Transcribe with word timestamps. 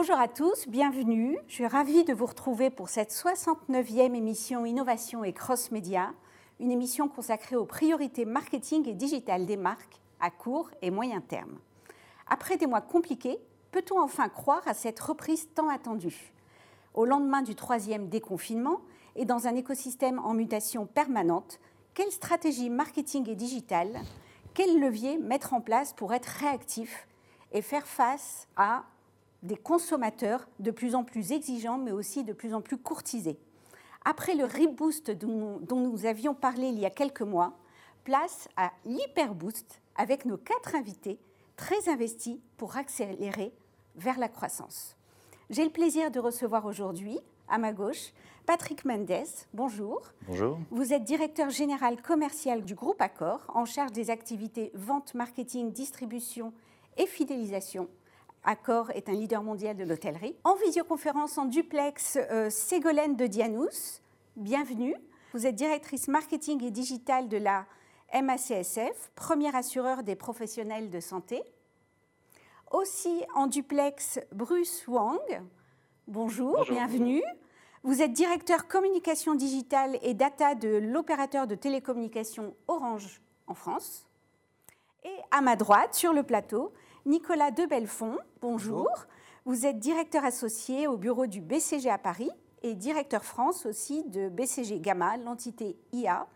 Bonjour 0.00 0.20
à 0.20 0.28
tous, 0.28 0.68
bienvenue. 0.68 1.36
Je 1.48 1.54
suis 1.54 1.66
ravie 1.66 2.04
de 2.04 2.14
vous 2.14 2.26
retrouver 2.26 2.70
pour 2.70 2.88
cette 2.88 3.10
69e 3.10 4.14
émission 4.14 4.64
Innovation 4.64 5.24
et 5.24 5.32
Cross 5.32 5.72
Média, 5.72 6.12
une 6.60 6.70
émission 6.70 7.08
consacrée 7.08 7.56
aux 7.56 7.64
priorités 7.64 8.24
marketing 8.24 8.88
et 8.88 8.94
digital 8.94 9.44
des 9.44 9.56
marques 9.56 10.00
à 10.20 10.30
court 10.30 10.70
et 10.82 10.92
moyen 10.92 11.20
terme. 11.20 11.58
Après 12.28 12.56
des 12.56 12.68
mois 12.68 12.80
compliqués, 12.80 13.40
peut-on 13.72 14.00
enfin 14.00 14.28
croire 14.28 14.62
à 14.68 14.72
cette 14.72 15.00
reprise 15.00 15.48
tant 15.52 15.68
attendue? 15.68 16.32
Au 16.94 17.04
lendemain 17.04 17.42
du 17.42 17.56
troisième 17.56 18.08
déconfinement 18.08 18.82
et 19.16 19.24
dans 19.24 19.48
un 19.48 19.56
écosystème 19.56 20.20
en 20.20 20.32
mutation 20.32 20.86
permanente, 20.86 21.58
quelle 21.94 22.12
stratégie 22.12 22.70
marketing 22.70 23.28
et 23.28 23.34
digitale, 23.34 23.98
quel 24.54 24.78
levier 24.78 25.18
mettre 25.18 25.54
en 25.54 25.60
place 25.60 25.92
pour 25.92 26.14
être 26.14 26.26
réactif 26.26 27.08
et 27.50 27.62
faire 27.62 27.88
face 27.88 28.46
à 28.56 28.84
des 29.42 29.56
consommateurs 29.56 30.48
de 30.58 30.70
plus 30.70 30.94
en 30.94 31.04
plus 31.04 31.32
exigeants, 31.32 31.78
mais 31.78 31.92
aussi 31.92 32.24
de 32.24 32.32
plus 32.32 32.54
en 32.54 32.60
plus 32.60 32.76
courtisés. 32.76 33.38
Après 34.04 34.34
le 34.34 34.44
reboost 34.44 35.10
dont, 35.10 35.60
nous 35.70 36.06
avions 36.06 36.34
parlé 36.34 36.68
il 36.68 36.78
y 36.78 36.86
a 36.86 36.90
quelques 36.90 37.22
mois, 37.22 37.56
place 38.04 38.48
à 38.56 38.72
l'hyperboost 38.84 39.80
avec 39.96 40.24
nos 40.24 40.38
quatre 40.38 40.74
invités 40.74 41.18
très 41.56 41.88
investis 41.88 42.38
pour 42.56 42.76
accélérer 42.76 43.52
vers 43.96 44.18
la 44.18 44.28
croissance. 44.28 44.96
J'ai 45.50 45.64
le 45.64 45.70
plaisir 45.70 46.10
de 46.10 46.20
recevoir 46.20 46.66
aujourd'hui, 46.66 47.18
à 47.48 47.58
ma 47.58 47.72
gauche, 47.72 48.12
Patrick 48.46 48.84
Mendes. 48.84 49.26
Bonjour. 49.52 50.00
Bonjour. 50.26 50.58
Vous 50.70 50.92
êtes 50.92 51.04
directeur 51.04 51.50
général 51.50 52.00
commercial 52.00 52.64
du 52.64 52.74
groupe 52.74 53.00
Accor, 53.00 53.44
en 53.48 53.64
charge 53.64 53.92
des 53.92 54.10
activités 54.10 54.70
vente, 54.74 55.14
marketing, 55.14 55.72
distribution 55.72 56.52
et 56.96 57.06
fidélisation 57.06 57.88
Accor 58.44 58.90
est 58.92 59.08
un 59.08 59.12
leader 59.12 59.42
mondial 59.42 59.76
de 59.76 59.84
l'hôtellerie. 59.84 60.36
En 60.44 60.54
visioconférence 60.54 61.38
en 61.38 61.44
duplex, 61.44 62.18
euh, 62.30 62.50
Ségolène 62.50 63.16
de 63.16 63.26
Dianous, 63.26 64.00
bienvenue. 64.36 64.94
Vous 65.34 65.46
êtes 65.46 65.54
directrice 65.54 66.08
marketing 66.08 66.62
et 66.64 66.70
digital 66.70 67.28
de 67.28 67.36
la 67.36 67.66
MACSF, 68.14 69.10
premier 69.14 69.54
assureur 69.54 70.02
des 70.02 70.16
professionnels 70.16 70.88
de 70.88 71.00
santé. 71.00 71.42
Aussi 72.70 73.24
en 73.34 73.46
duplex, 73.46 74.20
Bruce 74.32 74.86
Wang. 74.86 75.42
Bonjour, 76.06 76.64
bienvenue. 76.70 77.22
Vous 77.82 78.02
êtes 78.02 78.12
directeur 78.12 78.66
communication 78.66 79.34
digitale 79.34 79.98
et 80.02 80.14
data 80.14 80.54
de 80.54 80.76
l'opérateur 80.76 81.46
de 81.46 81.54
télécommunications 81.54 82.54
Orange 82.66 83.20
en 83.46 83.54
France. 83.54 84.06
Et 85.04 85.16
à 85.30 85.40
ma 85.40 85.56
droite, 85.56 85.94
sur 85.94 86.12
le 86.12 86.22
plateau, 86.22 86.72
Nicolas 87.06 87.50
de 87.50 87.64
Bonjour. 87.66 88.18
bonjour. 88.40 88.88
Vous 89.44 89.66
êtes 89.66 89.78
directeur 89.78 90.24
associé 90.24 90.86
au 90.86 90.96
bureau 90.96 91.26
du 91.26 91.40
BCG 91.40 91.88
à 91.88 91.98
Paris 91.98 92.30
et 92.62 92.74
directeur 92.74 93.24
France 93.24 93.66
aussi 93.66 94.04
de 94.04 94.28
BCG 94.28 94.80
Gamma, 94.80 95.16
l'entité 95.16 95.76
IA 95.92 96.26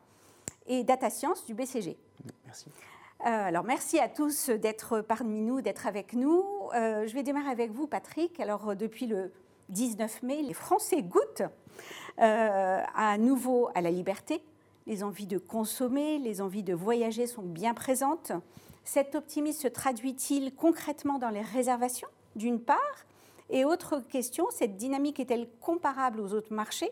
et 0.66 0.84
Data 0.84 1.10
Science 1.10 1.44
du 1.44 1.54
BCG. 1.54 1.98
Merci. 2.46 2.66
Euh, 3.24 3.28
alors 3.28 3.64
merci 3.64 3.98
à 3.98 4.08
tous 4.08 4.50
d'être 4.50 5.00
parmi 5.00 5.40
nous, 5.40 5.60
d'être 5.60 5.86
avec 5.86 6.14
nous. 6.14 6.44
Euh, 6.74 7.06
je 7.06 7.14
vais 7.14 7.22
démarrer 7.22 7.50
avec 7.50 7.70
vous, 7.70 7.86
Patrick. 7.86 8.40
Alors 8.40 8.74
depuis 8.74 9.06
le 9.06 9.32
19 9.68 10.22
mai, 10.22 10.42
les 10.42 10.54
Français 10.54 11.02
goûtent 11.02 11.42
euh, 12.20 12.82
à 12.94 13.18
nouveau 13.18 13.68
à 13.74 13.80
la 13.80 13.90
liberté. 13.90 14.42
Les 14.86 15.04
envies 15.04 15.26
de 15.26 15.38
consommer, 15.38 16.18
les 16.18 16.40
envies 16.40 16.64
de 16.64 16.74
voyager 16.74 17.26
sont 17.26 17.42
bien 17.42 17.74
présentes. 17.74 18.32
Cet 18.84 19.14
optimisme 19.14 19.60
se 19.60 19.68
traduit-il 19.68 20.54
concrètement 20.54 21.18
dans 21.18 21.30
les 21.30 21.40
réservations, 21.40 22.08
d'une 22.34 22.60
part? 22.60 22.78
Et 23.48 23.64
autre 23.64 24.00
question, 24.00 24.46
cette 24.50 24.76
dynamique 24.76 25.20
est-elle 25.20 25.48
comparable 25.60 26.20
aux 26.20 26.32
autres 26.32 26.52
marchés? 26.52 26.90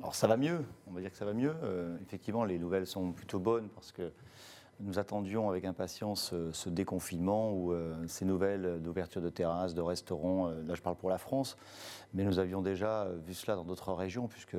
Alors 0.00 0.14
ça 0.14 0.26
va 0.26 0.36
mieux, 0.36 0.64
on 0.86 0.92
va 0.92 1.00
dire 1.00 1.10
que 1.10 1.16
ça 1.16 1.24
va 1.24 1.34
mieux. 1.34 1.54
Euh, 1.62 1.96
effectivement, 2.02 2.44
les 2.44 2.58
nouvelles 2.58 2.86
sont 2.86 3.12
plutôt 3.12 3.38
bonnes 3.38 3.68
parce 3.68 3.92
que 3.92 4.12
nous 4.80 4.98
attendions 4.98 5.50
avec 5.50 5.64
impatience 5.64 6.30
euh, 6.32 6.50
ce, 6.52 6.68
déconfinement 6.68 7.52
ou 7.52 7.72
euh, 7.72 7.94
ces 8.06 8.24
nouvelles 8.24 8.80
d'ouverture 8.80 9.20
de 9.20 9.28
terrasses, 9.28 9.74
de 9.74 9.80
restaurants. 9.80 10.48
là, 10.48 10.74
je 10.74 10.82
parle 10.82 10.96
pour 10.96 11.10
la 11.10 11.18
France, 11.18 11.56
mais 12.14 12.24
nous 12.24 12.38
avions 12.38 12.62
déjà 12.62 13.08
vu 13.26 13.34
cela 13.34 13.56
dans 13.56 13.64
d'autres 13.64 13.92
régions, 13.92 14.28
puisque 14.28 14.56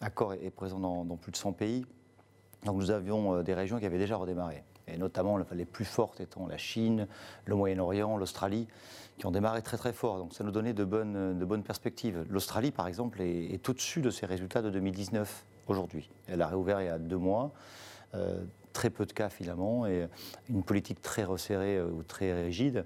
Accor 0.00 0.34
est 0.34 0.50
présent 0.50 0.80
dans, 0.80 1.04
dans 1.04 1.16
plus 1.16 1.32
de 1.32 1.36
100 1.36 1.52
pays. 1.52 1.86
Donc 2.64 2.76
nous 2.76 2.90
avions 2.90 3.42
des 3.42 3.54
régions 3.54 3.78
qui 3.78 3.86
avaient 3.86 3.98
déjà 3.98 4.16
redémarré 4.16 4.64
et 4.88 4.98
notamment 4.98 5.38
les 5.52 5.64
plus 5.64 5.84
fortes 5.84 6.20
étant 6.20 6.46
la 6.46 6.58
Chine, 6.58 7.06
le 7.44 7.54
Moyen-Orient, 7.54 8.16
l'Australie, 8.16 8.68
qui 9.18 9.26
ont 9.26 9.30
démarré 9.30 9.62
très 9.62 9.76
très 9.76 9.92
fort. 9.92 10.18
Donc 10.18 10.34
ça 10.34 10.44
nous 10.44 10.50
donnait 10.50 10.72
de 10.72 10.84
bonnes, 10.84 11.38
de 11.38 11.44
bonnes 11.44 11.62
perspectives. 11.62 12.24
L'Australie, 12.28 12.70
par 12.70 12.86
exemple, 12.86 13.20
est, 13.22 13.68
au-dessus 13.68 14.00
de 14.00 14.10
ses 14.10 14.26
résultats 14.26 14.62
de 14.62 14.70
2019 14.70 15.44
aujourd'hui. 15.68 16.10
Elle 16.26 16.42
a 16.42 16.46
réouvert 16.46 16.80
il 16.80 16.86
y 16.86 16.88
a 16.88 16.98
deux 16.98 17.16
mois. 17.16 17.52
Euh, 18.14 18.44
très 18.72 18.90
peu 18.90 19.06
de 19.06 19.12
cas 19.12 19.28
finalement 19.28 19.86
et 19.86 20.08
une 20.48 20.64
politique 20.64 21.00
très 21.00 21.22
resserrée 21.22 21.78
euh, 21.78 21.86
ou 21.86 22.02
très 22.02 22.44
rigide. 22.44 22.84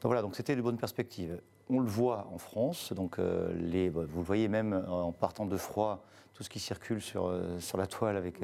Donc 0.00 0.04
voilà, 0.04 0.22
donc 0.22 0.36
c'était 0.36 0.54
de 0.56 0.62
bonnes 0.62 0.78
perspectives. 0.78 1.40
On 1.68 1.80
le 1.80 1.88
voit 1.88 2.28
en 2.32 2.38
France, 2.38 2.92
donc 2.92 3.18
euh, 3.18 3.52
les, 3.56 3.88
vous 3.88 4.00
le 4.00 4.06
voyez 4.06 4.48
même 4.48 4.84
en 4.88 5.12
partant 5.12 5.44
de 5.44 5.56
froid, 5.56 6.04
tout 6.34 6.42
ce 6.42 6.50
qui 6.50 6.58
circule 6.58 7.00
sur, 7.00 7.26
euh, 7.26 7.58
sur 7.60 7.78
la 7.78 7.86
toile, 7.86 8.16
avec, 8.16 8.40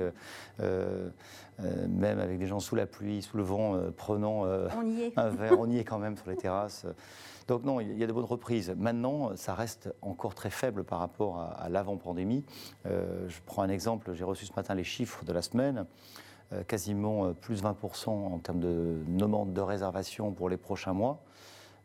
même 0.58 2.18
avec 2.18 2.38
des 2.38 2.46
gens 2.46 2.60
sous 2.60 2.76
la 2.76 2.86
pluie, 2.86 3.22
sous 3.22 3.36
le 3.36 3.42
vent, 3.42 3.78
prenant 3.96 4.44
un 5.16 5.28
verre, 5.28 5.58
on 5.58 5.68
y 5.68 5.78
est 5.78 5.84
quand 5.84 5.98
même 5.98 6.16
sur 6.16 6.30
les 6.30 6.36
terrasses. 6.36 6.86
Donc 7.48 7.64
non, 7.64 7.80
il 7.80 7.98
y 7.98 8.04
a 8.04 8.06
de 8.06 8.12
bonnes 8.12 8.24
reprises. 8.24 8.72
Maintenant, 8.78 9.36
ça 9.36 9.54
reste 9.54 9.92
encore 10.02 10.34
très 10.34 10.50
faible 10.50 10.84
par 10.84 11.00
rapport 11.00 11.38
à, 11.38 11.50
à 11.50 11.68
l'avant-pandémie. 11.68 12.44
je 12.84 13.40
prends 13.44 13.62
un 13.62 13.68
exemple, 13.68 14.14
j'ai 14.14 14.24
reçu 14.24 14.46
ce 14.46 14.52
matin 14.54 14.74
les 14.74 14.84
chiffres 14.84 15.24
de 15.24 15.32
la 15.32 15.42
semaine. 15.42 15.86
Euh, 16.52 16.64
quasiment 16.64 17.26
euh, 17.26 17.32
plus 17.32 17.62
20% 17.62 18.08
en 18.08 18.38
termes 18.38 18.58
de 18.58 19.04
demande 19.06 19.52
de 19.52 19.60
réservation 19.60 20.32
pour 20.32 20.48
les 20.48 20.56
prochains 20.56 20.92
mois. 20.92 21.22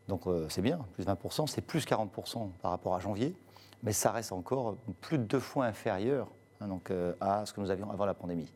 Donc 0.08 0.26
euh, 0.26 0.48
c'est 0.48 0.62
bien, 0.62 0.80
plus 0.94 1.04
20%, 1.04 1.46
c'est 1.46 1.60
plus 1.60 1.86
40% 1.86 2.50
par 2.60 2.72
rapport 2.72 2.96
à 2.96 2.98
janvier, 2.98 3.36
mais 3.82 3.92
ça 3.92 4.10
reste 4.10 4.32
encore 4.32 4.76
plus 5.00 5.18
de 5.18 5.24
deux 5.24 5.40
fois 5.40 5.66
inférieur 5.66 6.28
hein, 6.60 6.68
donc, 6.68 6.92
à 7.20 7.46
ce 7.46 7.52
que 7.52 7.60
nous 7.60 7.70
avions 7.70 7.90
avant 7.90 8.06
la 8.06 8.14
pandémie. 8.14 8.52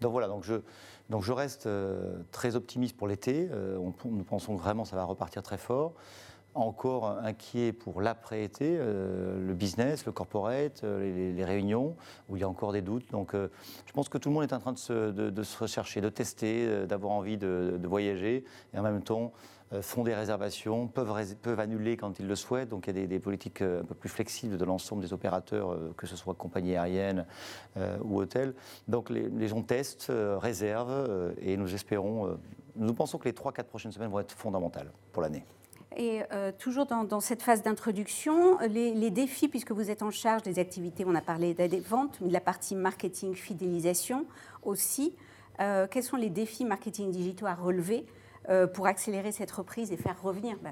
Donc 0.00 0.12
voilà, 0.12 0.28
donc 0.28 0.44
je, 0.44 0.54
donc 1.10 1.22
je 1.22 1.32
reste 1.32 1.68
très 2.30 2.54
optimiste 2.54 2.96
pour 2.96 3.08
l'été. 3.08 3.48
nous 4.04 4.24
pensons 4.24 4.54
vraiment 4.54 4.84
que 4.84 4.88
ça 4.88 4.96
va 4.96 5.04
repartir 5.04 5.42
très 5.42 5.58
fort 5.58 5.94
encore 6.54 7.18
inquiet 7.22 7.72
pour 7.72 8.00
l'après-été, 8.00 8.76
euh, 8.78 9.46
le 9.46 9.54
business, 9.54 10.06
le 10.06 10.12
corporate, 10.12 10.82
euh, 10.84 11.32
les, 11.34 11.44
réunions, 11.44 11.96
où 12.28 12.36
il 12.36 12.40
y 12.40 12.42
a 12.42 12.48
encore 12.48 12.72
des 12.72 12.82
doutes. 12.82 13.10
Donc 13.10 13.34
euh, 13.34 13.48
je 13.86 13.92
pense 13.92 14.08
que 14.08 14.18
tout 14.18 14.28
le 14.28 14.34
monde 14.34 14.44
est 14.44 14.52
en 14.52 14.58
train 14.58 14.72
de 14.72 14.78
se, 14.78 15.58
rechercher, 15.58 16.00
de 16.00 16.08
tester, 16.08 16.86
d'avoir 16.86 17.12
envie 17.12 17.36
de, 17.36 17.78
voyager, 17.84 18.44
et 18.74 18.78
en 18.78 18.82
même 18.82 19.02
temps 19.02 19.32
font 19.82 20.02
des 20.02 20.14
réservations, 20.14 20.88
peuvent, 20.88 21.60
annuler 21.60 21.96
quand 21.96 22.18
ils 22.18 22.26
le 22.26 22.36
souhaitent. 22.36 22.68
Donc 22.70 22.86
il 22.86 22.98
y 22.98 23.02
a 23.02 23.06
des, 23.06 23.18
politiques 23.18 23.62
un 23.62 23.84
peu 23.84 23.94
plus 23.94 24.08
flexibles 24.08 24.56
de 24.56 24.64
l'ensemble 24.64 25.02
des 25.02 25.12
opérateurs, 25.12 25.76
que 25.96 26.06
ce 26.06 26.16
soit 26.16 26.34
compagnie 26.34 26.76
aérienne 26.76 27.26
ou 28.02 28.20
hôtel. 28.20 28.54
Donc 28.86 29.10
les, 29.10 29.48
gens 29.48 29.62
testent, 29.62 30.10
réservent, 30.10 31.34
et 31.40 31.56
nous 31.56 31.74
espérons, 31.74 32.38
nous 32.76 32.94
pensons 32.94 33.18
que 33.18 33.26
les 33.26 33.32
3-4 33.32 33.64
prochaines 33.64 33.92
semaines 33.92 34.10
vont 34.10 34.20
être 34.20 34.32
fondamentales 34.32 34.90
pour 35.12 35.22
l'année. 35.22 35.44
Et 35.96 36.22
euh, 36.32 36.52
toujours 36.56 36.86
dans, 36.86 37.20
cette 37.20 37.42
phase 37.42 37.62
d'introduction, 37.62 38.58
les, 38.68 39.10
défis, 39.10 39.48
puisque 39.48 39.72
vous 39.72 39.90
êtes 39.90 40.02
en 40.02 40.10
charge 40.10 40.42
des 40.42 40.58
activités, 40.58 41.04
on 41.06 41.14
a 41.14 41.20
parlé 41.20 41.54
des 41.54 41.80
ventes, 41.80 42.18
mais 42.20 42.28
de 42.28 42.32
la 42.32 42.40
partie 42.40 42.76
marketing, 42.76 43.34
fidélisation 43.34 44.26
aussi, 44.62 45.14
euh, 45.60 45.86
quels 45.90 46.04
sont 46.04 46.16
les 46.16 46.30
défis 46.30 46.64
marketing 46.64 47.10
digitaux 47.10 47.46
à 47.46 47.54
relever 47.54 48.06
euh, 48.06 48.17
pour 48.72 48.86
accélérer 48.86 49.32
cette 49.32 49.50
reprise 49.50 49.92
et 49.92 49.96
faire 49.96 50.20
revenir, 50.22 50.56
bah, 50.62 50.70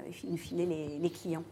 les, 0.53 0.99
les 0.99 1.09
clients 1.09 1.43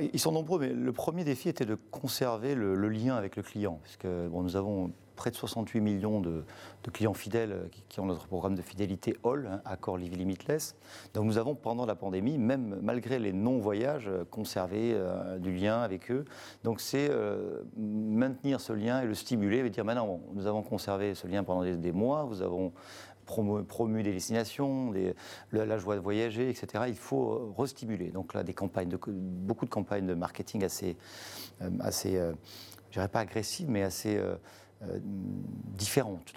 ils 0.00 0.20
sont 0.20 0.32
nombreux, 0.32 0.58
mais 0.58 0.68
le 0.68 0.92
premier 0.92 1.24
défi 1.24 1.48
était 1.48 1.64
de 1.64 1.76
conserver 1.90 2.54
le, 2.54 2.88
lien 2.88 3.16
avec 3.16 3.36
le 3.36 3.42
client, 3.42 3.78
puisque 3.82 4.06
bon, 4.06 4.42
nous 4.42 4.56
avons 4.56 4.92
près 5.16 5.30
de 5.30 5.36
68 5.36 5.80
millions 5.80 6.20
de, 6.20 6.44
clients 6.92 7.12
fidèles 7.12 7.68
qui, 7.88 8.00
ont 8.00 8.06
notre 8.06 8.26
programme 8.28 8.54
de 8.54 8.62
fidélité 8.62 9.16
All, 9.24 9.46
hein, 9.46 9.60
Accord 9.64 9.98
Live 9.98 10.16
Limitless. 10.16 10.76
Donc 11.12 11.24
nous 11.24 11.36
avons, 11.38 11.54
pendant 11.54 11.84
la 11.86 11.96
pandémie, 11.96 12.38
même 12.38 12.78
malgré 12.82 13.18
les 13.18 13.32
non-voyages, 13.32 14.08
conservé 14.30 14.92
euh, 14.94 15.38
du 15.38 15.52
lien 15.52 15.80
avec 15.80 16.10
eux. 16.10 16.24
Donc 16.64 16.80
c'est 16.80 17.08
euh, 17.10 17.62
maintenir 17.76 18.60
ce 18.60 18.72
lien 18.72 19.02
et 19.02 19.06
le 19.06 19.14
stimuler, 19.14 19.58
et 19.58 19.70
dire 19.70 19.84
maintenant, 19.84 20.20
nous 20.34 20.46
avons 20.46 20.62
conservé 20.62 21.14
ce 21.14 21.26
lien 21.26 21.42
pendant 21.44 21.64
des, 21.64 21.92
mois, 21.92 22.22
vous 22.22 22.40
avons 22.40 22.72
promu, 23.28 24.02
des 24.02 24.12
destinations, 24.12 24.92
la, 25.52 25.78
joie 25.78 25.94
de 25.94 26.00
voyager, 26.00 26.48
etc. 26.48 26.84
Il 26.88 26.96
faut 26.96 27.32
euh, 27.32 27.54
restimuler. 27.56 28.10
Donc 28.10 28.34
là, 28.34 28.42
des 28.42 28.54
campagnes, 28.54 28.88
beaucoup 29.06 29.64
de 29.64 29.70
campagnes 29.70 30.06
de 30.06 30.14
marketing 30.14 30.64
assez, 30.64 30.96
assez 31.80 32.12
je 32.88 32.92
dirais 32.92 33.08
pas 33.08 33.20
agressives, 33.20 33.68
mais 33.68 33.82
assez 33.82 34.20
différentes. 35.74 36.32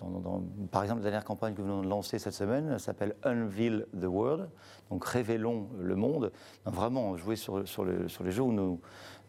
par 0.71 0.83
exemple, 0.83 1.01
la 1.01 1.09
dernière 1.09 1.23
campagne 1.23 1.53
que 1.53 1.61
nous 1.61 1.67
venons 1.67 1.81
de 1.81 1.87
lancer 1.87 2.19
cette 2.19 2.33
semaine 2.33 2.77
s'appelle 2.79 3.15
Unveil 3.23 3.85
the 3.99 4.05
World, 4.05 4.49
donc 4.89 5.05
révélons 5.05 5.69
le 5.79 5.95
monde. 5.95 6.31
vraiment 6.65 7.15
jouer 7.15 7.35
sur, 7.35 7.67
sur, 7.67 7.85
les 7.85 8.31
jeux 8.31 8.43
où 8.43 8.51
nous, 8.51 8.79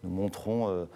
nous 0.03 0.11
montrons 0.11 0.87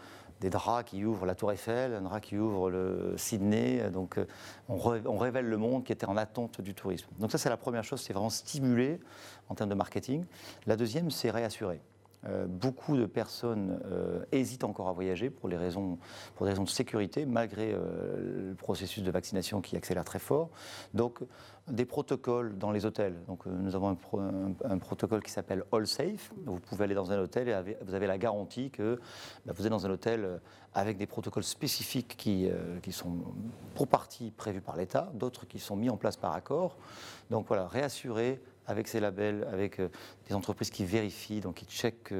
des 0.40 0.50
draps 0.50 0.90
qui 0.90 1.04
ouvrent 1.04 1.26
la 1.26 1.34
Tour 1.34 1.52
Eiffel, 1.52 1.94
un 1.94 2.02
drap 2.02 2.20
qui 2.20 2.36
ouvre 2.38 2.70
le 2.70 3.14
Sydney. 3.16 3.90
Donc, 3.90 4.18
euh, 4.18 4.26
on, 4.68 4.76
on, 5.06 5.16
révèle 5.16 5.46
le 5.46 5.56
monde 5.56 5.84
qui 5.84 5.92
était 5.92 6.06
en 6.06 6.16
attente 6.16 6.60
du 6.60 6.74
tourisme. 6.74 7.08
Donc, 7.18 7.32
ça, 7.32 7.38
c'est 7.38 7.48
la 7.48 7.56
première 7.56 7.84
chose, 7.84 8.00
c'est 8.00 8.12
vraiment 8.12 8.30
stimuler 8.30 9.00
en 9.48 9.54
termes 9.54 9.70
de 9.70 9.74
marketing. 9.74 10.24
La 10.66 10.76
deuxième, 10.76 11.10
c'est 11.10 11.30
réassurer. 11.30 11.80
Euh, 12.24 12.46
beaucoup 12.46 12.96
de 12.96 13.06
personnes 13.06 13.80
euh, 13.86 14.24
hésitent 14.32 14.64
encore 14.64 14.88
à 14.88 14.92
voyager 14.92 15.30
pour, 15.30 15.48
des 15.48 15.56
raisons 15.56 15.98
de 16.38 16.68
sécurité, 16.68 17.26
malgré 17.26 17.72
le 17.72 18.54
processus 18.54 19.02
de 19.02 19.10
vaccination 19.10 19.60
qui 19.60 19.76
accélère 19.76 20.04
très 20.04 20.18
fort. 20.18 20.50
Donc, 20.94 21.22
des 21.68 21.84
protocoles 21.84 22.56
dans 22.58 22.70
les 22.70 22.86
hôtels. 22.86 23.16
Donc, 23.26 23.46
euh, 23.46 23.50
nous 23.50 23.74
avons 23.74 23.96
un, 24.64 24.78
protocole 24.78 25.22
qui 25.22 25.32
s'appelle 25.32 25.64
All 25.72 25.86
Safe. 25.86 26.32
Vous 26.44 26.60
pouvez 26.60 26.84
aller 26.84 26.94
dans 26.94 27.10
un 27.10 27.18
hôtel 27.18 27.48
et 27.48 27.76
vous 27.84 27.94
avez 27.94 28.06
la 28.06 28.18
garantie 28.18 28.70
que 28.70 29.00
bah, 29.44 29.52
vous 29.56 29.66
êtes 29.66 29.70
dans 29.70 29.84
un 29.86 29.90
hôtel 29.90 30.24
euh, 30.24 30.38
avec 30.74 30.96
des 30.96 31.06
protocoles 31.06 31.42
spécifiques 31.42 32.16
qui, 32.16 32.48
euh, 32.48 32.78
qui 32.80 32.92
sont 32.92 33.16
pour 33.74 33.88
partie 33.88 34.30
prévus 34.30 34.60
par 34.60 34.76
l'État, 34.76 35.10
d'autres 35.14 35.46
qui 35.46 35.58
sont 35.58 35.76
mis 35.76 35.90
en 35.90 35.96
place 35.96 36.16
par 36.16 36.34
accord. 36.34 36.76
Donc 37.30 37.46
voilà, 37.48 37.66
réassurer 37.66 38.40
avec 38.66 38.88
ces 38.88 39.00
labels, 39.00 39.46
avec 39.52 39.80
des 39.80 40.34
entreprises 40.34 40.70
qui 40.70 40.84
vérifient, 40.84 41.40
donc 41.40 41.56
qui 41.56 41.66
checkent 41.66 42.12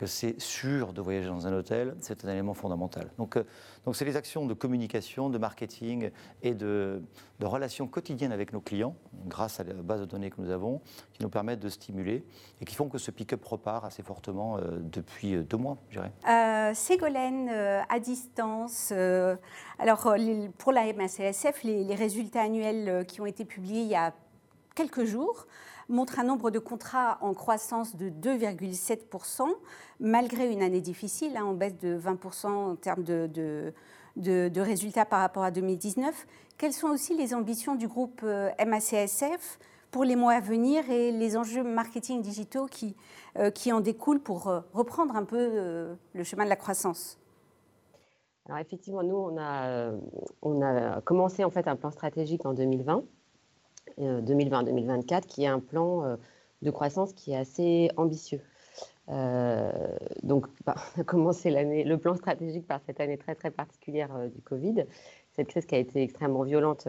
que 0.00 0.06
c'est 0.06 0.40
sûr 0.40 0.94
de 0.94 1.02
voyager 1.02 1.28
dans 1.28 1.46
un 1.46 1.52
hôtel, 1.52 1.94
c'est 2.00 2.24
un 2.24 2.30
élément 2.30 2.54
fondamental. 2.54 3.10
Donc, 3.18 3.36
euh, 3.36 3.44
donc 3.84 3.94
c'est 3.94 4.06
les 4.06 4.16
actions 4.16 4.46
de 4.46 4.54
communication, 4.54 5.28
de 5.28 5.36
marketing 5.36 6.10
et 6.42 6.54
de, 6.54 7.02
relations 7.42 7.86
quotidiennes 7.86 8.32
avec 8.32 8.54
nos 8.54 8.62
clients, 8.62 8.96
grâce 9.26 9.60
à 9.60 9.64
la 9.64 9.74
base 9.74 10.00
de 10.00 10.06
données 10.06 10.30
que 10.30 10.40
nous 10.40 10.50
avons, 10.50 10.80
qui 11.12 11.22
nous 11.22 11.28
permettent 11.28 11.60
de 11.60 11.68
stimuler 11.68 12.24
et 12.62 12.64
qui 12.64 12.76
font 12.76 12.88
que 12.88 12.96
ce 12.96 13.10
pick-up 13.10 13.44
repart 13.44 13.84
assez 13.84 14.02
fortement 14.02 14.56
euh, 14.56 14.78
depuis 14.80 15.34
euh, 15.34 15.42
deux 15.42 15.58
mois, 15.58 15.76
je 15.90 16.00
dirais. 16.00 16.74
Ségolène, 16.74 17.50
à 17.50 18.00
distance, 18.00 18.92
alors 19.78 20.14
pour 20.56 20.72
la 20.72 20.90
MACSF, 20.94 21.62
les 21.64 21.94
résultats 21.94 22.42
annuels 22.42 23.04
qui 23.06 23.20
ont 23.20 23.26
été 23.26 23.44
publiés 23.44 23.82
il 23.82 23.88
y 23.88 23.96
a 23.96 24.14
quelques 24.74 25.04
jours 25.04 25.46
montre 25.90 26.18
un 26.20 26.24
nombre 26.24 26.50
de 26.50 26.58
contrats 26.58 27.18
en 27.20 27.34
croissance 27.34 27.96
de 27.96 28.08
2,7%, 28.08 29.42
malgré 29.98 30.50
une 30.50 30.62
année 30.62 30.80
difficile, 30.80 31.36
hein, 31.36 31.44
en 31.44 31.54
baisse 31.54 31.76
de 31.78 31.98
20% 31.98 32.46
en 32.46 32.76
termes 32.76 33.02
de, 33.02 33.28
de, 34.16 34.60
résultats 34.60 35.04
par 35.04 35.20
rapport 35.20 35.42
à 35.42 35.50
2019. 35.50 36.26
Quelles 36.56 36.72
sont 36.72 36.88
aussi 36.88 37.16
les 37.16 37.34
ambitions 37.34 37.74
du 37.74 37.88
groupe 37.88 38.20
euh, 38.22 38.50
MACSF 38.64 39.58
pour 39.90 40.04
les 40.04 40.14
mois 40.14 40.34
à 40.34 40.40
venir 40.40 40.88
et 40.88 41.10
les 41.10 41.36
enjeux 41.36 41.64
marketing 41.64 42.22
digitaux 42.22 42.66
qui, 42.66 42.94
euh, 43.38 43.50
qui 43.50 43.72
en 43.72 43.80
découlent 43.80 44.20
pour 44.20 44.48
euh, 44.48 44.60
reprendre 44.72 45.16
un 45.16 45.24
peu 45.24 45.96
le 46.12 46.24
chemin 46.24 46.44
de 46.44 46.48
la 46.48 46.56
croissance? 46.56 47.18
Alors 48.46 48.58
effectivement, 48.60 49.02
nous, 49.02 49.16
on 49.16 49.36
a, 49.38 49.92
on 50.42 50.62
a 50.62 51.00
commencé 51.02 51.44
en 51.44 51.50
fait 51.50 51.68
un 51.68 51.76
plan 51.76 51.90
stratégique 51.90 52.46
en 52.46 52.54
2020 52.54 53.04
2020-2024, 53.98 55.14
euh, 55.14 55.20
qui 55.20 55.44
est 55.44 55.46
un 55.46 55.60
plan 55.60 56.04
euh, 56.04 56.16
de 56.62 56.70
croissance 56.70 57.12
qui 57.12 57.32
est 57.32 57.36
assez 57.36 57.90
ambitieux. 57.96 58.40
Euh, 59.08 59.72
donc, 60.22 60.46
bah, 60.64 60.76
on 60.96 61.00
a 61.00 61.04
commencé 61.04 61.50
l'année, 61.50 61.84
le 61.84 61.98
plan 61.98 62.14
stratégique 62.14 62.66
par 62.66 62.80
cette 62.86 63.00
année 63.00 63.18
très 63.18 63.34
très 63.34 63.50
particulière 63.50 64.10
du 64.34 64.40
Covid, 64.42 64.84
cette 65.32 65.48
crise 65.48 65.66
qui 65.66 65.74
a 65.74 65.78
été 65.78 66.02
extrêmement 66.02 66.42
violente, 66.42 66.86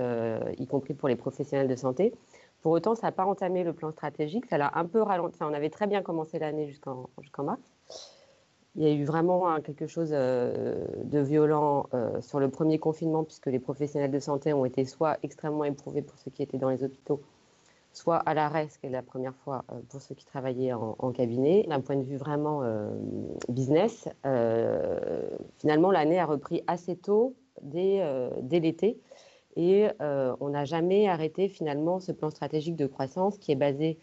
y 0.57 0.68
compris 0.68 0.94
pour 0.94 1.07
les 1.07 1.15
professionnels 1.15 1.68
de 1.68 1.75
santé. 1.75 2.13
Pour 2.62 2.74
autant, 2.74 2.94
ça 2.94 3.07
n'a 3.07 3.12
pas 3.12 3.25
entamé 3.25 3.63
le 3.63 3.74
plan 3.74 3.92
stratégique, 3.92 4.45
ça 4.45 4.57
l'a 4.57 4.71
un 4.75 4.86
peu 4.86 5.01
ralenti. 5.01 5.39
on 5.42 5.53
avait 5.53 5.71
très 5.71 5.88
bien 5.88 6.03
commencé 6.03 6.38
l'année 6.38 6.68
jusqu'en 6.68 7.09
mars. 7.39 7.62
Il 8.75 8.83
y 8.83 8.85
a 8.85 8.94
eu 8.94 9.03
vraiment 9.03 9.50
hein, 9.50 9.59
quelque 9.59 9.85
chose 9.85 10.12
euh, 10.13 10.85
de 11.03 11.19
violent 11.19 11.88
euh, 11.94 12.21
sur 12.21 12.39
le 12.39 12.50
premier 12.50 12.79
confinement, 12.79 13.23
puisque 13.25 13.47
les 13.47 13.59
professionnels 13.59 14.12
de 14.12 14.19
santé 14.19 14.53
ont 14.53 14.63
été 14.63 14.85
soit 14.85 15.18
extrêmement 15.23 15.65
éprouvés 15.65 16.01
pour 16.01 16.18
ceux 16.18 16.31
qui 16.31 16.41
étaient 16.41 16.57
dans 16.57 16.69
les 16.69 16.81
hôpitaux, 16.81 17.21
soit 17.91 18.15
à 18.15 18.33
l'arrêt, 18.33 18.69
ce 18.69 18.79
qui 18.79 18.85
est 18.85 18.89
la 18.89 19.01
première 19.01 19.35
fois 19.35 19.65
euh, 19.71 19.79
pour 19.89 20.01
ceux 20.01 20.15
qui 20.15 20.25
travaillaient 20.25 20.71
en, 20.71 21.12
cabinet. 21.12 21.65
D'un 21.68 21.81
point 21.81 21.97
de 21.97 22.03
vue 22.03 22.15
vraiment 22.15 22.63
business, 23.50 24.07
finalement, 25.57 25.91
l'année 25.91 26.19
a 26.19 26.25
repris 26.25 26.63
assez 26.67 26.95
tôt, 26.95 27.35
dès, 27.62 28.01
dès 28.41 28.62
l'été, 28.62 28.97
et 29.57 29.89
on 30.00 30.50
n'a 30.50 30.63
jamais 30.63 31.09
arrêté 31.09 31.50
finalement 31.50 32.00
ce 32.00 32.13
plan 32.13 32.29
stratégique 32.29 32.77
de 32.77 32.88
croissance 32.88 33.38
qui 33.38 33.51
est 33.51 33.56
basé 33.56 33.97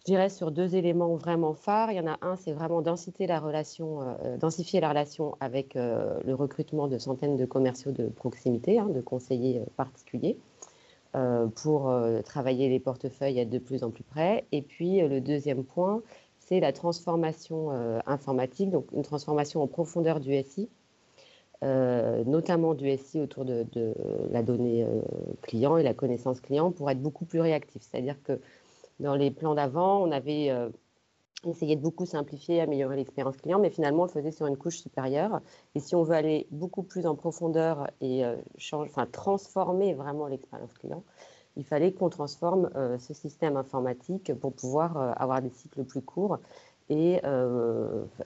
je 0.00 0.04
dirais 0.06 0.30
sur 0.30 0.50
deux 0.50 0.76
éléments 0.76 1.14
vraiment 1.16 1.52
phares. 1.52 1.92
Il 1.92 1.96
y 1.96 2.00
en 2.00 2.06
a 2.06 2.18
un, 2.22 2.36
c'est 2.36 2.52
vraiment 2.52 2.80
densifier 2.80 3.26
la 3.26 3.38
relation, 3.38 4.00
euh, 4.00 4.38
densifier 4.38 4.80
la 4.80 4.88
relation 4.88 5.36
avec 5.40 5.76
euh, 5.76 6.18
le 6.24 6.34
recrutement 6.34 6.88
de 6.88 6.96
centaines 6.96 7.36
de 7.36 7.44
commerciaux 7.44 7.92
de 7.92 8.06
proximité, 8.06 8.78
hein, 8.78 8.88
de 8.88 9.02
conseillers 9.02 9.60
euh, 9.60 9.64
particuliers, 9.76 10.36
pour 11.56 11.92
travailler 12.24 12.68
les 12.68 12.78
portefeuilles, 12.78 13.40
être 13.40 13.50
de 13.50 13.58
plus 13.58 13.82
en 13.82 13.90
plus 13.90 14.04
près. 14.04 14.44
Et 14.52 14.62
puis 14.62 15.00
le 15.00 15.20
deuxième 15.20 15.64
point, 15.64 16.02
c'est 16.38 16.60
la 16.60 16.72
transformation 16.72 17.70
informatique, 18.06 18.70
donc 18.70 18.86
une 18.92 19.02
transformation 19.02 19.60
en 19.60 19.66
profondeur 19.66 20.20
du 20.20 20.40
SI, 20.40 20.68
notamment 21.62 22.74
du 22.74 22.96
SI 22.96 23.18
autour 23.18 23.44
de 23.44 23.66
la 24.30 24.44
donnée 24.44 24.86
client 25.42 25.78
et 25.78 25.82
la 25.82 25.94
connaissance 25.94 26.40
client, 26.40 26.70
pour 26.70 26.88
être 26.88 27.02
beaucoup 27.02 27.24
plus 27.24 27.40
réactif. 27.40 27.82
C'est-à-dire 27.82 28.22
que 28.22 28.38
dans 29.00 29.14
les 29.14 29.30
plans 29.30 29.54
d'avant, 29.54 30.02
on 30.02 30.12
avait 30.12 30.50
euh, 30.50 30.68
essayé 31.44 31.74
de 31.74 31.80
beaucoup 31.80 32.06
simplifier, 32.06 32.60
améliorer 32.60 32.96
l'expérience 32.96 33.36
client, 33.36 33.58
mais 33.58 33.70
finalement, 33.70 34.02
on 34.02 34.06
le 34.06 34.12
faisait 34.12 34.30
sur 34.30 34.46
une 34.46 34.56
couche 34.56 34.78
supérieure. 34.78 35.40
Et 35.74 35.80
si 35.80 35.94
on 35.94 36.02
veut 36.02 36.14
aller 36.14 36.46
beaucoup 36.50 36.82
plus 36.82 37.06
en 37.06 37.14
profondeur 37.14 37.90
et 38.00 38.24
euh, 38.24 38.36
enfin, 38.72 39.06
transformer 39.06 39.94
vraiment 39.94 40.26
l'expérience 40.26 40.72
client, 40.74 41.02
il 41.56 41.64
fallait 41.64 41.92
qu'on 41.92 42.10
transforme 42.10 42.70
euh, 42.76 42.98
ce 42.98 43.14
système 43.14 43.56
informatique 43.56 44.32
pour 44.34 44.52
pouvoir 44.52 44.96
avoir 45.20 45.42
des 45.42 45.50
cycles 45.50 45.84
plus 45.84 46.02
courts 46.02 46.38
et 46.88 47.20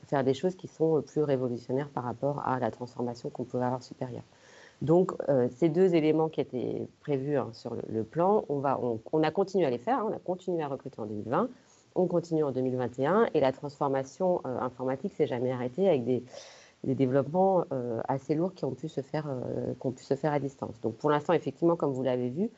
faire 0.06 0.24
des 0.24 0.32
choses 0.32 0.54
qui 0.54 0.68
sont 0.68 1.02
plus 1.02 1.22
révolutionnaires 1.22 1.90
par 1.90 2.02
rapport 2.02 2.40
à 2.46 2.58
la 2.58 2.70
transformation 2.70 3.28
qu'on 3.28 3.44
pouvait 3.44 3.66
avoir 3.66 3.82
supérieure. 3.82 4.22
Donc, 4.84 5.12
euh, 5.30 5.48
ces 5.56 5.70
deux 5.70 5.94
éléments 5.94 6.28
qui 6.28 6.42
étaient 6.42 6.86
prévus 7.00 7.38
hein, 7.38 7.48
sur 7.52 7.74
le, 7.88 8.04
plan, 8.04 8.44
on, 8.50 8.62
a 8.62 9.30
continué 9.30 9.64
à 9.64 9.70
les 9.70 9.78
faire, 9.78 10.00
hein, 10.00 10.08
on 10.10 10.14
a 10.14 10.18
continué 10.18 10.62
à 10.62 10.68
recruter 10.68 11.00
en 11.00 11.06
2020, 11.06 11.48
on 11.94 12.06
continue 12.06 12.44
en 12.44 12.52
2021, 12.52 13.30
et 13.32 13.40
la 13.40 13.50
transformation 13.52 14.42
euh, 14.44 14.60
informatique 14.60 15.14
s'est 15.14 15.26
jamais 15.26 15.50
arrêtée 15.50 15.88
avec 15.88 16.04
des, 16.04 16.22
développements 16.82 17.64
euh, 17.72 18.02
assez 18.08 18.34
lourds 18.34 18.52
qui 18.52 18.66
ont, 18.66 18.74
pu 18.74 18.90
se 18.90 19.00
faire, 19.00 19.24
qui 19.80 19.86
ont 19.86 19.92
pu 19.92 20.04
se 20.04 20.16
faire 20.16 20.34
à 20.34 20.38
distance. 20.38 20.78
Donc, 20.82 20.96
pour 20.96 21.08
l'instant, 21.08 21.32
effectivement, 21.32 21.76
comme 21.76 21.92
vous 21.92 22.02
l'avez 22.02 22.28
vu, 22.28 22.50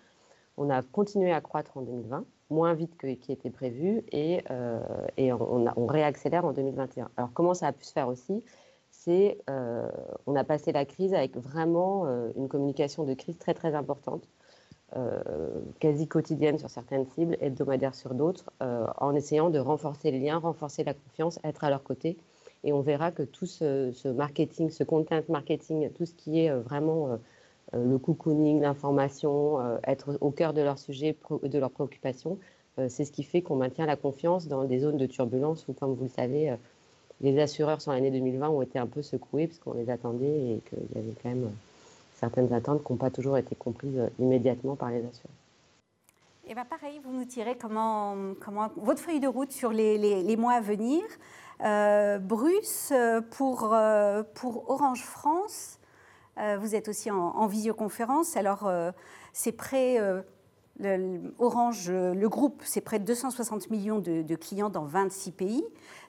on 0.56 0.68
a 0.68 0.82
continué 0.82 1.30
à 1.32 1.40
croître 1.40 1.76
en 1.76 1.82
2020, 1.82 2.24
moins 2.50 2.74
vite 2.74 2.96
que 2.96 3.06
qui 3.06 3.30
était 3.30 3.50
prévu, 3.50 4.02
et, 4.10 4.42
on 4.50 5.86
réaccélère 5.86 6.44
en 6.44 6.52
2021. 6.52 7.08
Alors, 7.16 7.30
comment 7.34 7.54
ça 7.54 7.68
a 7.68 7.72
pu 7.72 7.84
se 7.84 7.92
faire 7.92 8.08
aussi? 8.08 8.42
Euh, 9.08 9.88
on 10.26 10.34
a 10.34 10.44
passé 10.44 10.72
la 10.72 10.84
crise 10.84 11.14
avec 11.14 11.36
vraiment 11.36 12.06
euh, 12.06 12.30
une 12.36 12.48
communication 12.48 13.04
de 13.04 13.14
crise 13.14 13.38
très 13.38 13.54
très 13.54 13.74
importante, 13.74 14.28
euh, 14.96 15.20
quasi 15.78 16.08
quotidienne 16.08 16.58
sur 16.58 16.70
certaines 16.70 17.06
cibles, 17.06 17.36
hebdomadaire 17.40 17.94
sur 17.94 18.14
d'autres, 18.14 18.50
en 18.60 19.14
essayant 19.14 19.50
de 19.50 19.58
renforcer 19.58 20.10
les 20.10 20.20
liens, 20.20 20.38
renforcer 20.38 20.84
la 20.84 20.94
confiance, 20.94 21.38
être 21.44 21.64
à 21.64 21.70
leur 21.70 21.82
côté. 21.82 22.16
Et 22.64 22.72
on 22.72 22.80
verra 22.80 23.12
que 23.12 23.22
tout 23.22 23.46
ce, 23.46 24.08
marketing, 24.08 24.70
ce 24.70 24.82
content 24.82 25.20
marketing, 25.28 25.90
tout 25.92 26.04
ce 26.04 26.14
qui 26.14 26.40
est 26.40 26.50
vraiment 26.50 27.18
le 27.72 27.98
cocooning, 27.98 28.60
l'information, 28.60 29.60
être 29.84 30.18
au 30.20 30.30
cœur 30.30 30.52
de 30.52 30.62
leur 30.62 30.78
sujet, 30.78 31.16
de 31.42 31.58
leurs 31.58 31.70
préoccupations, 31.70 32.38
c'est 32.88 33.04
ce 33.04 33.12
qui 33.12 33.22
fait 33.22 33.42
qu'on 33.42 33.56
maintient 33.56 33.86
la 33.86 33.96
confiance 33.96 34.48
dans 34.48 34.64
des 34.64 34.80
zones 34.80 34.96
de 34.96 35.06
turbulence 35.06 35.66
où, 35.68 35.74
comme 35.74 35.94
vous 35.94 36.04
le 36.04 36.10
savez, 36.10 36.56
les 37.20 37.38
assureurs 37.40 37.80
sur 37.80 37.92
l'année 37.92 38.10
2020 38.10 38.48
ont 38.48 38.62
été 38.62 38.78
un 38.78 38.86
peu 38.86 39.02
secoués 39.02 39.46
parce 39.46 39.58
qu'on 39.58 39.74
les 39.74 39.90
attendait 39.90 40.26
et 40.26 40.62
qu'il 40.68 40.96
y 40.96 40.98
avait 40.98 41.14
quand 41.22 41.28
même 41.28 41.44
euh, 41.44 41.56
certaines 42.14 42.52
attentes 42.52 42.84
qui 42.84 42.92
n'ont 42.92 42.98
pas 42.98 43.10
toujours 43.10 43.38
été 43.38 43.54
comprises 43.54 43.98
euh, 43.98 44.08
immédiatement 44.18 44.76
par 44.76 44.90
les 44.90 44.98
assureurs. 44.98 45.32
Et 46.48 46.54
bien 46.54 46.64
pareil, 46.64 47.00
vous 47.04 47.12
nous 47.12 47.24
tirez 47.24 47.56
comment, 47.56 48.14
comment, 48.40 48.70
votre 48.76 49.00
feuille 49.00 49.20
de 49.20 49.26
route 49.26 49.50
sur 49.50 49.72
les, 49.72 49.98
les, 49.98 50.36
mois 50.36 50.52
à 50.52 50.60
venir. 50.60 51.02
Euh, 51.64 52.18
Bruce, 52.18 52.92
pour, 53.32 53.74
pour 54.34 54.70
Orange 54.70 55.02
France, 55.02 55.80
vous 56.36 56.76
êtes 56.76 56.86
aussi 56.86 57.10
en, 57.10 57.16
en 57.16 57.48
visioconférence. 57.48 58.36
Alors, 58.36 58.70
c'est 59.32 59.50
prêt 59.50 59.98
le, 60.78 61.32
Orange, 61.38 61.90
le 61.90 62.28
groupe, 62.28 62.62
c'est 62.64 62.80
près 62.80 62.98
de 62.98 63.04
260 63.04 63.70
millions 63.70 63.98
de, 63.98 64.34
clients 64.34 64.70
dans 64.70 64.84
26 64.84 65.32
pays, 65.32 65.64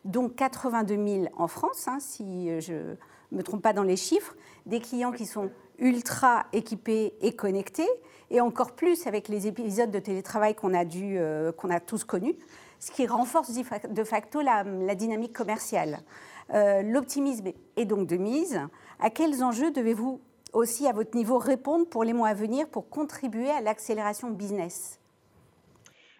dont 0.05 0.29
82 0.29 0.95
000 0.95 1.25
en 1.37 1.47
France, 1.47 1.87
hein, 1.87 1.97
si 1.99 2.49
je 2.61 2.73
ne 2.73 3.37
me 3.37 3.43
trompe 3.43 3.61
pas 3.61 3.73
dans 3.73 3.83
les 3.83 3.97
chiffres, 3.97 4.35
des 4.65 4.79
clients 4.79 5.11
qui 5.11 5.25
sont 5.25 5.49
ultra 5.79 6.45
équipés 6.53 7.13
et 7.21 7.33
connectés, 7.33 7.87
et 8.29 8.41
encore 8.41 8.73
plus 8.73 9.07
avec 9.07 9.27
les 9.27 9.47
épisodes 9.47 9.91
de 9.91 9.99
télétravail 9.99 10.55
qu'on 10.55 10.73
a, 10.73 10.83
euh, 10.83 11.51
a 11.69 11.79
tous 11.79 12.03
connus, 12.03 12.35
ce 12.79 12.91
qui 12.91 13.07
renforce 13.07 13.51
de 13.51 14.03
facto 14.03 14.41
la, 14.41 14.63
dynamique 14.95 15.33
commerciale. 15.33 15.99
Euh, 16.53 16.81
l'optimisme 16.81 17.47
est 17.75 17.85
donc 17.85 18.07
de 18.07 18.17
mise. 18.17 18.59
À 18.99 19.09
quels 19.09 19.43
enjeux 19.43 19.71
devez-vous 19.71 20.19
aussi, 20.53 20.87
à 20.87 20.93
votre 20.93 21.15
niveau, 21.15 21.37
répondre 21.37 21.87
pour 21.87 22.03
les 22.03 22.13
mois 22.13 22.29
à 22.29 22.33
venir 22.33 22.69
pour 22.69 22.89
contribuer 22.89 23.49
à 23.49 23.61
l'accélération 23.61 24.29
business. 24.31 24.99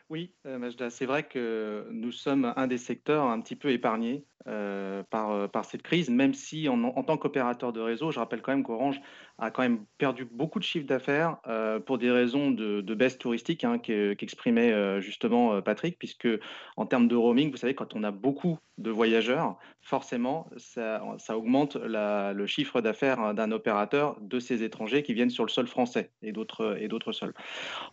Oui, 0.10 0.32
euh, 0.46 0.58
Majda, 0.58 0.90
c'est 0.90 1.06
vrai 1.06 1.24
que 1.24 1.86
nous 1.92 2.12
sommes 2.14 2.54
un 2.56 2.68
des 2.68 2.78
secteurs 2.78 3.26
un 3.26 3.42
petit 3.42 3.58
peu 3.58 3.72
épargnés 3.72 4.24
euh, 4.48 5.04
par, 5.10 5.50
par 5.50 5.66
cette 5.66 5.82
crise, 5.82 6.10
même 6.10 6.34
si 6.34 6.70
en, 6.70 7.04
tant 7.04 7.18
qu'opérateur 7.18 7.74
de 7.74 7.82
réseau, 7.82 8.12
je 8.12 8.20
rappelle 8.20 8.42
quand 8.42 8.52
même 8.52 8.64
qu'Orange 8.64 9.02
a 9.40 9.52
quand 9.52 9.62
même 9.62 9.86
perdu 9.98 10.26
beaucoup 10.26 10.58
de 10.60 10.64
chiffre 10.64 10.88
d'affaires 10.88 11.38
euh, 11.48 11.80
pour 11.80 11.98
des 11.98 12.10
raisons 12.10 12.50
de, 12.50 12.82
baisse 12.96 13.18
touristique 13.18 13.64
hein, 13.64 13.78
qu'exprimait 13.78 14.72
euh, 14.72 15.00
justement 15.00 15.54
euh, 15.54 15.62
Patrick, 15.62 16.00
puisque 16.00 16.28
en 16.76 16.86
termes 16.88 17.08
de 17.08 17.16
roaming, 17.16 17.52
vous 17.52 17.58
savez, 17.58 17.76
quand 17.76 17.96
on 17.96 18.04
a 18.04 18.12
beaucoup 18.12 18.58
de 18.80 18.90
voyageurs, 18.90 19.58
forcément, 19.82 20.50
ça, 20.58 21.02
augmente 21.30 21.76
le 21.76 22.46
chiffre 22.46 22.82
d'affaires 22.82 23.34
d'un 23.34 23.52
opérateur 23.52 24.18
de 24.22 24.40
ces 24.40 24.64
étrangers 24.64 25.04
qui 25.04 25.14
viennent 25.14 25.30
sur 25.30 25.46
le 25.46 25.50
sol 25.50 25.68
français 25.68 26.12
et 26.22 26.32
d'autres 26.32 27.12
sols. 27.12 27.34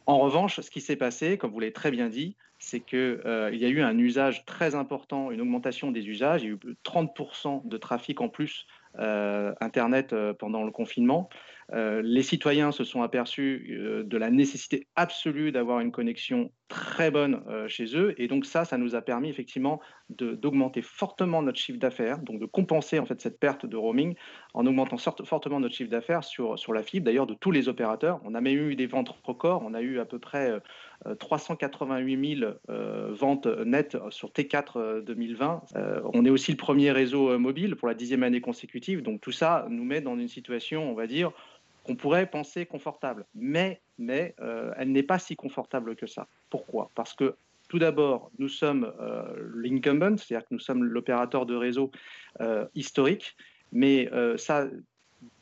En 0.07 0.19
revanche, 0.19 0.61
ce 0.61 0.71
qui 0.71 0.81
s'est 0.81 0.97
passé, 0.97 1.39
comme 1.39 1.53
vous 1.53 1.61
l'avez 1.61 1.73
très 1.73 1.91
bien 1.91 2.09
dit, 2.09 2.37
c'est 2.65 2.81
qu'il 2.81 3.21
y 3.53 3.65
a 3.65 3.69
eu 3.69 3.83
un 3.83 3.99
usage 3.99 4.45
très 4.45 4.75
important, 4.75 5.31
une 5.31 5.41
augmentation 5.41 5.91
des 5.91 6.07
usages. 6.09 6.43
Il 6.43 6.47
y 6.47 6.51
a 6.51 6.55
eu 6.55 6.77
30% 6.85 7.67
de 7.67 7.77
trafic 7.77 8.21
en 8.21 8.29
plus 8.29 8.67
euh, 9.01 9.53
Internet 9.61 10.13
euh, 10.13 10.35
pendant 10.35 10.63
le 10.63 10.71
confinement. 10.71 11.29
Euh, 11.73 12.01
les 12.05 12.23
citoyens 12.23 12.71
se 12.71 12.85
sont 12.85 13.03
aperçus 13.03 13.77
de 14.05 14.17
la 14.17 14.31
nécessité 14.31 14.87
absolue 14.95 15.51
d'avoir 15.51 15.81
une 15.81 15.91
connexion 15.91 16.53
très 16.69 17.11
bonne 17.11 17.43
chez 17.69 17.97
eux. 17.97 18.15
Et 18.19 18.29
donc 18.29 18.45
ça, 18.47 18.65
ça 18.65 18.79
nous 18.79 18.95
a 18.95 19.03
permis 19.03 19.31
effectivement 19.31 19.81
d'augmenter 20.11 20.83
fortement 20.83 21.43
notre 21.43 21.59
chiffre 21.59 21.79
d'affaires, 21.79 22.19
donc 22.19 22.39
de 22.39 22.47
compenser 22.47 22.99
en 22.99 23.07
fait 23.07 23.21
cette 23.21 23.41
perte 23.41 23.67
de 23.67 23.77
roaming 23.77 24.15
en 24.53 24.67
augmentant 24.67 24.97
fortement 25.25 25.59
notre 25.59 25.75
chiffre 25.75 25.91
d'affaires 25.91 26.23
sur, 26.23 26.59
sur 26.59 26.73
la 26.73 26.83
fibre, 26.83 27.07
d'ailleurs 27.07 27.27
de 27.27 27.35
tous 27.35 27.51
les 27.51 27.69
opérateurs. 27.69 28.21
On 28.25 28.35
a 28.35 28.41
même 28.41 28.55
eu 28.55 28.77
des 28.77 28.87
ventes 28.87 29.09
records, 29.25 29.63
on 29.65 29.75
a 29.75 29.81
eu 29.81 29.99
à 29.99 30.05
peu 30.05 30.19
près 30.19 30.61
388 31.19 32.39
000 32.39 32.53
ventes 33.11 33.47
nettes 33.47 33.97
sur 34.11 34.31
T4 34.31 35.03
2020. 35.03 35.63
on 36.13 36.25
est 36.25 36.31
aussi 36.31 36.51
le 36.51 36.57
premier 36.57 36.93
réseau 36.93 37.39
mobile 37.39 37.77
pour 37.77 37.89
la 37.89 37.95
dixième 37.95 38.23
année 38.23 38.41
consécutive 38.41 39.03
donc 39.03 39.21
tout 39.21 39.33
ça 39.33 39.67
nous 39.69 39.85
met 39.85 40.01
dans 40.01 40.19
une 40.19 40.29
situation, 40.29 40.91
on 40.91 40.95
va 40.95 41.07
dire, 41.07 41.33
qu'on 41.85 41.97
pourrait 41.97 42.27
penser 42.27 42.67
confortable. 42.67 43.27
Mais, 43.35 43.81
mais 43.99 44.35
euh, 44.41 44.73
elle 44.77 44.91
n'est 44.93 45.03
pas 45.03 45.19
si 45.19 45.37
confortable 45.37 45.97
que 45.97 46.07
ça. 46.07 46.27
Pourquoi? 46.51 46.91
Parce 46.95 47.15
que 47.15 47.37
tout 47.69 47.79
d'abord, 47.79 48.31
nous 48.39 48.49
sommes 48.49 48.93
euh, 49.01 49.53
l'incumbent, 49.55 50.19
c'est-à-dire 50.19 50.47
que 50.47 50.55
nous 50.55 50.61
sommes 50.61 50.85
l'opérateur 50.85 51.47
de 51.47 51.55
réseau 51.55 51.91
euh, 52.41 52.67
historique, 52.75 53.37
mais 53.73 54.09
ça, 54.37 54.69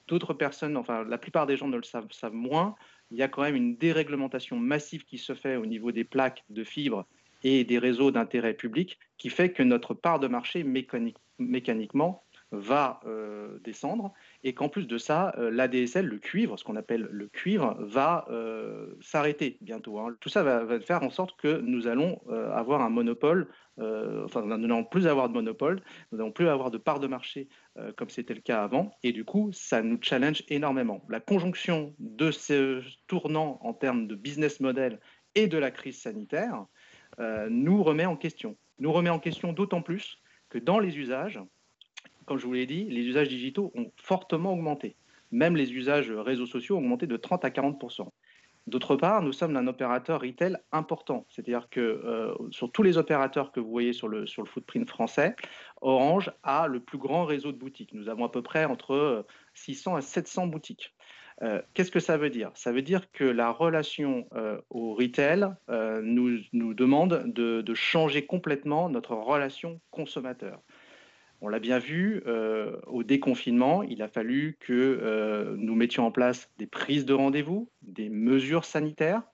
d'autres 0.09 0.33
personnes, 0.33 0.79
enfin 0.79 1.05
la 1.05 1.19
plupart 1.19 1.47
des 1.47 1.59
gens 1.59 1.69
ne 1.69 1.77
le 1.77 1.83
savent, 1.83 2.11
savent, 2.11 2.33
moins, 2.33 2.75
il 3.13 3.19
y 3.19 3.23
a 3.23 3.29
quand 3.29 3.43
même 3.43 3.57
une 3.57 3.77
déréglementation 3.77 4.57
massive 4.57 5.05
qui 5.05 5.19
se 5.19 5.35
fait 5.35 5.57
au 5.57 5.67
niveau 5.67 5.93
des 5.93 6.05
plaques 6.05 6.45
de 6.49 6.65
fibres 6.65 7.07
et 7.45 7.65
des 7.65 7.79
réseaux 7.79 8.11
d'intérêt 8.11 8.55
public, 8.55 8.99
qui 9.19 9.29
fait 9.29 9.51
que 9.51 9.63
notre 9.63 9.95
part 9.95 10.19
de 10.19 10.29
marché 10.29 10.65
mécanique, 10.65 11.19
mécaniquement 11.39 12.25
va 12.53 13.01
euh, 13.07 13.59
descendre 13.65 14.13
et 14.45 14.55
qu'en 14.55 14.69
plus 14.69 14.87
de 14.87 14.99
ça, 14.99 15.35
euh, 15.39 15.51
l'ADSL, 15.51 16.07
le 16.07 16.19
cuivre, 16.19 16.59
ce 16.59 16.65
qu'on 16.65 16.77
appelle 16.77 17.09
le 17.11 17.27
cuivre, 17.27 17.77
va 17.81 18.27
euh, 18.31 18.95
s'arrêter 19.01 19.57
bientôt. 19.61 19.99
Hein. 19.99 20.15
Tout 20.21 20.29
ça 20.29 20.43
va, 20.43 20.81
faire 20.81 21.03
en 21.03 21.11
sorte 21.11 21.37
que 21.39 21.61
nous 21.61 21.87
allons 21.87 22.21
avoir 22.29 22.83
un 22.83 22.91
monopole, 22.91 23.49
enfin 23.79 24.43
nous 24.43 24.57
n'allons 24.57 24.85
plus 24.85 25.07
avoir 25.07 25.29
de 25.29 25.35
monopole, 25.35 25.81
nous 26.11 26.19
n'allons 26.19 26.33
plus 26.33 26.49
avoir 26.49 26.71
de 26.71 26.79
part 26.79 27.01
de 27.01 27.07
marché 27.07 27.49
comme 27.97 28.11
c'était 28.11 28.35
le 28.35 28.41
cas 28.41 28.63
avant 28.63 28.93
et 29.03 29.13
du 29.13 29.25
coup, 29.25 29.51
ça 29.53 29.83
nous 29.83 29.99
challenge 30.01 30.43
énormément. 30.49 31.05
La 31.09 31.21
conjonction 31.21 31.95
de 31.99 32.31
ce 32.31 32.83
tournant 33.07 33.59
en 33.63 33.73
termes 33.73 34.07
de 34.07 34.15
business 34.15 34.61
model 34.61 35.01
et 35.35 35.47
de 35.47 35.59
la 35.59 35.71
crise 35.71 36.01
sanitaire 36.01 36.67
nous 37.49 37.83
remet 37.83 38.07
en 38.07 38.17
question. 38.17 38.57
Nous 38.79 38.93
remet 38.93 39.11
en 39.11 39.19
question 39.19 39.53
d'autant 39.53 39.83
plus 39.83 40.19
que 40.49 40.59
dans 40.59 40.79
les 40.79 40.99
usages, 40.99 41.41
comme 42.27 42.39
je 42.39 42.47
vous 42.47 42.53
l'ai 42.53 42.67
dit, 42.67 42.85
les 42.85 43.03
usages 43.03 43.29
digitaux 43.29 43.73
ont 43.75 43.91
fortement 43.97 44.53
augmenté. 44.53 44.97
Même 45.31 45.57
les 45.57 45.73
usages 45.73 46.11
réseaux 46.11 46.47
sociaux 46.47 46.77
ont 46.77 46.81
augmenté 46.81 47.07
de 47.07 47.17
30 47.17 47.45
à 47.45 47.51
40 47.51 47.83
D'autre 48.69 48.95
part, 48.95 49.23
nous 49.23 49.33
sommes 49.33 49.57
un 49.57 49.67
opérateur 49.67 50.21
retail 50.21 50.57
important. 50.71 51.27
C'est-à-dire 51.29 51.69
que 51.69 51.81
euh, 51.81 52.33
sur 52.51 52.71
tous 52.71 52.85
les 52.85 52.97
opérateurs 52.97 53.51
que 53.51 53.59
vous 53.59 53.71
voyez 53.71 53.93
sur 53.93 54.07
le, 54.09 54.25
footprint 54.47 54.89
français, 54.89 55.35
Orange 55.81 56.31
a 56.45 56.69
le 56.69 56.79
plus 56.79 56.99
grand 56.99 57.25
réseau 57.25 57.51
de 57.51 57.57
boutiques. 57.57 57.93
Nous 57.93 58.09
avons 58.09 58.25
à 58.25 58.29
peu 58.29 58.43
près 58.43 58.65
entre 58.65 59.27
600 59.55 59.97
à 59.97 60.01
700 60.01 60.47
boutiques. 60.47 60.95
Euh, 61.43 61.61
qu'est-ce 61.75 61.91
que 61.91 61.99
ça 61.99 62.17
veut 62.17 62.31
dire? 62.31 62.53
Ça 62.55 62.71
veut 62.71 62.83
dire 62.83 63.11
que 63.11 63.25
la 63.25 63.51
relation 63.51 64.29
euh, 64.35 64.61
au 64.71 64.95
retail 64.95 65.49
nous, 65.69 66.39
nous, 66.53 66.73
demande 66.73 67.25
de, 67.27 67.63
de, 67.63 67.75
changer 67.75 68.27
complètement 68.27 68.89
notre 68.89 69.15
relation 69.15 69.81
consommateur. 69.91 70.61
On 71.45 71.49
l'a 71.49 71.59
bien 71.59 71.81
vu, 71.81 72.23
euh, 72.29 72.77
au 72.87 73.03
déconfinement, 73.03 73.83
il 73.83 74.01
a 74.01 74.07
fallu 74.07 74.57
que 74.61 74.73
euh, 74.73 75.57
nous 75.59 75.75
mettions 75.75 76.07
en 76.07 76.13
place 76.13 76.49
des 76.57 76.69
prises 76.69 77.05
de 77.05 77.15
rendez-vous, 77.15 77.69
des 77.83 78.09
mesures 78.11 78.65
sanitaires. 78.65 79.25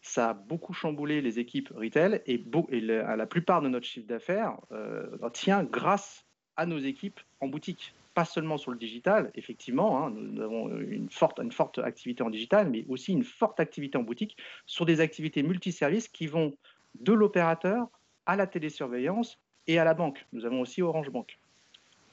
Ça 0.00 0.30
a 0.30 0.34
beaucoup 0.34 0.72
chamboulé 0.72 1.20
les 1.20 1.40
équipes 1.40 1.70
retail 1.74 2.22
et, 2.26 2.40
la, 2.80 3.26
plupart 3.26 3.62
de 3.62 3.68
notre 3.68 3.84
chiffre 3.84 4.06
d'affaires 4.06 4.56
euh, 4.70 5.08
tient 5.32 5.64
grâce 5.64 6.24
à 6.56 6.66
nos 6.66 6.78
équipes 6.78 7.18
en 7.40 7.48
boutique. 7.48 7.94
Pas 8.14 8.24
seulement 8.24 8.58
sur 8.58 8.70
le 8.70 8.78
digital, 8.78 9.32
effectivement, 9.34 10.06
hein, 10.06 10.12
nous 10.16 10.40
avons 10.40 10.68
une 10.78 11.10
forte, 11.10 11.40
une 11.40 11.50
forte 11.50 11.80
activité 11.80 12.22
en 12.22 12.30
digital, 12.30 12.70
mais 12.70 12.84
aussi 12.88 13.12
une 13.12 13.24
forte 13.24 13.58
activité 13.58 13.98
en 13.98 14.04
boutique 14.04 14.36
sur 14.66 14.86
des 14.86 15.00
activités 15.00 15.42
multiservices 15.42 16.06
qui 16.06 16.28
vont 16.28 16.56
de 17.00 17.12
l'opérateur 17.12 17.88
à 18.24 18.36
la 18.36 18.46
télésurveillance 18.46 19.40
et 19.66 19.80
à 19.80 19.84
la 19.84 19.94
banque. 19.94 20.24
Nous 20.32 20.44
avons 20.44 20.60
aussi 20.60 20.80
Orange 20.80 21.10
Bank. 21.10 21.40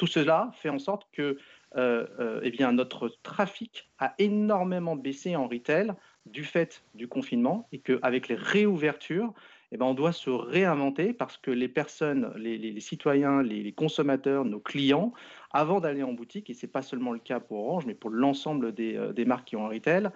Tout 0.04 0.08
cela 0.08 0.52
fait 0.56 0.68
en 0.68 0.80
sorte 0.80 1.08
que 1.14 1.38
euh, 1.78 2.06
euh, 2.20 2.42
eh 2.44 2.66
notre 2.74 3.08
trafic 3.24 3.90
a 4.00 4.14
énormément 4.18 4.98
baissé 4.98 5.38
en 5.38 5.48
retail 5.48 5.94
du 6.26 6.44
fait 6.44 6.84
du 6.94 7.08
confinement 7.08 7.70
et 7.72 7.80
qu'avec 7.80 8.28
les 8.28 8.36
réouvertures, 8.36 9.34
eh 9.72 9.78
bien, 9.78 9.86
on 9.88 9.94
doit 9.94 10.12
se 10.12 10.30
réinventer 10.30 11.14
parce 11.14 11.38
que 11.38 11.52
les 11.52 11.70
personnes, 11.70 12.34
les, 12.36 12.80
citoyens, 12.82 13.42
les, 13.42 13.72
consommateurs, 13.72 14.44
nos 14.44 14.60
clients, 14.60 15.14
avant 15.52 15.80
d'aller 15.80 16.04
en 16.04 16.12
boutique, 16.12 16.50
et 16.50 16.54
ce 16.54 16.66
n'est 16.66 16.72
pas 16.72 16.82
seulement 16.82 17.14
le 17.14 17.20
cas 17.20 17.40
pour 17.40 17.66
Orange, 17.66 17.86
mais 17.86 17.96
pour 17.96 18.10
l'ensemble 18.10 18.74
des, 18.74 18.98
euh, 18.98 19.14
des, 19.14 19.24
marques 19.24 19.48
qui 19.48 19.56
ont 19.56 19.68
un 19.68 19.70
retail, 19.70 20.10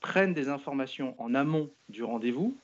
prennent 0.00 0.32
des 0.32 0.48
informations 0.48 1.14
en 1.18 1.34
amont 1.34 1.70
du 1.90 2.02
rendez-vous, 2.04 2.56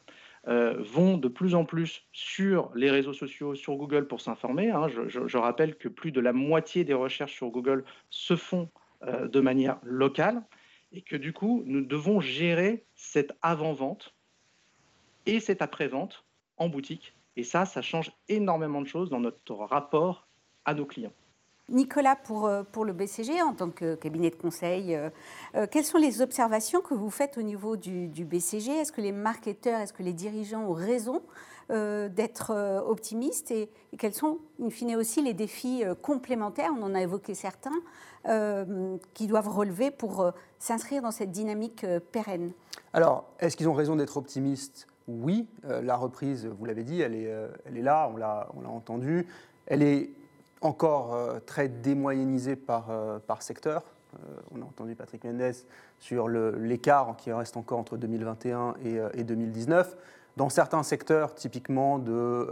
euh, 0.49 0.75
vont 0.79 1.19
de 1.19 1.29
plus 1.29 1.55
en 1.55 1.65
plus 1.65 2.05
sur 2.13 2.73
les 2.75 2.91
réseaux 2.91 3.13
sociaux, 3.13 3.55
sur 3.55 3.77
Google 3.77 4.09
pour 4.09 4.21
s'informer. 4.21 4.71
Hein. 4.71 4.89
Je, 4.89 5.39
rappelle 5.39 5.77
que 5.77 5.89
plus 5.89 6.11
de 6.11 6.21
la 6.21 6.33
moitié 6.33 6.83
des 6.83 6.95
recherches 6.95 7.35
sur 7.35 7.49
Google 7.51 7.85
se 8.11 8.35
font 8.35 8.69
euh, 9.05 9.29
de 9.29 9.41
manière 9.41 9.79
locale 9.85 10.43
et 10.91 11.03
que 11.03 11.17
du 11.17 11.33
coup, 11.33 11.63
nous 11.67 11.81
devons 11.81 12.21
gérer 12.21 12.85
cette 12.97 13.33
avant-vente 13.41 14.15
et 15.27 15.39
cette 15.39 15.63
après-vente 15.63 16.25
en 16.57 16.69
boutique. 16.69 17.15
Et 17.37 17.45
ça, 17.45 17.65
ça 17.65 17.81
change 17.81 18.11
énormément 18.29 18.83
de 18.83 18.87
choses 18.89 19.11
dans 19.11 19.21
notre 19.21 19.55
rapport 19.55 20.27
à 20.65 20.75
nos 20.75 20.87
clients. 20.87 21.15
Nicolas, 21.69 22.17
pour, 22.17 22.47
euh, 22.47 22.63
pour 22.71 22.85
le 22.85 22.93
BCG, 22.93 23.41
en 23.41 23.55
tant 23.55 23.71
que 23.71 23.95
cabinet 23.95 24.31
de 24.31 24.37
conseil, 24.37 24.95
euh, 24.95 25.11
euh, 25.55 25.67
quelles 25.71 25.85
sont 25.85 25.99
les 25.99 26.21
observations 26.21 26.81
que 26.81 26.93
vous 26.93 27.11
faites 27.11 27.39
au 27.39 27.43
niveau 27.43 27.77
du, 27.77 28.09
BCG 28.25 28.73
Est-ce 28.73 28.93
que 28.93 29.01
les 29.01 29.13
marketeurs, 29.13 29.81
est-ce 29.81 29.93
que 29.93 30.03
les 30.03 30.13
dirigeants 30.13 30.65
ont 30.65 30.73
raison 30.75 31.23
d'être 31.71 32.83
optimistes? 32.87 33.51
Et, 33.51 33.71
quels 33.97 34.13
sont, 34.13 34.41
in 34.63 34.69
fine, 34.69 34.95
aussi 34.97 35.23
les 35.23 35.33
défis 35.33 35.85
complémentaires, 36.03 36.71
on 36.79 36.83
en 36.83 36.95
a 36.95 37.01
évoqué 37.01 37.35
certains, 37.35 37.71
qui 39.15 39.27
doivent 39.27 39.49
relever 39.49 39.91
pour 39.91 40.33
s'inscrire 40.59 41.01
dans 41.01 41.13
cette 41.13 41.31
dynamique 41.31 41.87
pérenne. 42.11 42.53
Alors, 42.93 43.25
est-ce 43.41 43.57
qu'ils 43.57 43.71
ont 43.71 43.75
raison 43.75 43.97
d'être 43.97 44.19
optimistes? 44.19 44.87
Oui, 45.09 45.47
la 45.65 45.97
reprise, 45.97 46.47
vous 46.47 46.67
l'avez 46.67 46.83
dit, 46.83 47.01
elle 47.01 47.15
est, 47.15 47.33
elle 47.65 47.79
est 47.79 47.83
là, 47.83 48.11
on 48.13 48.19
l'a 48.19 48.51
entendu. 48.67 49.27
Elle 49.67 49.83
est 49.83 50.11
encore 50.63 51.15
euh, 51.15 51.41
très 51.45 51.69
démoyennisé 51.69 52.57
par, 52.57 52.87
euh, 52.91 53.19
par 53.19 53.43
secteur. 53.43 53.83
Euh, 54.15 54.41
on 54.55 54.63
a 54.63 54.65
entendu 54.65 54.95
Patrick 54.95 55.25
Mendes 55.25 55.55
sur 55.99 56.29
l'écart 56.29 57.17
qui 57.17 57.33
reste 57.33 57.57
encore 57.57 57.79
entre 57.79 57.97
2021 57.97 58.75
et, 59.15 59.25
2019. 59.25 59.97
Dans 60.37 60.49
certains 60.49 60.83
secteurs, 60.83 61.35
typiquement 61.35 61.99
de, 61.99 62.49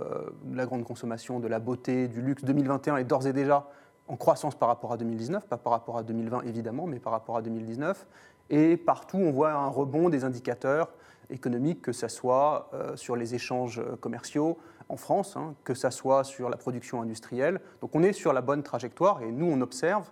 la 0.53 0.67
grande 0.67 0.85
consommation, 0.85 1.41
de 1.41 1.49
la 1.49 1.59
beauté, 1.59 2.09
du 2.09 2.21
luxe, 2.21 2.45
2021 2.45 2.97
est 2.97 3.05
d'ores 3.05 3.27
et 3.27 3.33
déjà 3.33 3.67
en 4.07 4.17
croissance 4.17 4.55
par 4.55 4.69
rapport 4.69 4.93
à 4.93 4.97
2019, 4.97 5.47
pas 5.47 5.57
par 5.57 5.73
rapport 5.73 5.97
à 5.97 6.03
2020 6.03 6.43
évidemment, 6.43 6.87
mais 6.87 6.99
par 6.99 7.13
rapport 7.13 7.37
à 7.37 7.43
2019. 7.43 8.07
Et 8.51 8.77
partout, 8.77 9.19
on 9.19 9.31
voit 9.31 9.53
un 9.53 9.69
rebond 9.69 10.09
des 10.09 10.25
indicateurs 10.25 10.93
économiques, 11.31 11.83
que 11.83 11.93
ce 11.93 12.09
soit 12.09 12.71
sur 12.97 13.17
les 13.17 13.35
échanges 13.35 13.81
commerciaux 14.01 14.59
en 14.91 14.97
France, 14.97 15.37
hein, 15.37 15.55
que 15.65 15.75
ce 15.75 15.89
soit 15.91 16.25
sur 16.25 16.51
la 16.51 16.57
production 16.57 17.01
industrielle. 17.01 17.61
Donc 17.81 17.95
on 17.95 18.03
est 18.03 18.13
sur 18.13 18.33
la 18.33 18.41
bonne 18.41 18.63
trajectoire 18.63 19.23
et 19.23 19.31
nous, 19.31 19.47
on 19.47 19.61
observe 19.61 20.11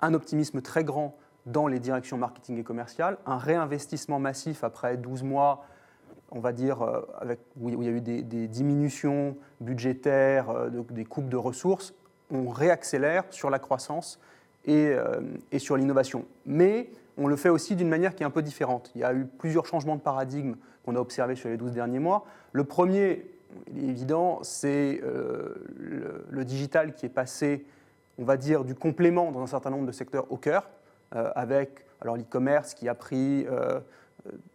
un 0.00 0.14
optimisme 0.14 0.60
très 0.60 0.84
grand 0.84 1.16
dans 1.46 1.66
les 1.66 1.78
directions 1.78 2.18
marketing 2.18 2.58
et 2.58 2.62
commerciales, 2.62 3.16
un 3.24 3.38
réinvestissement 3.38 4.18
massif 4.18 4.62
après 4.62 4.96
12 4.98 5.22
mois, 5.22 5.64
on 6.30 6.40
va 6.40 6.52
dire, 6.52 6.82
euh, 6.82 7.34
où 7.58 7.70
il 7.70 7.82
y 7.82 7.88
a 7.88 7.90
eu 7.90 8.02
des, 8.02 8.48
diminutions 8.48 9.36
budgétaires, 9.60 10.50
euh, 10.50 10.70
des 10.90 11.06
coupes 11.06 11.30
de 11.30 11.36
ressources, 11.36 11.94
on 12.30 12.50
réaccélère 12.50 13.24
sur 13.30 13.48
la 13.48 13.58
croissance 13.58 14.20
et, 14.66 14.94
et 15.50 15.58
sur 15.58 15.78
l'innovation. 15.78 16.26
Mais 16.44 16.90
on 17.16 17.26
le 17.26 17.36
fait 17.36 17.48
aussi 17.48 17.74
d'une 17.74 17.88
manière 17.88 18.14
qui 18.14 18.22
est 18.22 18.26
un 18.26 18.30
peu 18.30 18.42
différente. 18.42 18.90
Il 18.94 19.00
y 19.00 19.04
a 19.04 19.14
eu 19.14 19.24
plusieurs 19.24 19.64
changements 19.64 19.96
de 19.96 20.02
paradigme 20.02 20.56
qu'on 20.84 20.94
a 20.94 21.00
observés 21.00 21.36
sur 21.36 21.48
les 21.48 21.56
12 21.56 21.72
derniers 21.72 22.00
mois. 22.00 22.26
Le 22.52 22.64
premier, 22.64 23.24
il 23.74 23.84
est 23.84 23.88
évident, 23.88 24.40
c'est 24.42 25.00
euh, 25.02 25.54
le, 26.30 26.44
digital 26.44 26.94
qui 26.94 27.06
est 27.06 27.10
passé, 27.10 27.64
on 28.18 28.24
va 28.24 28.36
dire, 28.36 28.64
du 28.64 28.74
complément 28.74 29.32
dans 29.32 29.40
un 29.40 29.46
certain 29.46 29.70
nombre 29.70 29.86
de 29.86 29.92
secteurs 29.92 30.30
au 30.30 30.36
cœur, 30.36 30.68
euh, 31.14 31.30
avec 31.34 31.84
alors 32.00 32.16
l'e-commerce 32.16 32.74
qui 32.74 32.88
a 32.88 32.94
pris 32.94 33.46
euh, 33.46 33.80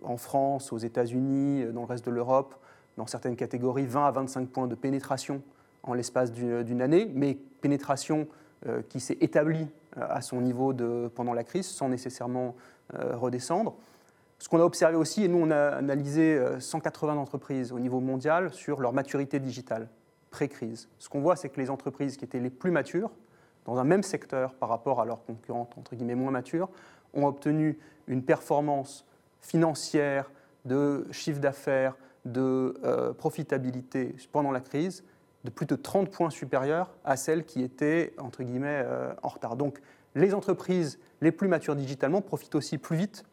en 0.04 0.18
France, 0.18 0.72
aux 0.72 0.78
États-Unis, 0.78 1.66
dans 1.74 1.82
le 1.82 1.88
reste 1.88 2.06
de 2.06 2.12
l'Europe, 2.12 2.56
dans 2.98 3.08
certaines 3.08 3.36
catégories, 3.36 3.86
20 3.86 4.06
à 4.06 4.12
25 4.12 4.50
points 4.50 4.68
de 4.68 4.76
pénétration 4.76 5.42
en 5.84 5.94
l'espace 5.94 6.32
d'une 6.32 6.82
année, 6.82 7.12
mais 7.14 7.38
pénétration 7.60 8.28
qui 8.88 9.02
s'est 9.02 9.18
établie 9.20 9.68
à 9.98 10.22
son 10.22 10.40
niveau 10.40 10.72
de, 10.72 11.12
pendant 11.14 11.34
la 11.34 11.44
crise 11.44 11.66
sans 11.66 11.90
nécessairement 11.90 12.56
redescendre. 12.94 13.76
Ce 14.44 14.50
qu'on 14.50 14.60
a 14.60 14.66
observé 14.66 14.98
aussi, 14.98 15.24
et 15.24 15.30
nous 15.30 15.38
on 15.38 15.52
a 15.52 15.70
analysé 15.70 16.38
180 16.60 17.14
euh, 17.14 17.18
entreprises 17.18 17.72
au 17.72 17.80
niveau 17.80 18.02
mondial 18.02 18.54
sur 18.54 18.82
leur 18.82 18.92
maturité 18.92 19.40
digitale 19.40 19.88
pré-crise. 20.32 20.90
Ce 21.00 21.08
qu'on 21.08 21.22
voit, 21.22 21.38
c'est 21.38 21.48
que 21.48 21.62
les 21.62 21.70
entreprises 21.70 22.18
qui 22.18 22.26
étaient 22.26 22.42
les 22.42 22.50
plus 22.50 22.70
matures, 22.70 23.12
dans 23.64 23.78
un 23.78 23.86
même 23.86 24.04
secteur 24.04 24.54
par 24.56 24.68
rapport 24.68 25.00
à 25.00 25.06
leurs 25.06 25.24
concurrentes 25.24 25.72
entre 25.78 25.96
guillemets 25.96 26.16
moins 26.16 26.32
matures, 26.32 26.70
ont 27.14 27.26
obtenu 27.26 27.80
une 28.08 28.22
performance 28.22 29.06
financière, 29.40 30.30
de 30.66 31.08
chiffre 31.12 31.40
d'affaires, 31.40 31.96
de 32.26 32.78
euh, 32.84 33.14
profitabilité 33.14 34.14
pendant 34.34 34.52
la 34.52 34.60
crise 34.60 35.06
de 35.46 35.52
plus 35.52 35.68
de 35.68 35.78
30 35.78 36.10
points 36.10 36.30
supérieurs 36.30 36.92
à 37.06 37.16
celles 37.16 37.46
qui 37.46 37.64
étaient, 37.64 38.14
entre 38.18 38.44
guillemets, 38.44 38.84
euh, 38.84 39.14
en 39.24 39.30
retard. 39.30 39.56
Donc, 39.56 39.80
les 40.16 40.34
entreprises 40.34 41.00
les 41.22 41.32
plus 41.32 41.48
matures 41.48 41.78
digitalement 41.78 42.20
profitent 42.20 42.56
aussi 42.56 42.78
plus 42.78 42.98
vite 42.98 43.24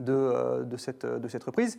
de, 0.00 0.12
euh, 0.12 0.62
de, 0.64 0.76
cette, 0.76 1.44
reprise. 1.44 1.78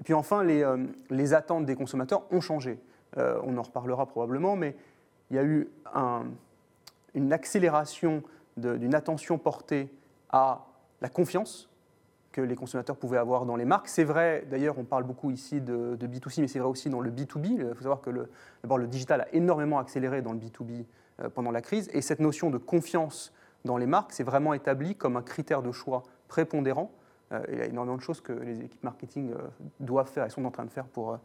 Et 0.00 0.02
puis 0.04 0.14
enfin, 0.14 0.44
les, 0.44 0.62
euh, 0.62 1.34
attentes 1.34 1.64
des 1.64 1.74
consommateurs 1.74 2.24
ont 2.30 2.40
changé. 2.40 2.78
on 3.16 3.56
en 3.56 3.62
reparlera 3.62 4.06
probablement, 4.06 4.56
mais 4.56 4.76
il 5.30 5.36
y 5.36 5.38
a 5.38 5.44
eu 5.44 5.68
un, 5.94 6.24
une 7.14 7.32
accélération 7.32 8.22
d'une 8.56 8.94
attention 8.94 9.38
portée 9.38 9.90
à 10.30 10.66
la 11.00 11.08
confiance 11.08 11.70
que 12.32 12.40
les 12.40 12.56
consommateurs 12.56 12.96
pouvaient 12.96 13.18
avoir 13.18 13.44
dans 13.44 13.56
les 13.56 13.64
marques. 13.64 13.88
C'est 13.88 14.04
vrai, 14.04 14.44
d'ailleurs, 14.50 14.78
on 14.78 14.84
parle 14.84 15.04
beaucoup 15.04 15.30
ici 15.30 15.60
de, 15.60 15.96
B2C, 16.00 16.40
mais 16.40 16.48
c'est 16.48 16.58
vrai 16.58 16.68
aussi 16.68 16.90
dans 16.90 17.00
le 17.00 17.10
B2B. 17.10 17.58
Il 17.58 17.74
faut 17.74 17.82
savoir 17.82 18.00
que 18.00 18.10
le, 18.10 18.28
le 18.62 18.86
digital 18.86 19.20
a 19.20 19.34
énormément 19.34 19.78
accéléré 19.78 20.22
dans 20.22 20.32
le 20.32 20.38
B2B 20.38 20.84
euh, 21.20 21.28
pendant 21.28 21.50
la 21.50 21.60
crise, 21.60 21.90
et 21.92 22.00
cette 22.00 22.20
notion 22.20 22.50
de 22.50 22.58
confiance 22.58 23.32
dans 23.64 23.76
les 23.76 23.86
marques 23.86 24.12
s'est 24.12 24.24
vraiment 24.24 24.54
établie 24.54 24.96
comme 24.96 25.16
un 25.16 25.22
critère 25.22 25.62
de 25.62 25.70
choix 25.70 26.02
prépondérant. 26.28 26.90
Euh, 27.32 27.42
il 27.50 27.58
y 27.58 27.60
a 27.60 27.66
énormément 27.66 27.96
de 27.96 28.02
choses 28.02 28.20
que 28.20 28.32
les 28.32 28.60
équipes 28.60 28.82
marketing 28.82 29.32
euh, 29.32 29.38
doivent 29.80 30.08
faire 30.08 30.26
et 30.26 30.30
sont 30.30 30.44
en 30.44 30.50
train 30.50 30.64
de 30.64 30.70
faire 30.70 30.86
pour, 30.86 31.18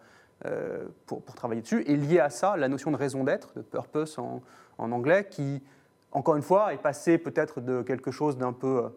pour, 1.08 1.24
pour, 1.24 1.36
travailler 1.36 1.62
dessus. 1.62 1.84
Et 1.88 1.98
lié 1.98 2.20
à 2.20 2.30
ça, 2.30 2.58
la 2.58 2.68
notion 2.68 2.92
de 2.92 2.98
raison 2.98 3.24
d'être, 3.24 3.54
de 3.56 3.62
purpose 3.62 4.20
en, 4.20 4.42
anglais, 4.78 5.28
qui, 5.30 5.63
encore 6.12 6.36
une 6.36 6.43
fois, 6.43 6.74
est 6.74 6.82
passée 6.82 7.17
peut-être 7.17 7.60
de 7.60 7.82
quelque 7.82 8.12
chose 8.12 8.38
d'un 8.38 8.54
peu 8.54 8.91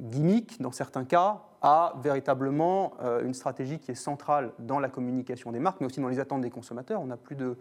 gimmick 0.00 0.60
dans 0.60 0.72
certains 0.72 1.04
cas 1.04 1.42
à 1.62 1.94
véritablement 2.02 2.94
euh, 3.02 3.24
une 3.24 3.34
stratégie 3.34 3.78
qui 3.78 3.92
est 3.92 3.96
centrale 3.96 4.52
dans 4.58 4.80
la 4.80 4.88
communication 4.88 5.52
des 5.52 5.60
marques, 5.60 5.80
mais 5.80 5.86
aussi 5.86 6.00
dans 6.00 6.08
les 6.08 6.18
attentes 6.18 6.42
des 6.42 6.50
consommateurs. 6.50 7.00
On 7.00 7.10
a 7.10 7.16
plus 7.16 7.36
de 7.36 7.56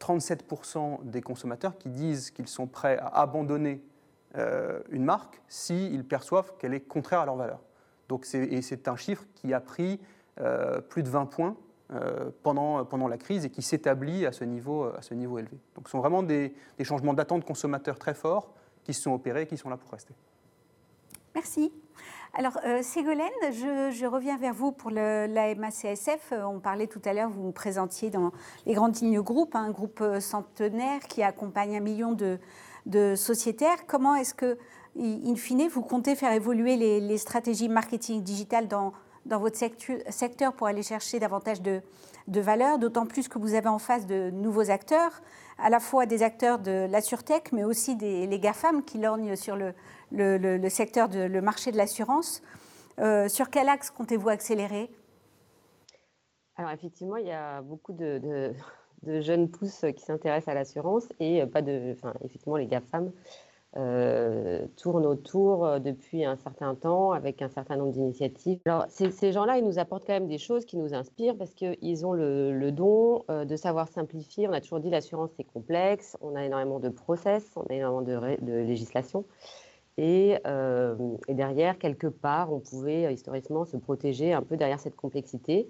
37% 0.00 0.76
euh, 0.76 0.96
des 1.04 1.22
consommateurs 1.22 1.78
qui 1.78 1.88
disent 1.88 2.30
qu'ils 2.30 2.48
sont 2.48 2.66
prêts 2.66 2.98
à 2.98 3.22
abandonner 3.22 3.80
euh, 3.80 3.91
une 4.34 5.04
marque 5.04 5.42
s'ils 5.48 6.04
perçoivent 6.04 6.56
qu'elle 6.58 6.74
est 6.74 6.80
contraire 6.80 7.20
à 7.20 7.26
leurs 7.26 7.36
valeurs. 7.36 7.60
Donc 8.08 8.26
et 8.34 8.62
c'est 8.62 8.88
un 8.88 8.96
chiffre 8.96 9.24
qui 9.34 9.52
a 9.52 9.60
pris 9.60 10.00
plus 10.88 11.02
de 11.02 11.08
20 11.08 11.26
points 11.26 11.56
pendant, 12.42 12.84
pendant 12.84 13.08
la 13.08 13.18
crise 13.18 13.44
et 13.44 13.50
qui 13.50 13.62
s'établit 13.62 14.24
à, 14.24 14.32
ce 14.32 14.44
niveau, 14.44 14.88
élevé. 15.38 15.58
Donc 15.74 15.86
ce 15.86 15.90
sont 15.90 16.00
vraiment 16.00 16.22
des, 16.22 16.54
changements 16.82 17.14
d'attente 17.14 17.44
consommateurs 17.44 17.98
très 17.98 18.14
forts 18.14 18.54
qui 18.84 18.94
se 18.94 19.02
sont 19.02 19.12
opérés 19.12 19.42
et 19.42 19.46
qui 19.46 19.56
sont 19.56 19.68
là 19.68 19.76
pour 19.76 19.90
rester. 19.90 20.14
Merci. 21.34 21.72
Alors, 22.34 22.58
euh, 22.64 22.82
Ségolène, 22.82 23.28
je, 23.50 24.06
reviens 24.06 24.38
vers 24.38 24.54
vous 24.54 24.72
pour 24.72 24.90
la 24.90 25.54
MACSF. 25.54 26.32
Euh, 26.32 26.44
on 26.44 26.60
parlait 26.60 26.86
tout 26.86 27.00
à 27.04 27.12
l'heure, 27.12 27.28
vous 27.28 27.42
vous 27.42 27.52
présentiez 27.52 28.08
dans 28.08 28.32
les 28.64 28.72
grandes 28.72 28.96
lignes 28.96 29.20
groupe, 29.20 29.54
un 29.54 29.70
groupe 29.70 30.00
euh, 30.00 30.18
centenaire 30.18 31.00
qui 31.00 31.22
accompagne 31.22 31.76
un 31.76 31.80
million 31.80 32.12
de, 32.12 32.38
sociétaires. 33.16 33.86
Comment 33.86 34.14
est-ce 34.14 34.34
que, 34.34 34.58
in 34.98 35.34
fine, 35.36 35.68
vous 35.68 35.82
comptez 35.82 36.14
faire 36.14 36.32
évoluer 36.32 36.76
les, 36.76 37.18
stratégies 37.18 37.68
marketing 37.68 38.22
digitales 38.22 38.68
dans, 38.68 38.92
dans 39.26 39.38
votre 39.38 39.56
secteur 39.56 40.52
pour 40.52 40.66
aller 40.66 40.82
chercher 40.82 41.18
davantage 41.18 41.62
de, 41.62 41.80
de 42.28 42.40
valeur, 42.40 42.78
d'autant 42.78 43.06
plus 43.06 43.28
que 43.28 43.38
vous 43.38 43.54
avez 43.54 43.68
en 43.68 43.78
face 43.78 44.06
de 44.06 44.30
nouveaux 44.30 44.70
acteurs, 44.70 45.22
à 45.58 45.70
la 45.70 45.80
fois 45.80 46.06
des 46.06 46.22
acteurs 46.22 46.58
de 46.58 46.86
la 46.90 47.00
mais 47.52 47.64
aussi 47.64 47.96
des, 47.96 48.26
les 48.26 48.38
GAFAM 48.38 48.84
qui 48.84 48.98
lorgnent 48.98 49.36
sur 49.36 49.56
le, 49.56 49.74
le, 50.10 50.68
secteur, 50.68 51.08
de, 51.08 51.20
le 51.20 51.40
marché 51.40 51.72
de 51.72 51.76
l'assurance. 51.76 52.42
Euh, 52.98 53.28
sur 53.28 53.50
quel 53.50 53.68
axe 53.68 53.90
comptez-vous 53.90 54.28
accélérer? 54.28 54.90
Alors 56.56 56.70
effectivement, 56.72 57.16
il 57.16 57.26
y 57.26 57.32
a 57.32 57.62
beaucoup 57.62 57.92
de, 57.92 58.52
jeunes 59.06 59.48
pousses 59.48 59.84
qui 59.96 60.02
s'intéressent 60.02 60.48
à 60.48 60.54
l'assurance 60.54 61.08
et 61.20 61.44
pas 61.46 61.62
de, 61.62 61.92
enfin, 61.92 62.14
effectivement, 62.24 62.56
les 62.56 62.66
GAFAM 62.66 63.10
euh, 63.78 64.66
tournent 64.76 65.06
autour 65.06 65.64
euh, 65.64 65.78
depuis 65.78 66.26
un 66.26 66.36
certain 66.36 66.74
temps 66.74 67.12
avec 67.12 67.40
un 67.40 67.48
certain 67.48 67.76
nombre 67.76 67.92
d'initiatives. 67.92 68.60
Alors 68.66 68.84
ces, 68.88 69.32
gens-là, 69.32 69.56
ils 69.56 69.64
nous 69.64 69.78
apportent 69.78 70.06
quand 70.06 70.12
même 70.12 70.28
des 70.28 70.38
choses 70.38 70.66
qui 70.66 70.76
nous 70.76 70.92
inspirent 70.94 71.36
parce 71.38 71.54
qu'ils 71.54 72.06
ont 72.06 72.12
le, 72.12 72.70
don 72.70 73.24
de 73.28 73.56
savoir 73.56 73.88
simplifier. 73.88 74.46
On 74.46 74.52
a 74.52 74.60
toujours 74.60 74.80
dit 74.80 74.90
l'assurance 74.90 75.30
c'est 75.36 75.44
complexe, 75.44 76.18
on 76.20 76.36
a 76.36 76.44
énormément 76.44 76.80
de 76.80 76.90
process, 76.90 77.50
on 77.56 77.62
a 77.62 77.74
énormément 77.74 78.02
de, 78.02 78.44
de 78.44 78.52
législation. 78.52 79.24
Euh, 80.00 80.96
et, 81.28 81.34
derrière, 81.34 81.78
quelque 81.78 82.06
part, 82.06 82.52
on 82.52 82.60
pouvait 82.60 83.06
euh, 83.06 83.12
historiquement 83.12 83.64
se 83.64 83.76
protéger 83.76 84.32
un 84.32 84.42
peu 84.42 84.56
derrière 84.56 84.80
cette 84.80 84.96
complexité. 84.96 85.68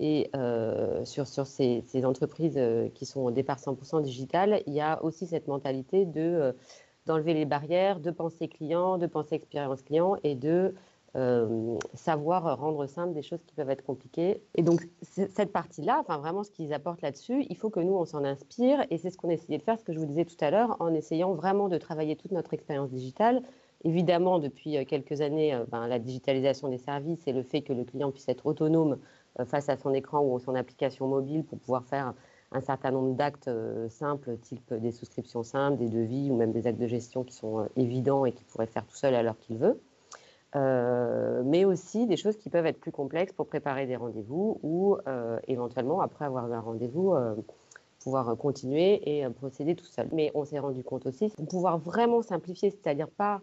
Et 0.00 0.30
euh, 0.34 1.04
sur, 1.04 1.26
ces, 1.26 1.84
entreprises 2.04 2.58
qui 2.94 3.06
sont 3.06 3.20
au 3.20 3.30
départ 3.30 3.58
100% 3.58 4.02
digitales, 4.02 4.62
il 4.66 4.72
y 4.72 4.80
a 4.80 5.02
aussi 5.04 5.26
cette 5.26 5.46
mentalité 5.46 6.04
de 6.06 6.54
d'enlever 7.06 7.32
les 7.32 7.46
barrières, 7.46 7.98
de 7.98 8.10
penser 8.10 8.46
client, 8.46 8.98
de 8.98 9.06
penser 9.06 9.34
expérience 9.34 9.82
client 9.82 10.16
et 10.22 10.34
de 10.34 10.74
savoir 11.94 12.58
rendre 12.58 12.86
simple 12.86 13.14
des 13.14 13.22
choses 13.22 13.42
qui 13.44 13.54
peuvent 13.54 13.70
être 13.70 13.82
compliquées. 13.82 14.42
Et 14.54 14.62
donc, 14.62 14.86
cette 15.02 15.50
partie-là, 15.50 15.98
enfin 16.00 16.18
vraiment 16.18 16.44
ce 16.44 16.50
qu'ils 16.50 16.72
apportent 16.72 17.02
là-dessus, 17.02 17.46
il 17.48 17.56
faut 17.56 17.70
que 17.70 17.80
nous, 17.80 17.94
on 17.94 18.04
s'en 18.04 18.22
inspire. 18.22 18.84
Et 18.90 18.98
c'est 18.98 19.10
ce 19.10 19.16
qu'on 19.16 19.30
a 19.30 19.32
essayé 19.32 19.58
de 19.58 19.62
faire, 19.62 19.78
ce 19.78 19.84
que 19.84 19.92
je 19.92 19.98
vous 19.98 20.06
disais 20.06 20.24
tout 20.24 20.36
à 20.40 20.50
l'heure, 20.50 20.76
en 20.78 20.94
essayant 20.94 21.32
vraiment 21.32 21.68
de 21.68 21.78
travailler 21.78 22.16
toute 22.16 22.32
notre 22.32 22.54
expérience 22.54 22.90
digitale 22.90 23.42
Évidemment, 23.82 24.38
depuis 24.38 24.76
euh, 24.76 24.84
quelques 24.84 25.22
années, 25.22 25.54
euh, 25.54 25.64
ben, 25.66 25.86
la 25.86 25.98
digitalisation 25.98 26.68
des 26.68 26.78
services 26.78 27.26
et 27.26 27.32
le 27.32 27.42
fait 27.42 27.62
que 27.62 27.72
le 27.72 27.84
client 27.84 28.10
puisse 28.10 28.28
être 28.28 28.44
autonome 28.44 28.92
euh, 28.92 28.96
face 29.46 29.68
à 29.68 29.76
son 29.76 29.92
écran 29.94 30.22
ou 30.24 30.38
son 30.38 30.54
application 30.54 31.06
mobile 31.06 31.44
pour 31.44 31.58
pouvoir 31.58 31.84
faire 31.84 32.14
un 32.52 32.60
certain 32.60 32.90
nombre 32.90 33.14
d'actes 33.14 33.50
simples, 33.88 34.36
type 34.38 34.74
des 34.74 34.90
souscriptions 34.90 35.42
simples, 35.42 35.78
des 35.78 35.88
devis 35.88 36.30
ou 36.30 36.36
même 36.36 36.52
des 36.52 36.66
actes 36.66 36.80
de 36.80 36.86
gestion 36.86 37.22
qui 37.24 37.34
sont 37.34 37.68
évidents 37.76 38.24
et 38.24 38.32
qu'il 38.32 38.46
pourrait 38.46 38.66
faire 38.66 38.86
tout 38.86 38.96
seul 38.96 39.14
à 39.14 39.22
l'heure 39.22 39.38
qu'il 39.38 39.56
veut. 39.56 39.80
mais 40.54 41.64
aussi 41.64 42.06
des 42.06 42.16
choses 42.16 42.36
qui 42.36 42.50
peuvent 42.50 42.66
être 42.66 42.80
plus 42.80 42.92
complexes 42.92 43.32
pour 43.32 43.46
préparer 43.46 43.86
des 43.86 43.96
rendez-vous 43.96 44.58
ou 44.62 44.96
éventuellement, 45.46 46.00
après 46.00 46.24
avoir 46.24 46.48
eu 46.50 46.54
un 46.54 46.60
rendez-vous, 46.60 47.14
pouvoir 48.02 48.36
continuer 48.36 49.18
et 49.18 49.28
procéder 49.30 49.74
tout 49.74 49.84
seul. 49.84 50.08
Mais 50.12 50.30
on 50.34 50.44
s'est 50.44 50.58
rendu 50.58 50.82
compte 50.82 51.06
aussi, 51.06 51.28
pour 51.30 51.46
pouvoir 51.46 51.78
vraiment 51.78 52.22
simplifier, 52.22 52.70
c'est-à-dire 52.70 53.08
pas 53.08 53.40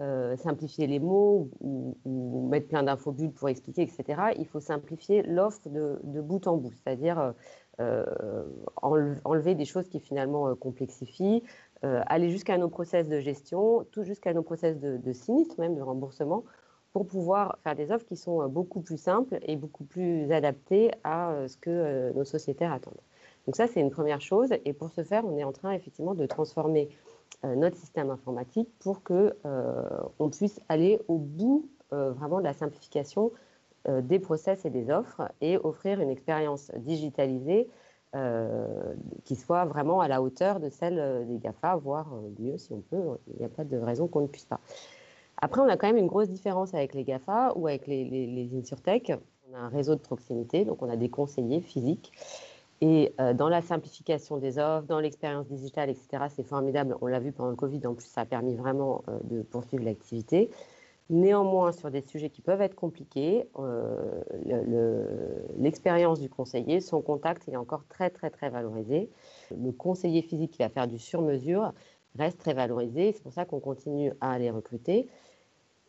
euh, 0.00 0.34
simplifier 0.36 0.86
les 0.86 0.98
mots 0.98 1.50
ou, 1.60 2.48
mettre 2.50 2.68
plein 2.68 2.82
d'infobulles 2.82 3.32
pour 3.32 3.50
expliquer, 3.50 3.82
etc. 3.82 4.32
Il 4.38 4.46
faut 4.46 4.58
simplifier 4.58 5.22
l'offre 5.22 5.68
de, 5.68 6.20
bout 6.22 6.46
en 6.46 6.56
bout, 6.56 6.72
c'est-à-dire 6.72 7.34
euh, 7.80 8.04
enlever 8.80 9.54
des 9.54 9.66
choses 9.66 9.88
qui 9.88 10.00
finalement 10.00 10.48
euh, 10.48 10.54
complexifient, 10.54 11.42
aller 11.82 12.30
jusqu'à 12.30 12.56
nos 12.56 12.68
process 12.68 13.08
de 13.08 13.20
gestion, 13.20 13.86
tout 13.90 14.02
jusqu'à 14.02 14.32
nos 14.32 14.42
process 14.42 14.78
de, 14.78 14.96
de 14.96 15.12
sinistre, 15.12 15.60
même 15.60 15.74
de 15.74 15.82
remboursement, 15.82 16.44
pour 16.92 17.06
pouvoir 17.06 17.58
faire 17.62 17.76
des 17.76 17.92
offres 17.92 18.06
qui 18.06 18.16
sont 18.16 18.48
beaucoup 18.48 18.80
plus 18.80 18.98
simples 18.98 19.38
et 19.42 19.56
beaucoup 19.56 19.84
plus 19.84 20.32
adaptées 20.32 20.90
à 21.04 21.46
ce 21.46 21.56
que 21.56 22.12
nos 22.12 22.24
sociétaires 22.24 22.72
attendent. 22.72 23.00
Donc 23.46 23.56
ça, 23.56 23.66
c'est 23.66 23.80
une 23.80 23.90
première 23.90 24.20
chose. 24.20 24.50
Et 24.64 24.72
pour 24.72 24.90
ce 24.90 25.02
faire, 25.02 25.24
on 25.24 25.36
est 25.36 25.44
en 25.44 25.52
train 25.52 25.72
effectivement 25.72 26.14
de 26.14 26.26
transformer 26.26 26.88
euh, 26.88 27.09
notre 27.44 27.76
système 27.76 28.10
informatique 28.10 28.68
pour 28.80 29.02
que 29.02 29.36
euh, 29.46 29.82
on 30.18 30.28
puisse 30.28 30.60
aller 30.68 31.00
au 31.08 31.16
bout 31.16 31.68
euh, 31.92 32.12
vraiment 32.12 32.38
de 32.38 32.44
la 32.44 32.52
simplification 32.52 33.32
des 33.88 34.18
process 34.18 34.66
et 34.66 34.70
des 34.70 34.90
offres 34.90 35.22
et 35.40 35.56
offrir 35.56 36.02
une 36.02 36.10
expérience 36.10 36.70
digitalisée 36.76 37.66
qui 39.24 39.36
soit 39.36 39.64
vraiment 39.64 40.02
à 40.02 40.08
la 40.08 40.20
hauteur 40.20 40.60
de 40.60 40.68
celle 40.68 41.26
des 41.26 41.38
GAFA, 41.38 41.76
voire 41.76 42.12
mieux 42.38 42.58
si 42.58 42.74
on 42.74 42.82
peut. 42.82 43.16
Il 43.28 43.38
n'y 43.38 43.44
a 43.46 43.48
pas 43.48 43.64
de 43.64 43.78
raison 43.78 44.06
qu'on 44.06 44.20
ne 44.20 44.26
puisse 44.26 44.44
pas. 44.44 44.60
Après, 45.40 45.62
on 45.62 45.68
a 45.68 45.78
quand 45.78 45.86
même 45.86 45.96
une 45.96 46.08
grosse 46.08 46.28
différence 46.28 46.74
avec 46.74 46.92
les 46.92 47.04
GAFA 47.04 47.54
ou 47.56 47.68
avec 47.68 47.86
les, 47.86 48.04
les, 48.04 48.26
les 48.26 48.54
InsurTech. 48.54 49.14
On 49.50 49.56
a 49.56 49.60
un 49.60 49.68
réseau 49.68 49.94
de 49.94 50.00
proximité, 50.00 50.66
donc 50.66 50.82
on 50.82 50.90
a 50.90 50.96
des 50.96 51.08
conseillers 51.08 51.62
physiques 51.62 52.12
et 52.80 53.12
euh, 53.20 53.34
dans 53.34 53.48
la 53.48 53.60
simplification 53.60 54.38
des 54.38 54.58
offres, 54.58 54.86
dans 54.86 55.00
l'expérience 55.00 55.46
digitale, 55.46 55.90
etc., 55.90 56.24
c'est 56.34 56.46
formidable. 56.46 56.96
On 57.02 57.06
l'a 57.06 57.18
vu 57.18 57.32
pendant 57.32 57.50
le 57.50 57.56
Covid, 57.56 57.86
en 57.86 57.94
plus, 57.94 58.06
ça 58.06 58.22
a 58.22 58.26
permis 58.26 58.54
vraiment 58.54 59.04
euh, 59.08 59.18
de 59.24 59.42
poursuivre 59.42 59.84
l'activité. 59.84 60.50
Néanmoins, 61.10 61.72
sur 61.72 61.90
des 61.90 62.00
sujets 62.02 62.30
qui 62.30 62.40
peuvent 62.40 62.62
être 62.62 62.76
compliqués, 62.76 63.48
euh, 63.58 64.22
l'expérience 65.58 66.20
du 66.20 66.30
conseiller, 66.30 66.80
son 66.80 67.02
contact, 67.02 67.42
il 67.48 67.54
est 67.54 67.58
encore 67.58 67.84
très, 67.88 68.10
très, 68.10 68.30
très 68.30 68.48
valorisé. 68.48 69.10
Le 69.50 69.72
conseiller 69.72 70.22
physique 70.22 70.52
qui 70.52 70.62
va 70.62 70.68
faire 70.68 70.86
du 70.86 70.98
sur-mesure 70.98 71.72
reste 72.16 72.38
très 72.38 72.54
valorisé. 72.54 73.12
C'est 73.12 73.22
pour 73.22 73.32
ça 73.32 73.44
qu'on 73.44 73.60
continue 73.60 74.12
à 74.20 74.38
les 74.38 74.50
recruter 74.50 75.08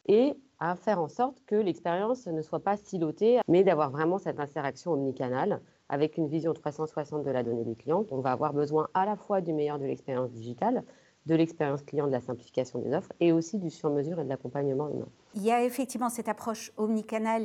et 0.07 0.33
à 0.59 0.75
faire 0.75 0.99
en 0.99 1.07
sorte 1.07 1.37
que 1.45 1.55
l'expérience 1.55 2.25
ne 2.25 2.41
soit 2.41 2.59
pas 2.59 2.75
silotée, 2.75 3.39
mais 3.47 3.63
d'avoir 3.63 3.91
vraiment 3.91 4.17
cette 4.17 4.39
interaction 4.39 4.93
omnicanale 4.93 5.61
avec 5.91 6.17
une 6.17 6.27
vision 6.27 6.53
360 6.53 7.23
de 7.23 7.29
la 7.29 7.43
donnée 7.43 7.65
des 7.65 7.75
clients. 7.75 8.05
On 8.11 8.21
va 8.21 8.31
avoir 8.31 8.53
besoin 8.53 8.87
à 8.93 9.05
la 9.05 9.17
fois 9.17 9.41
du 9.41 9.51
meilleur 9.51 9.77
de 9.77 9.85
l'expérience 9.85 10.31
digitale, 10.31 10.83
de 11.25 11.35
l'expérience 11.35 11.83
client, 11.83 12.07
de 12.07 12.13
la 12.13 12.21
simplification 12.21 12.79
des 12.79 12.93
offres 12.95 13.11
et 13.19 13.33
aussi 13.33 13.59
du 13.59 13.69
sur-mesure 13.69 14.19
et 14.21 14.23
de 14.23 14.29
l'accompagnement 14.29 14.89
humain. 14.89 15.07
Il 15.35 15.43
y 15.43 15.51
a 15.51 15.63
effectivement 15.63 16.09
cette 16.09 16.29
approche 16.29 16.71
omnicanale 16.77 17.43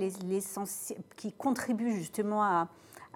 qui 1.17 1.33
contribue 1.33 1.93
justement 1.93 2.43
à, 2.43 2.69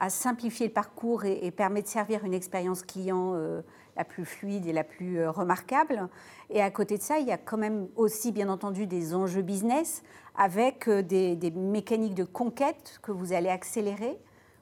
simplifier 0.09 0.67
le 0.67 0.73
parcours 0.73 1.25
et, 1.25 1.51
permet 1.51 1.83
de 1.83 1.87
servir 1.87 2.25
une 2.25 2.35
expérience 2.35 2.83
client 2.83 3.35
euh, 3.35 3.61
la 3.97 4.05
plus 4.05 4.25
fluide 4.25 4.67
et 4.67 4.73
la 4.73 4.83
plus 4.83 5.19
euh, 5.19 5.31
remarquable. 5.31 6.09
Et 6.49 6.63
à 6.63 6.71
côté 6.71 6.97
de 6.97 7.03
ça, 7.03 7.19
il 7.19 7.27
y 7.27 7.33
a 7.33 7.37
quand 7.37 7.59
même 7.59 7.87
aussi 7.97 8.33
bien 8.33 8.49
entendu 8.49 8.87
des 8.87 9.15
enjeux 9.15 9.43
business 9.43 10.03
avec 10.37 10.89
euh, 10.89 11.03
des 11.03 11.53
mécaniques 11.55 12.15
de 12.15 12.25
conquête 12.25 12.99
que 13.03 13.13
vous 13.13 13.35
allez 13.35 13.51
accélérer 13.51 14.19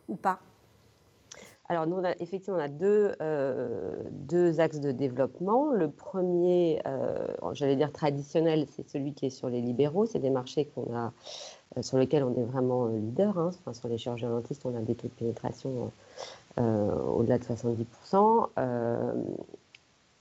ou 0.08 0.16
pas 0.16 0.40
alors, 1.70 1.86
nous, 1.86 2.02
effectivement, 2.18 2.56
on 2.56 2.62
a 2.62 2.68
deux, 2.68 3.14
euh, 3.20 3.92
deux, 4.10 4.58
axes 4.58 4.80
de 4.80 4.90
développement. 4.90 5.70
Le 5.70 5.90
premier, 5.90 6.80
euh, 6.86 7.26
j'allais 7.52 7.76
dire 7.76 7.92
traditionnel, 7.92 8.66
c'est 8.70 8.88
celui 8.88 9.12
qui 9.12 9.26
est 9.26 9.30
sur 9.30 9.50
les 9.50 9.60
libéraux. 9.60 10.06
C'est 10.06 10.18
des 10.18 10.30
marchés 10.30 10.66
a, 10.94 11.12
euh, 11.76 11.82
sur 11.82 11.98
lesquels 11.98 12.24
on 12.24 12.34
est 12.36 12.44
vraiment 12.44 12.86
leader. 12.86 13.38
Hein. 13.38 13.50
Sur 13.74 13.88
les 13.88 13.98
chirurgiens 13.98 14.30
dentistes, 14.30 14.64
on 14.64 14.74
a 14.74 14.80
des 14.80 14.94
taux 14.94 15.08
de 15.08 15.12
pénétration 15.12 15.92
au-delà 16.56 17.38
de 17.38 17.44
70%. 17.44 18.48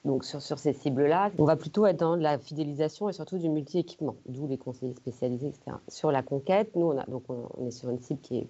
donc, 0.04 0.26
sur, 0.26 0.60
ces 0.60 0.74
cibles-là, 0.74 1.32
on 1.40 1.46
va 1.46 1.56
plutôt 1.56 1.86
être 1.86 1.98
dans 1.98 2.16
la 2.16 2.38
fidélisation 2.38 3.10
et 3.10 3.14
surtout 3.14 3.38
du 3.38 3.50
multi-équipement, 3.50 4.16
d'où 4.28 4.48
les 4.48 4.58
conseillers 4.58 4.94
spécialisés, 4.94 5.48
etc. 5.48 5.78
Sur 5.88 6.12
la 6.12 6.22
conquête, 6.24 6.76
nous, 6.76 6.88
on, 6.88 6.98
a, 6.98 7.06
donc 7.06 7.24
on 7.30 7.66
est 7.66 7.72
sur 7.72 7.90
une 7.90 8.00
cible 8.00 8.20
qui 8.20 8.40
est 8.40 8.48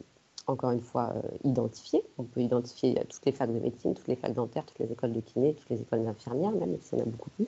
encore 0.48 0.72
une 0.72 0.82
fois, 0.82 1.14
euh, 1.16 1.22
identifiées. 1.44 2.04
On 2.18 2.24
peut 2.24 2.42
identifier 2.42 2.96
toutes 3.10 3.26
les 3.26 3.32
facs 3.32 3.54
de 3.54 3.60
médecine, 3.60 3.94
toutes 3.94 4.08
les 4.08 4.16
facs 4.16 4.34
dentaires, 4.34 4.66
toutes 4.66 4.80
les 4.80 4.92
écoles 4.92 5.14
de 5.14 5.20
kiné, 5.20 5.54
toutes 5.54 5.70
les 5.70 5.82
écoles 5.82 6.04
d'infirmières, 6.04 6.52
même 6.52 6.78
si 6.80 6.94
on 6.96 7.00
a 7.00 7.06
beaucoup 7.06 7.30
plus. 7.32 7.48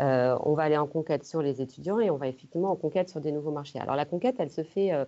Euh, 0.00 0.36
on 0.44 0.54
va 0.54 0.64
aller 0.64 0.76
en 0.76 0.86
conquête 0.86 1.24
sur 1.24 1.42
les 1.42 1.60
étudiants 1.60 1.98
et 1.98 2.10
on 2.10 2.16
va 2.16 2.28
effectivement 2.28 2.70
en 2.70 2.76
conquête 2.76 3.08
sur 3.08 3.20
des 3.20 3.32
nouveaux 3.32 3.50
marchés. 3.50 3.78
Alors 3.78 3.96
la 3.96 4.04
conquête, 4.04 4.36
elle 4.38 4.50
se 4.50 4.62
fait 4.62 4.92
euh, 4.92 5.04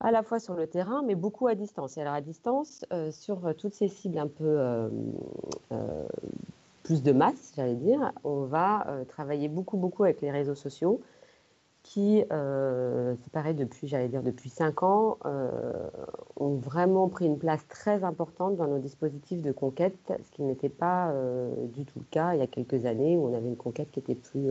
à 0.00 0.10
la 0.10 0.22
fois 0.22 0.38
sur 0.38 0.54
le 0.54 0.66
terrain, 0.66 1.02
mais 1.06 1.14
beaucoup 1.14 1.46
à 1.46 1.54
distance. 1.54 1.96
Et 1.96 2.02
alors 2.02 2.14
à 2.14 2.20
distance, 2.20 2.84
sur 3.12 3.54
toutes 3.56 3.72
ces 3.72 3.88
cibles 3.88 4.18
un 4.18 4.26
peu 4.26 4.90
plus 6.82 7.02
de 7.02 7.12
masse, 7.12 7.54
j'allais 7.56 7.76
dire, 7.76 8.12
on 8.22 8.42
va 8.42 8.86
travailler 9.08 9.48
beaucoup, 9.48 9.78
beaucoup 9.78 10.04
avec 10.04 10.20
les 10.20 10.30
réseaux 10.30 10.54
sociaux 10.54 11.00
qui, 11.86 12.24
euh, 12.32 13.14
c'est 13.22 13.32
pareil 13.32 13.54
depuis, 13.54 13.86
j'allais 13.86 14.08
dire 14.08 14.24
depuis 14.24 14.50
cinq 14.50 14.82
ans, 14.82 15.18
euh, 15.24 15.88
ont 16.36 16.56
vraiment 16.56 17.08
pris 17.08 17.26
une 17.26 17.38
place 17.38 17.64
très 17.68 18.02
importante 18.02 18.56
dans 18.56 18.66
nos 18.66 18.78
dispositifs 18.78 19.40
de 19.40 19.52
conquête, 19.52 19.96
ce 20.08 20.30
qui 20.32 20.42
n'était 20.42 20.68
pas 20.68 21.10
euh, 21.10 21.54
du 21.68 21.84
tout 21.84 22.00
le 22.00 22.04
cas 22.10 22.34
il 22.34 22.40
y 22.40 22.42
a 22.42 22.48
quelques 22.48 22.86
années 22.86 23.16
où 23.16 23.28
on 23.28 23.34
avait 23.34 23.46
une 23.46 23.56
conquête 23.56 23.88
qui 23.92 24.00
était 24.00 24.16
plus, 24.16 24.50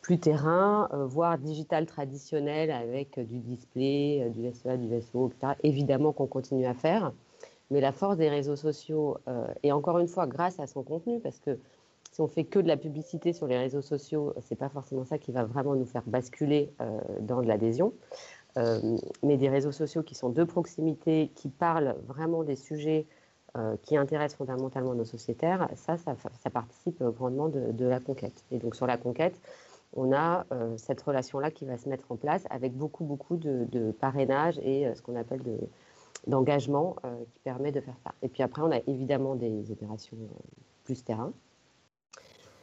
plus 0.00 0.18
terrain, 0.18 0.88
voire 0.92 1.38
digital 1.38 1.86
traditionnel 1.86 2.72
avec 2.72 3.20
du 3.20 3.38
display, 3.38 4.28
du 4.34 4.42
SEA, 4.52 4.76
du 4.78 4.88
SEO, 5.00 5.28
etc. 5.28 5.54
Évidemment 5.62 6.12
qu'on 6.12 6.26
continue 6.26 6.66
à 6.66 6.74
faire, 6.74 7.12
mais 7.70 7.80
la 7.80 7.92
force 7.92 8.16
des 8.16 8.28
réseaux 8.28 8.56
sociaux, 8.56 9.16
et 9.62 9.70
encore 9.70 10.00
une 10.00 10.08
fois 10.08 10.26
grâce 10.26 10.58
à 10.58 10.66
son 10.66 10.82
contenu, 10.82 11.20
parce 11.20 11.38
que 11.38 11.56
si 12.12 12.20
on 12.20 12.28
fait 12.28 12.44
que 12.44 12.58
de 12.58 12.68
la 12.68 12.76
publicité 12.76 13.32
sur 13.32 13.46
les 13.46 13.56
réseaux 13.56 13.80
sociaux, 13.80 14.34
c'est 14.42 14.54
pas 14.54 14.68
forcément 14.68 15.04
ça 15.04 15.16
qui 15.16 15.32
va 15.32 15.44
vraiment 15.44 15.74
nous 15.74 15.86
faire 15.86 16.02
basculer 16.06 16.70
euh, 16.80 17.00
dans 17.20 17.40
de 17.40 17.48
l'adhésion. 17.48 17.94
Euh, 18.58 18.98
mais 19.22 19.38
des 19.38 19.48
réseaux 19.48 19.72
sociaux 19.72 20.02
qui 20.02 20.14
sont 20.14 20.28
de 20.28 20.44
proximité, 20.44 21.30
qui 21.34 21.48
parlent 21.48 21.96
vraiment 22.06 22.44
des 22.44 22.54
sujets 22.54 23.06
euh, 23.56 23.76
qui 23.82 23.96
intéressent 23.96 24.36
fondamentalement 24.36 24.94
nos 24.94 25.06
sociétaires, 25.06 25.70
ça, 25.74 25.96
ça, 25.96 26.50
participe 26.50 27.02
grandement 27.02 27.48
de, 27.48 27.84
la 27.86 27.98
conquête. 27.98 28.44
Et 28.50 28.58
donc 28.58 28.76
sur 28.76 28.86
la 28.86 28.98
conquête, 28.98 29.40
on 29.94 30.12
a 30.12 30.46
cette 30.76 31.02
relation-là 31.02 31.50
qui 31.50 31.66
va 31.66 31.76
se 31.76 31.88
mettre 31.88 32.10
en 32.10 32.16
place 32.16 32.44
avec 32.50 32.74
beaucoup, 32.74 33.04
beaucoup 33.04 33.36
de, 33.36 33.90
parrainage 34.00 34.58
et 34.58 34.90
ce 34.94 35.02
qu'on 35.02 35.16
appelle 35.16 35.42
d'engagement 36.26 36.96
qui 37.32 37.40
permet 37.40 37.72
de 37.72 37.80
faire 37.80 37.98
ça. 38.04 38.12
Et 38.22 38.28
puis 38.28 38.42
après, 38.42 38.62
on 38.62 38.70
a 38.70 38.78
évidemment 38.86 39.34
des 39.34 39.70
opérations 39.70 40.16
plus 40.84 41.04
terrain. 41.04 41.32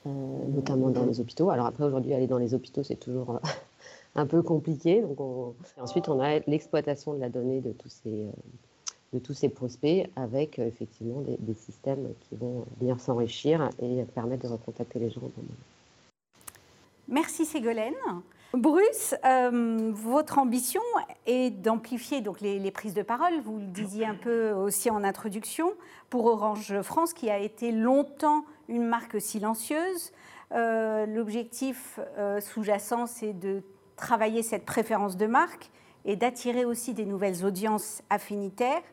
Euh, 0.07 0.09
notamment 0.47 0.89
dans 0.91 1.05
les 1.05 1.19
hôpitaux. 1.19 1.49
Alors 1.49 1.65
après, 1.65 1.83
aujourd'hui, 1.83 2.13
aller 2.13 2.27
dans 2.27 2.37
les 2.37 2.53
hôpitaux, 2.53 2.83
c'est 2.83 2.95
toujours 2.95 3.31
euh, 3.31 3.39
un 4.15 4.25
peu 4.25 4.41
compliqué. 4.41 5.01
Donc 5.01 5.53
ensuite, 5.77 6.07
on 6.07 6.21
a 6.21 6.39
l'exploitation 6.47 7.13
de 7.13 7.19
la 7.19 7.27
donnée 7.27 7.59
de 7.59 7.73
tous 7.73 7.89
ces, 7.89 8.09
euh, 8.09 8.31
de 9.11 9.19
tous 9.19 9.33
ces 9.33 9.49
prospects 9.49 10.09
avec 10.15 10.57
effectivement 10.57 11.21
des, 11.21 11.53
systèmes 11.53 12.13
qui 12.21 12.37
vont 12.37 12.63
bien 12.79 12.97
s'enrichir 12.97 13.69
et 13.81 14.05
permettre 14.15 14.43
de 14.43 14.53
recontacter 14.53 14.99
les 14.99 15.09
gens. 15.09 15.21
Merci 17.09 17.43
Ségolène. 17.43 17.95
Bruce, 18.53 19.13
votre 19.91 20.39
ambition 20.39 20.81
est 21.27 21.51
d'amplifier 21.51 22.21
donc 22.21 22.41
les, 22.41 22.57
les, 22.57 22.71
prises 22.71 22.93
de 22.93 23.03
parole. 23.03 23.33
Vous 23.43 23.59
le 23.59 23.65
disiez 23.65 24.05
un 24.05 24.15
peu 24.15 24.51
aussi 24.51 24.89
en 24.89 25.03
introduction 25.03 25.73
pour 26.09 26.25
Orange 26.25 26.81
France, 26.81 27.13
qui 27.13 27.29
a 27.29 27.37
été 27.37 27.71
longtemps 27.71 28.43
une 28.69 28.85
marque 28.85 29.19
silencieuse. 29.19 30.11
Euh, 30.51 31.05
l'objectif 31.05 31.99
euh, 32.17 32.39
sous-jacent, 32.39 33.07
c'est 33.07 33.33
de 33.33 33.61
travailler 33.95 34.43
cette 34.43 34.65
préférence 34.65 35.17
de 35.17 35.25
marque 35.25 35.69
et 36.05 36.15
d'attirer 36.15 36.63
aussi 36.63 36.93
des 36.93 37.05
nouvelles 37.05 37.43
audiences 37.43 38.01
affinitaires, 38.09 38.83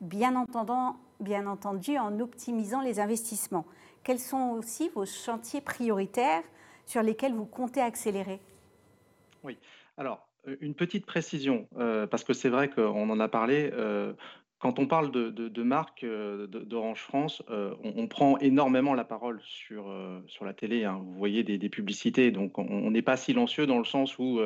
bien, 0.00 0.34
entendant, 0.34 0.96
bien 1.20 1.46
entendu 1.46 1.96
en 1.96 2.18
optimisant 2.18 2.80
les 2.80 2.98
investissements. 2.98 3.66
Quels 4.02 4.18
sont 4.18 4.50
aussi 4.58 4.90
vos 4.94 5.06
chantiers 5.06 5.60
prioritaires 5.60 6.42
sur 6.84 7.02
lesquels 7.02 7.34
vous 7.34 7.46
comptez 7.46 7.80
accélérer? 7.80 8.40
Oui, 9.44 9.56
alors 9.96 10.26
euh, 10.48 10.56
une 10.60 10.74
petite 10.74 11.06
précision, 11.06 11.68
parce 12.10 12.24
que 12.24 12.32
c'est 12.32 12.50
vrai 12.50 12.68
qu'on 12.68 13.08
en 13.08 13.20
a 13.20 13.28
parlé, 13.28 13.72
quand 14.64 14.78
on 14.78 14.86
parle 14.86 15.10
de, 15.10 15.62
marque 15.62 16.04
euh, 16.04 16.46
d'Orange 16.46 17.02
France, 17.02 17.42
euh, 17.50 17.74
on, 17.84 18.06
prend 18.06 18.38
énormément 18.38 18.94
la 18.94 19.04
parole 19.04 19.42
sur, 19.44 19.90
euh, 19.90 20.20
sur 20.26 20.46
la 20.46 20.54
télé. 20.54 20.84
Hein. 20.84 21.02
Vous 21.04 21.12
voyez 21.18 21.44
des, 21.44 21.68
publicités, 21.68 22.30
donc 22.30 22.58
on 22.58 22.90
n'est 22.90 23.02
pas 23.02 23.18
silencieux 23.18 23.66
dans 23.66 23.76
le 23.76 23.84
sens 23.84 24.18
où 24.18 24.40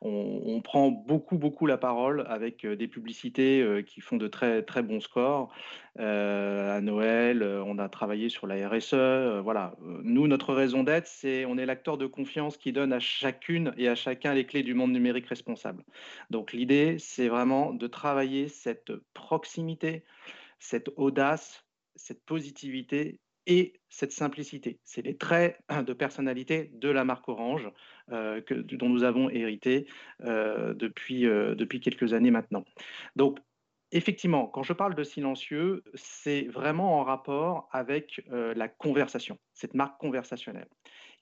on, 0.00 0.60
prend 0.60 0.90
beaucoup, 0.92 1.38
beaucoup 1.38 1.66
la 1.66 1.76
parole 1.76 2.24
avec 2.28 2.64
des 2.64 2.86
publicités 2.86 3.84
qui 3.84 4.00
font 4.00 4.16
de 4.16 4.28
très, 4.28 4.62
très 4.62 4.84
bons 4.84 5.00
scores. 5.00 5.52
À 5.96 6.80
Noël, 6.80 7.42
on 7.42 7.78
a 7.78 7.88
travaillé 7.88 8.28
sur 8.28 8.46
la 8.46 8.68
RSE. 8.68 9.40
voilà. 9.42 9.74
Nous, 9.80 10.26
notre 10.26 10.52
raison 10.52 10.82
d'être, 10.82 11.06
c'est 11.06 11.44
on 11.44 11.56
est 11.56 11.66
l'acteur 11.66 11.98
de 11.98 12.06
confiance 12.06 12.56
qui 12.56 12.72
donne 12.72 12.92
à 12.92 13.00
chacune 13.00 13.72
et 13.76 13.88
à 13.88 13.94
chacun 13.94 14.34
les 14.34 14.44
clés 14.44 14.62
du 14.62 14.74
monde 14.74 14.92
numérique 14.92 15.26
responsable. 15.26 15.84
Donc 16.30 16.52
l'idée, 16.52 16.96
c'est 16.98 17.28
vraiment 17.28 17.72
de 17.72 17.86
travailler 17.86 18.48
cette 18.48 18.92
proximité 19.14 20.04
cette 20.64 20.90
audace, 20.96 21.64
cette 21.94 22.24
positivité 22.24 23.20
et 23.46 23.74
cette 23.90 24.12
simplicité. 24.12 24.80
C'est 24.84 25.02
les 25.02 25.16
traits 25.16 25.58
de 25.70 25.92
personnalité 25.92 26.70
de 26.72 26.88
la 26.88 27.04
marque 27.04 27.28
Orange 27.28 27.70
que, 28.08 28.54
dont 28.54 28.88
nous 28.88 29.04
avons 29.04 29.28
hérité 29.28 29.86
depuis, 30.20 31.22
depuis 31.24 31.80
quelques 31.80 32.14
années 32.14 32.30
maintenant. 32.30 32.64
Donc, 33.14 33.38
Effectivement, 33.94 34.46
quand 34.46 34.62
je 34.62 34.74
parle 34.74 34.94
de 34.94 35.04
silencieux, 35.04 35.82
c'est 35.94 36.42
vraiment 36.48 37.00
en 37.00 37.04
rapport 37.04 37.68
avec 37.72 38.20
la 38.30 38.68
conversation, 38.68 39.38
cette 39.54 39.72
marque 39.74 39.98
conversationnelle. 39.98 40.68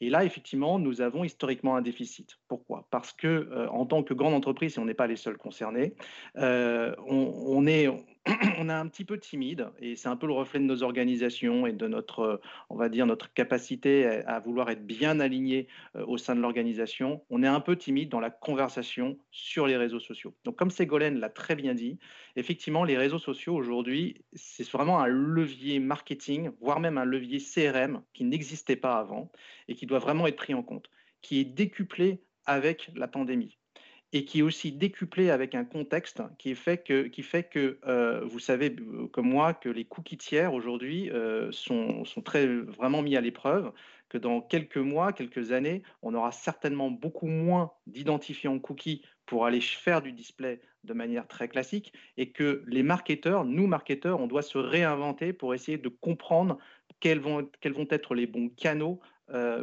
Et 0.03 0.11
là, 0.11 0.25
effectivement, 0.25 0.81
nous 0.81 1.01
avons 1.01 1.23
historiquement 1.23 1.77
un 1.77 1.81
déficit. 1.81 2.37
Pourquoi? 2.49 2.89
Parce 2.91 3.13
que, 3.13 3.29
euh, 3.29 3.69
en 3.69 3.87
tant 3.87 4.03
que 4.03 4.15
grande 4.15 4.35
entreprise, 4.35 4.77
et 4.77 4.81
on 4.81 4.85
n'est 4.85 4.95
pas 4.95 5.07
les 5.07 5.15
seuls 5.15 5.37
concernés, 5.37 5.95
euh, 6.39 6.93
on, 7.07 7.65
est, 7.69 7.87
on 8.59 8.69
est 8.69 8.73
un 8.73 8.87
petit 8.87 9.05
peu 9.05 9.19
timide, 9.19 9.71
et 9.81 9.97
c'est 9.97 10.09
un 10.09 10.17
peu 10.17 10.29
le 10.29 10.33
reflet 10.33 10.61
de 10.61 10.65
nos 10.65 10.85
organisations 10.85 11.67
et 11.67 11.73
de 11.73 11.89
notre, 11.89 12.41
on 12.71 12.77
va 12.77 12.89
dire, 12.89 13.05
notre 13.05 13.33
capacité 13.33 14.07
à, 14.27 14.39
vouloir 14.39 14.71
être 14.71 14.87
bien 14.87 15.19
aligné 15.19 15.67
euh, 15.97 16.05
au 16.07 16.19
sein 16.19 16.37
de 16.37 16.41
l'organisation. 16.41 17.25
On 17.31 17.43
est 17.43 17.49
un 17.49 17.59
peu 17.59 17.75
timide 17.75 18.11
dans 18.11 18.21
la 18.21 18.31
conversation 18.31 19.19
sur 19.33 19.67
les 19.67 19.77
réseaux 19.77 19.99
sociaux. 19.99 20.37
Donc, 20.45 20.55
comme 20.57 20.71
Ségolène 20.71 21.19
l'a 21.19 21.31
très 21.31 21.57
bien 21.57 21.75
dit, 21.75 21.99
effectivement, 22.37 22.85
les 22.85 22.97
réseaux 22.97 23.19
sociaux 23.19 23.57
aujourd'hui, 23.57 24.23
c'est 24.35 24.69
vraiment 24.71 25.01
un 25.01 25.09
levier 25.09 25.81
marketing, 25.81 26.51
voire 26.61 26.79
même 26.79 26.99
un 26.99 27.05
levier 27.05 27.41
CRM 27.41 28.03
qui 28.13 28.23
n'existait 28.23 28.77
pas 28.77 28.99
avant 28.99 29.33
et 29.67 29.75
qui 29.75 29.87
doit 29.87 29.99
vraiment 29.99 30.29
être 30.29 30.37
pris 30.37 30.55
en 30.55 30.63
compte, 30.63 30.91
qui 31.23 31.41
est 31.41 31.45
décuplé 31.45 32.23
avec 32.47 32.91
la 32.95 33.09
pandémie 33.09 33.59
et 34.13 34.25
qui 34.25 34.41
est 34.41 34.43
aussi 34.43 34.73
décuplé 34.73 35.31
avec 35.31 35.55
un 35.55 35.65
contexte 35.65 36.23
qui, 36.39 36.55
fait 36.55 36.79
que, 36.79 37.05
qui 37.05 37.23
fait 37.23 37.45
que 37.45 37.79
euh, 37.87 38.21
vous 38.25 38.39
savez 38.39 38.75
euh, 38.79 39.07
comme 39.09 39.29
moi 39.29 39.55
que 39.55 39.69
les 39.69 39.85
cookies 39.85 40.19
tiers 40.19 40.53
aujourd'hui 40.53 41.11
euh, 41.11 41.51
sont, 41.51 42.05
sont, 42.05 42.21
très, 42.21 42.47
vraiment 42.47 43.01
mis 43.01 43.17
à 43.17 43.23
l'épreuve, 43.23 43.73
que 44.11 44.19
dans 44.19 44.43
quelques 44.43 44.77
mois, 44.77 45.15
quelques 45.15 45.53
années, 45.53 45.83
on 46.03 46.15
aura 46.15 46.31
certainement 46.31 46.91
beaucoup 46.91 47.27
moins 47.27 47.73
d'identifiants 47.87 48.59
cookies 48.59 49.03
pour 49.25 49.47
aller 49.47 49.63
faire 49.63 50.03
du 50.03 50.13
display 50.13 50.61
de 50.85 50.93
manière 50.93 51.27
très 51.27 51.49
classique 51.49 51.95
et 52.19 52.33
que 52.33 52.63
les 52.67 52.83
marketeurs, 52.83 53.47
nous 53.47 53.67
marketeurs, 53.67 54.21
on 54.21 54.27
doit 54.27 54.43
se 54.43 54.59
réinventer 54.59 55.33
pour 55.33 55.55
essayer 55.55 55.79
de 55.79 55.89
comprendre 55.89 56.59
quels 57.01 57.21
vont, 57.21 57.49
quels 57.61 57.73
vont 57.73 57.87
être 57.89 58.15
les 58.15 58.27
bons 58.27 58.49
canaux 58.51 59.01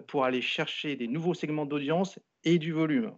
pour 0.08 0.26
aller 0.26 0.42
chercher 0.42 0.96
des 0.96 1.08
nouveaux 1.08 1.36
segments 1.36 1.68
d'audience 1.68 2.18
et 2.44 2.58
du 2.58 2.72
volume. 2.72 3.12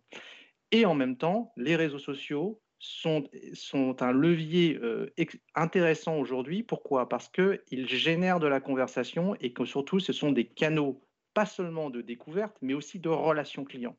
Et 0.71 0.85
en 0.85 0.95
même 0.95 1.17
temps, 1.17 1.53
les 1.57 1.75
réseaux 1.75 1.99
sociaux 1.99 2.61
sont, 2.79 3.23
sont 3.53 4.01
un 4.01 4.11
levier 4.11 4.79
euh, 4.81 5.13
intéressant 5.55 6.17
aujourd'hui. 6.17 6.63
Pourquoi? 6.63 7.07
Parce 7.07 7.29
qu'ils 7.29 7.87
génèrent 7.87 8.39
de 8.39 8.47
la 8.47 8.59
conversation 8.59 9.35
et 9.39 9.53
que 9.53 9.65
surtout, 9.65 9.99
ce 9.99 10.13
sont 10.13 10.31
des 10.31 10.45
canaux 10.45 11.01
pas 11.33 11.45
seulement 11.45 11.89
de 11.89 12.01
découverte, 12.01 12.57
mais 12.61 12.73
aussi 12.73 12.99
de 12.99 13.09
relation 13.09 13.63
client. 13.63 13.95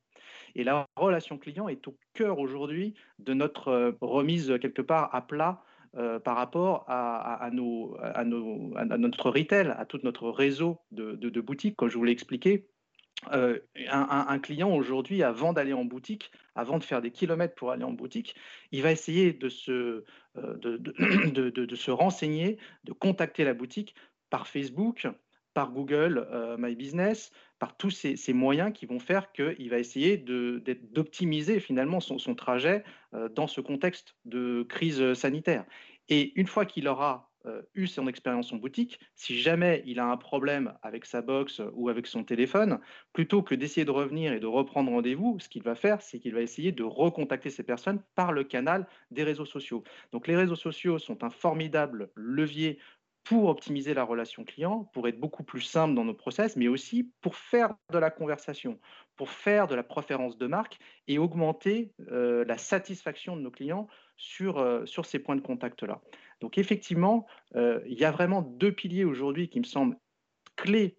Et 0.54 0.64
la 0.64 0.86
relation 0.96 1.38
client 1.38 1.68
est 1.68 1.86
au 1.88 1.96
cœur 2.14 2.38
aujourd'hui 2.38 2.94
de 3.18 3.34
notre 3.34 3.68
euh, 3.68 3.92
remise 4.00 4.54
quelque 4.60 4.82
part 4.82 5.14
à 5.14 5.26
plat 5.26 5.62
euh, 5.94 6.18
par 6.18 6.36
rapport 6.36 6.86
à, 6.88 7.50
nos, 7.52 7.96
à, 8.00 8.24
nos, 8.24 8.72
à, 8.76 8.84
notre 8.96 9.28
retail, 9.30 9.74
à 9.76 9.84
tout 9.84 10.00
notre 10.04 10.30
réseau 10.30 10.78
de, 10.90 11.12
de, 11.16 11.40
boutiques, 11.42 11.76
comme 11.76 11.90
je 11.90 11.98
vous 11.98 12.04
l'ai 12.04 12.12
expliqué. 12.12 12.66
Euh, 13.32 13.60
un, 13.88 14.38
client 14.40 14.74
aujourd'hui, 14.74 15.22
avant 15.22 15.52
d'aller 15.52 15.72
en 15.72 15.84
boutique, 15.84 16.32
avant 16.56 16.78
de 16.78 16.84
faire 16.84 17.00
des 17.00 17.12
kilomètres 17.12 17.54
pour 17.54 17.70
aller 17.70 17.84
en 17.84 17.92
boutique, 17.92 18.34
il 18.72 18.82
va 18.82 18.90
essayer 18.90 19.32
de 19.32 19.48
se, 19.48 20.04
euh, 20.36 20.56
de, 20.56 20.76
de, 20.76 21.74
se 21.76 21.90
renseigner, 21.90 22.58
de 22.84 22.92
contacter 22.92 23.44
la 23.44 23.54
boutique 23.54 23.94
par 24.28 24.48
Facebook, 24.48 25.06
par 25.54 25.70
Google 25.70 26.26
My 26.58 26.74
Business, 26.74 27.30
par 27.62 27.76
tous 27.76 27.90
ces, 27.90 28.32
moyens 28.32 28.72
qui 28.72 28.86
vont 28.86 28.98
faire 28.98 29.30
qu'il 29.30 29.70
va 29.70 29.78
essayer 29.78 30.16
d'optimiser 30.16 31.60
finalement 31.60 32.00
son, 32.00 32.34
trajet 32.34 32.82
euh, 33.14 33.28
dans 33.28 33.46
ce 33.46 33.60
contexte 33.60 34.16
de 34.24 34.66
crise 34.68 35.14
sanitaire. 35.14 35.64
Et 36.08 36.32
une 36.34 36.48
fois 36.48 36.66
qu'il 36.66 36.88
aura 36.88 37.30
euh, 37.30 37.31
eu 37.74 37.86
son 37.86 38.06
expérience 38.06 38.52
en 38.52 38.56
boutique, 38.56 39.00
si 39.14 39.38
jamais 39.38 39.82
il 39.86 39.98
a 39.98 40.06
un 40.06 40.16
problème 40.16 40.74
avec 40.82 41.04
sa 41.04 41.22
box 41.22 41.60
ou 41.74 41.88
avec 41.88 42.06
son 42.06 42.24
téléphone, 42.24 42.78
plutôt 43.12 43.42
que 43.42 43.54
d'essayer 43.54 43.84
de 43.84 43.90
revenir 43.90 44.32
et 44.32 44.40
de 44.40 44.46
reprendre 44.46 44.90
rendez-vous, 44.90 45.38
ce 45.40 45.48
qu'il 45.48 45.62
va 45.62 45.74
faire, 45.74 46.00
c'est 46.02 46.18
qu'il 46.18 46.34
va 46.34 46.40
essayer 46.40 46.72
de 46.72 46.84
recontacter 46.84 47.50
ces 47.50 47.62
personnes 47.62 48.02
par 48.14 48.32
le 48.32 48.44
canal 48.44 48.86
des 49.10 49.24
réseaux 49.24 49.46
sociaux. 49.46 49.82
Donc 50.12 50.26
les 50.26 50.36
réseaux 50.36 50.56
sociaux 50.56 50.98
sont 50.98 51.24
un 51.24 51.30
formidable 51.30 52.10
levier 52.14 52.78
pour 53.24 53.48
optimiser 53.48 53.94
la 53.94 54.02
relation 54.02 54.44
client, 54.44 54.90
pour 54.92 55.06
être 55.06 55.20
beaucoup 55.20 55.44
plus 55.44 55.60
simple 55.60 55.94
dans 55.94 56.04
nos 56.04 56.14
process, 56.14 56.56
mais 56.56 56.68
aussi 56.68 57.12
pour 57.20 57.36
faire 57.36 57.74
de 57.92 57.98
la 57.98 58.10
conversation, 58.10 58.80
pour 59.16 59.30
faire 59.30 59.68
de 59.68 59.74
la 59.74 59.84
préférence 59.84 60.36
de 60.36 60.46
marque 60.46 60.78
et 61.06 61.18
augmenter 61.18 61.92
euh, 62.10 62.44
la 62.44 62.58
satisfaction 62.58 63.36
de 63.36 63.42
nos 63.42 63.50
clients 63.50 63.86
sur, 64.16 64.58
euh, 64.58 64.84
sur 64.86 65.06
ces 65.06 65.20
points 65.20 65.36
de 65.36 65.40
contact-là. 65.40 66.00
Donc 66.42 66.58
effectivement, 66.58 67.26
euh, 67.56 67.80
il 67.86 67.98
y 67.98 68.04
a 68.04 68.10
vraiment 68.10 68.42
deux 68.42 68.72
piliers 68.72 69.04
aujourd'hui 69.04 69.48
qui 69.48 69.58
me 69.58 69.64
semblent 69.64 69.96
clés 70.56 70.98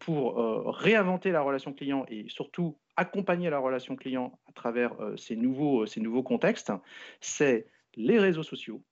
pour 0.00 0.36
réinventer 0.78 1.30
la 1.30 1.42
relation 1.42 1.72
client 1.72 2.04
et 2.08 2.28
surtout 2.28 2.76
accompagner 2.96 3.50
la 3.50 3.60
relation 3.60 3.94
client 3.94 4.36
à 4.48 4.52
travers 4.52 4.92
ces, 5.16 5.36
nouveaux, 5.36 5.86
contextes. 6.24 6.72
C'est 7.20 7.68
les 7.94 8.18
réseaux 8.18 8.42
sociaux, 8.42 8.82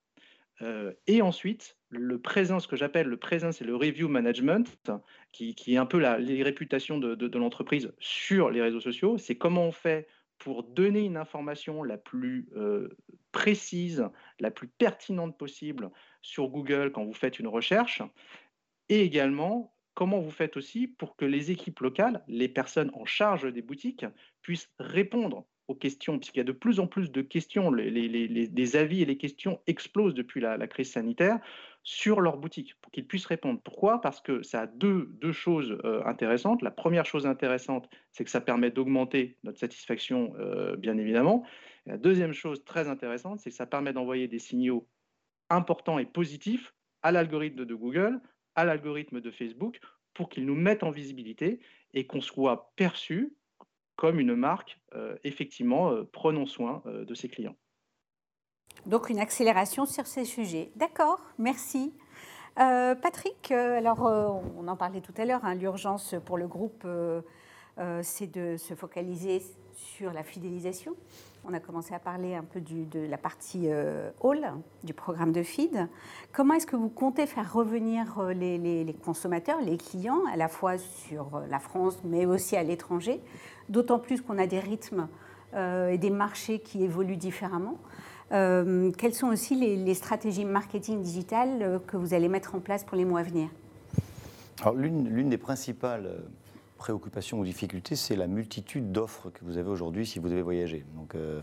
euh, 0.63 0.93
et 1.07 1.23
ensuite, 1.23 1.77
le 1.89 2.21
présent, 2.21 2.59
ce 2.59 2.69
que 2.69 2.77
j'appelle 2.77 3.07
le 3.07 3.17
présent, 3.17 3.53
c'est 3.53 3.65
le 3.65 3.77
review 3.77 4.09
management, 4.09 4.67
qui, 5.33 5.55
est 5.69 5.77
un 5.77 5.87
peu 5.87 5.99
la, 5.99 6.19
les 6.19 6.43
réputations 6.43 6.99
de, 6.99 7.39
l'entreprise 7.39 7.93
sur 7.99 8.51
les 8.51 8.61
réseaux 8.61 8.81
sociaux. 8.81 9.19
C'est 9.19 9.37
comment 9.37 9.65
on 9.65 9.73
fait 9.73 10.09
pour 10.39 10.63
donner 10.63 11.01
une 11.01 11.17
information 11.17 11.83
la 11.83 11.97
plus 11.99 12.49
euh, 12.57 12.97
précise, 13.33 14.09
la 14.41 14.51
plus 14.51 14.69
pertinente 14.69 15.37
possible 15.37 15.91
sur 16.23 16.49
Google 16.49 16.93
quand 16.93 17.05
vous 17.05 17.15
faites 17.15 17.39
une 17.39 17.49
recherche. 17.49 18.03
Et 18.89 19.03
également, 19.03 19.75
comment 19.95 20.21
vous 20.21 20.31
faites 20.31 20.57
aussi 20.57 20.87
pour 20.87 21.17
que 21.17 21.25
les 21.25 21.51
équipes 21.51 21.81
locales, 21.81 22.23
les 22.29 22.49
personnes 22.49 22.91
en 22.95 23.05
charge 23.05 23.53
des 23.53 23.63
boutiques, 23.63 24.07
puissent 24.43 24.71
répondre 24.79 25.45
aux 25.67 25.75
questions, 25.75 26.19
puisqu'il 26.19 26.39
y 26.39 26.41
a 26.41 26.45
de 26.45 26.53
plus 26.53 26.81
en 26.81 26.87
plus 26.87 27.13
de 27.13 27.21
questions, 27.21 27.71
les, 27.71 28.77
avis 28.77 29.03
et 29.03 29.05
les 29.05 29.19
questions 29.19 29.61
explosent 29.67 30.15
depuis 30.15 30.41
la, 30.41 30.67
crise 30.67 30.93
sanitaire 30.93 31.39
sur 31.89 32.21
leur 32.21 32.37
boutique, 32.37 32.75
pour 32.83 32.93
qu'ils 32.93 33.07
puissent 33.07 33.25
répondre. 33.25 33.63
Pourquoi? 33.65 34.03
Parce 34.03 34.21
que 34.21 34.43
ça 34.43 34.61
a 34.61 34.67
deux, 34.67 35.09
choses 35.33 35.79
euh, 35.87 36.03
intéressantes. 36.05 36.61
La 36.61 36.71
première 36.71 37.07
chose 37.07 37.27
intéressante, 37.27 37.89
c'est 38.13 38.25
que 38.25 38.31
ça 38.31 38.43
permet 38.43 38.71
d'augmenter 38.71 39.39
notre 39.43 39.59
satisfaction, 39.59 40.35
euh, 40.39 40.77
bien 40.77 40.99
évidemment. 40.99 41.47
la 41.87 41.97
deuxième 41.97 42.35
chose 42.35 42.63
très 42.67 42.89
intéressante, 42.89 43.41
c'est 43.41 43.49
que 43.49 43.57
ça 43.57 43.65
permet 43.65 43.95
d'envoyer 43.95 44.29
des 44.29 44.39
signaux 44.39 44.87
importants 45.49 45.99
et 45.99 46.05
positifs 46.05 46.75
à 47.01 47.11
l'algorithme 47.11 47.65
de 47.65 47.75
Google, 47.75 48.21
à 48.55 48.67
l'algorithme 48.67 49.23
de 49.23 49.31
Facebook, 49.31 49.81
pour 50.13 50.29
qu'ils 50.29 50.45
nous 50.45 50.57
mettent 50.57 50.83
en 50.83 50.91
visibilité 50.91 51.59
et 51.95 52.07
qu'on 52.07 52.21
soit 52.21 52.71
perçu 52.77 53.33
comme 53.97 54.21
une 54.21 54.35
marque, 54.35 54.79
euh, 54.95 55.17
effectivement, 55.25 56.05
prenons 56.13 56.45
soin 56.45 56.83
de 56.85 57.15
ses 57.15 57.31
clients. 57.31 57.57
Donc 58.87 59.11
une 59.11 59.19
accélération 59.19 59.87
sur 59.87 60.07
ces 60.07 60.25
sujets. 60.25 60.71
D'accord, 60.77 61.21
merci. 61.39 61.93
Patrick, 62.57 63.53
alors 63.53 64.01
on 64.59 64.67
en 64.67 64.77
parlait 64.77 65.01
tout 65.01 65.13
à 65.17 65.25
l'heure, 65.25 65.45
hein, 65.45 65.55
l'urgence 65.55 66.17
pour 66.25 66.39
le 66.39 66.49
groupe, 66.49 66.85
c'est 68.03 68.27
de 68.27 68.57
se 68.57 68.75
focaliser 68.75 69.43
sur 69.75 70.13
la 70.13 70.25
fidélisation. 70.25 70.97
On 71.45 71.55
a 71.55 71.61
commencé 71.61 71.95
à 71.95 71.99
parler 71.99 72.35
un 72.35 72.43
peu 72.43 72.61
de 72.61 73.07
la 73.07 73.17
partie 73.17 73.69
hall 74.21 74.47
du 74.83 74.93
programme 74.93 75.33
de 75.33 75.43
feed. 75.43 75.89
Comment 76.33 76.55
est-ce 76.55 76.67
que 76.67 76.77
vous 76.77 76.89
comptez 76.89 77.27
faire 77.27 77.53
revenir 77.53 78.21
les, 78.35 78.97
consommateurs, 79.05 79.61
les 79.61 79.77
clients, 79.77 80.25
à 80.33 80.37
la 80.37 80.49
fois 80.49 80.79
sur 80.79 81.43
la 81.49 81.61
France, 81.61 81.99
mais 82.05 82.27
aussi 82.27 82.57
à 82.57 82.63
l'étranger? 82.63 83.21
D'autant 83.69 83.99
plus 83.99 84.21
qu'on 84.21 84.39
a 84.39 84.47
des 84.47 84.61
rythmes 84.61 85.09
euh, 85.55 85.89
et 85.89 85.99
des 85.99 86.11
marchés 86.11 86.59
qui 86.59 86.85
évoluent 86.85 87.17
différemment. 87.17 87.79
Euh, 88.33 88.91
quelles 88.99 89.15
sont 89.15 89.29
aussi 89.29 89.55
les, 89.55 89.95
stratégies 89.95 90.45
marketing 90.45 91.03
digitales 91.03 91.63
euh, 91.63 91.79
que 91.79 91.97
vous 91.97 92.13
allez 92.13 92.29
mettre 92.29 92.55
en 92.55 92.61
place 92.61 92.85
pour 92.85 92.97
les 92.97 93.05
mois 93.05 93.21
à 93.21 93.23
venir? 93.23 93.49
L'une 94.75 95.29
des 95.29 95.39
principales 95.39 96.11
préoccupation 96.79 97.39
ou 97.39 97.45
difficulté, 97.45 97.97
c'est 97.97 98.17
la 98.17 98.27
multitude 98.27 98.91
d'offres 98.93 99.29
que 99.31 99.45
vous 99.45 99.59
avez 99.59 99.69
aujourd'hui 99.69 100.07
si 100.07 100.19
vous 100.19 100.29
devez 100.29 100.41
voyager. 100.41 100.87
Donc, 100.97 101.15
euh, 101.15 101.41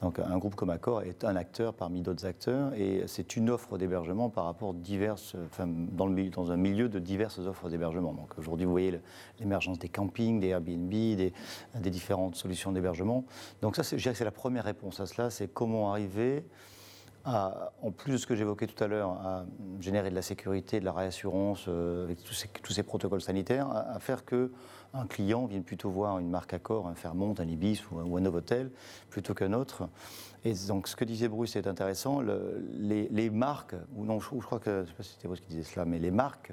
donc 0.00 0.18
un 0.18 0.38
groupe 0.38 0.54
comme 0.54 0.70
Accor 0.70 1.02
est 1.02 1.24
un 1.24 1.36
acteur 1.36 1.74
parmi 1.74 2.00
d'autres 2.00 2.24
acteurs 2.24 2.72
et 2.74 3.02
c'est 3.06 3.36
une 3.36 3.50
offre 3.50 3.76
d'hébergement 3.76 4.30
par 4.30 4.44
rapport 4.44 4.72
diverses, 4.72 5.36
dans, 5.58 6.06
le, 6.06 6.30
dans 6.30 6.52
un 6.52 6.56
milieu 6.56 6.88
de 6.88 6.98
diverses 6.98 7.40
offres 7.40 7.68
d'hébergement. 7.68 8.14
Donc 8.14 8.38
aujourd'hui, 8.38 8.64
vous 8.64 8.72
voyez 8.72 8.98
l'émergence 9.40 9.78
des 9.78 9.90
campings, 9.90 10.40
des 10.40 10.48
Airbnb, 10.48 10.88
des, 10.88 11.32
des 11.74 11.90
différentes 11.90 12.36
solutions 12.36 12.72
d'hébergement. 12.72 13.24
Donc 13.60 13.76
ça, 13.76 13.82
c'est 13.82 14.24
la 14.24 14.30
première 14.30 14.64
réponse 14.64 15.00
à 15.00 15.06
cela, 15.06 15.28
c'est 15.30 15.48
comment 15.52 15.90
arriver 15.90 16.44
en 17.26 17.90
plus 17.90 18.12
de 18.12 18.16
ce 18.18 18.26
que 18.26 18.36
j'évoquais 18.36 18.66
tout 18.66 18.82
à 18.82 18.86
l'heure, 18.86 19.10
à 19.10 19.44
générer 19.80 20.10
de 20.10 20.14
la 20.14 20.22
sécurité, 20.22 20.78
de 20.78 20.84
la 20.84 20.92
réassurance, 20.92 21.64
euh, 21.68 22.04
avec 22.04 22.22
tous 22.22 22.34
ces, 22.72 22.82
protocoles 22.82 23.20
sanitaires, 23.20 23.68
à, 23.70 23.98
faire 23.98 24.24
que 24.24 24.52
un 24.94 25.06
client 25.06 25.46
vienne 25.46 25.64
plutôt 25.64 25.90
voir 25.90 26.18
une 26.18 26.30
marque 26.30 26.54
Accor, 26.54 26.86
un 26.86 26.94
Fairmont, 26.94 27.34
un 27.38 27.48
Ibis 27.48 27.82
ou, 27.90 28.16
un 28.16 28.20
Novotel, 28.20 28.70
plutôt 29.10 29.34
qu'un 29.34 29.52
autre. 29.52 29.88
Et 30.44 30.54
donc, 30.68 30.86
ce 30.86 30.94
que 30.94 31.04
disait 31.04 31.28
Bruce 31.28 31.56
est 31.56 31.66
intéressant. 31.66 32.20
les, 32.20 33.30
marques, 33.30 33.74
ou 33.96 34.04
non, 34.04 34.20
je, 34.20 34.28
crois 34.28 34.60
que, 34.60 34.84
c'était 35.00 35.26
Bruce 35.26 35.40
qui 35.40 35.48
disait 35.48 35.64
cela, 35.64 35.84
mais 35.84 35.98
les 35.98 36.12
marques 36.12 36.52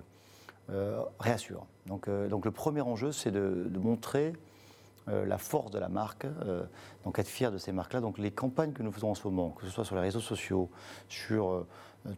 euh, 0.72 1.04
réassurent. 1.20 1.68
Donc, 1.86 2.08
euh, 2.08 2.28
donc, 2.28 2.46
le 2.46 2.52
premier 2.52 2.82
enjeu, 2.82 3.12
c'est 3.12 3.32
de 3.32 3.70
montrer 3.78 4.34
euh, 5.10 5.26
la 5.26 5.38
force 5.38 5.70
de 5.70 5.80
la 5.80 5.90
marque, 5.90 6.24
euh, 6.24 6.64
donc 7.04 7.20
être 7.20 7.28
fier 7.28 7.52
de 7.52 7.58
ces 7.58 7.74
marques-là. 7.74 8.00
Donc 8.00 8.18
les 8.18 8.32
campagnes 8.32 8.72
que 8.72 8.84
nous 8.84 8.92
faisons 8.92 9.12
en 9.12 9.16
ce 9.16 9.28
moment, 9.28 9.50
que 9.50 9.66
ce 9.66 9.72
soit 9.72 9.84
sur 9.84 9.96
les 9.96 10.02
réseaux 10.02 10.22
sociaux, 10.22 10.70
sur 11.10 11.50
euh, 11.50 11.68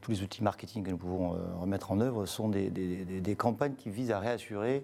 tous 0.02 0.12
les 0.12 0.21
outils 0.21 0.43
marketing 0.43 0.84
que 0.84 0.91
nous 0.91 0.98
pouvons 0.98 1.36
remettre 1.60 1.91
en 1.91 2.00
œuvre, 2.00 2.26
sont 2.26 2.50
des, 2.50 3.36
campagnes 3.38 3.74
qui 3.74 3.89
visent 3.89 4.12
à 4.12 4.19
réassurer 4.19 4.84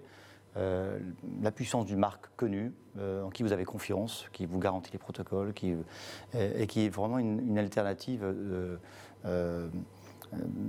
la 0.54 1.50
puissance 1.50 1.86
d'une 1.86 1.98
marque 1.98 2.26
connue, 2.36 2.72
en 3.00 3.30
qui 3.30 3.42
vous 3.42 3.52
avez 3.52 3.64
confiance, 3.64 4.26
qui 4.32 4.46
vous 4.46 4.60
garantit 4.60 4.92
les 4.92 5.00
protocoles, 5.00 5.54
qui, 5.54 5.74
et, 6.34 6.68
qui 6.68 6.86
est 6.86 6.88
vraiment 6.88 7.18
une, 7.18 7.58
alternative 7.58 8.24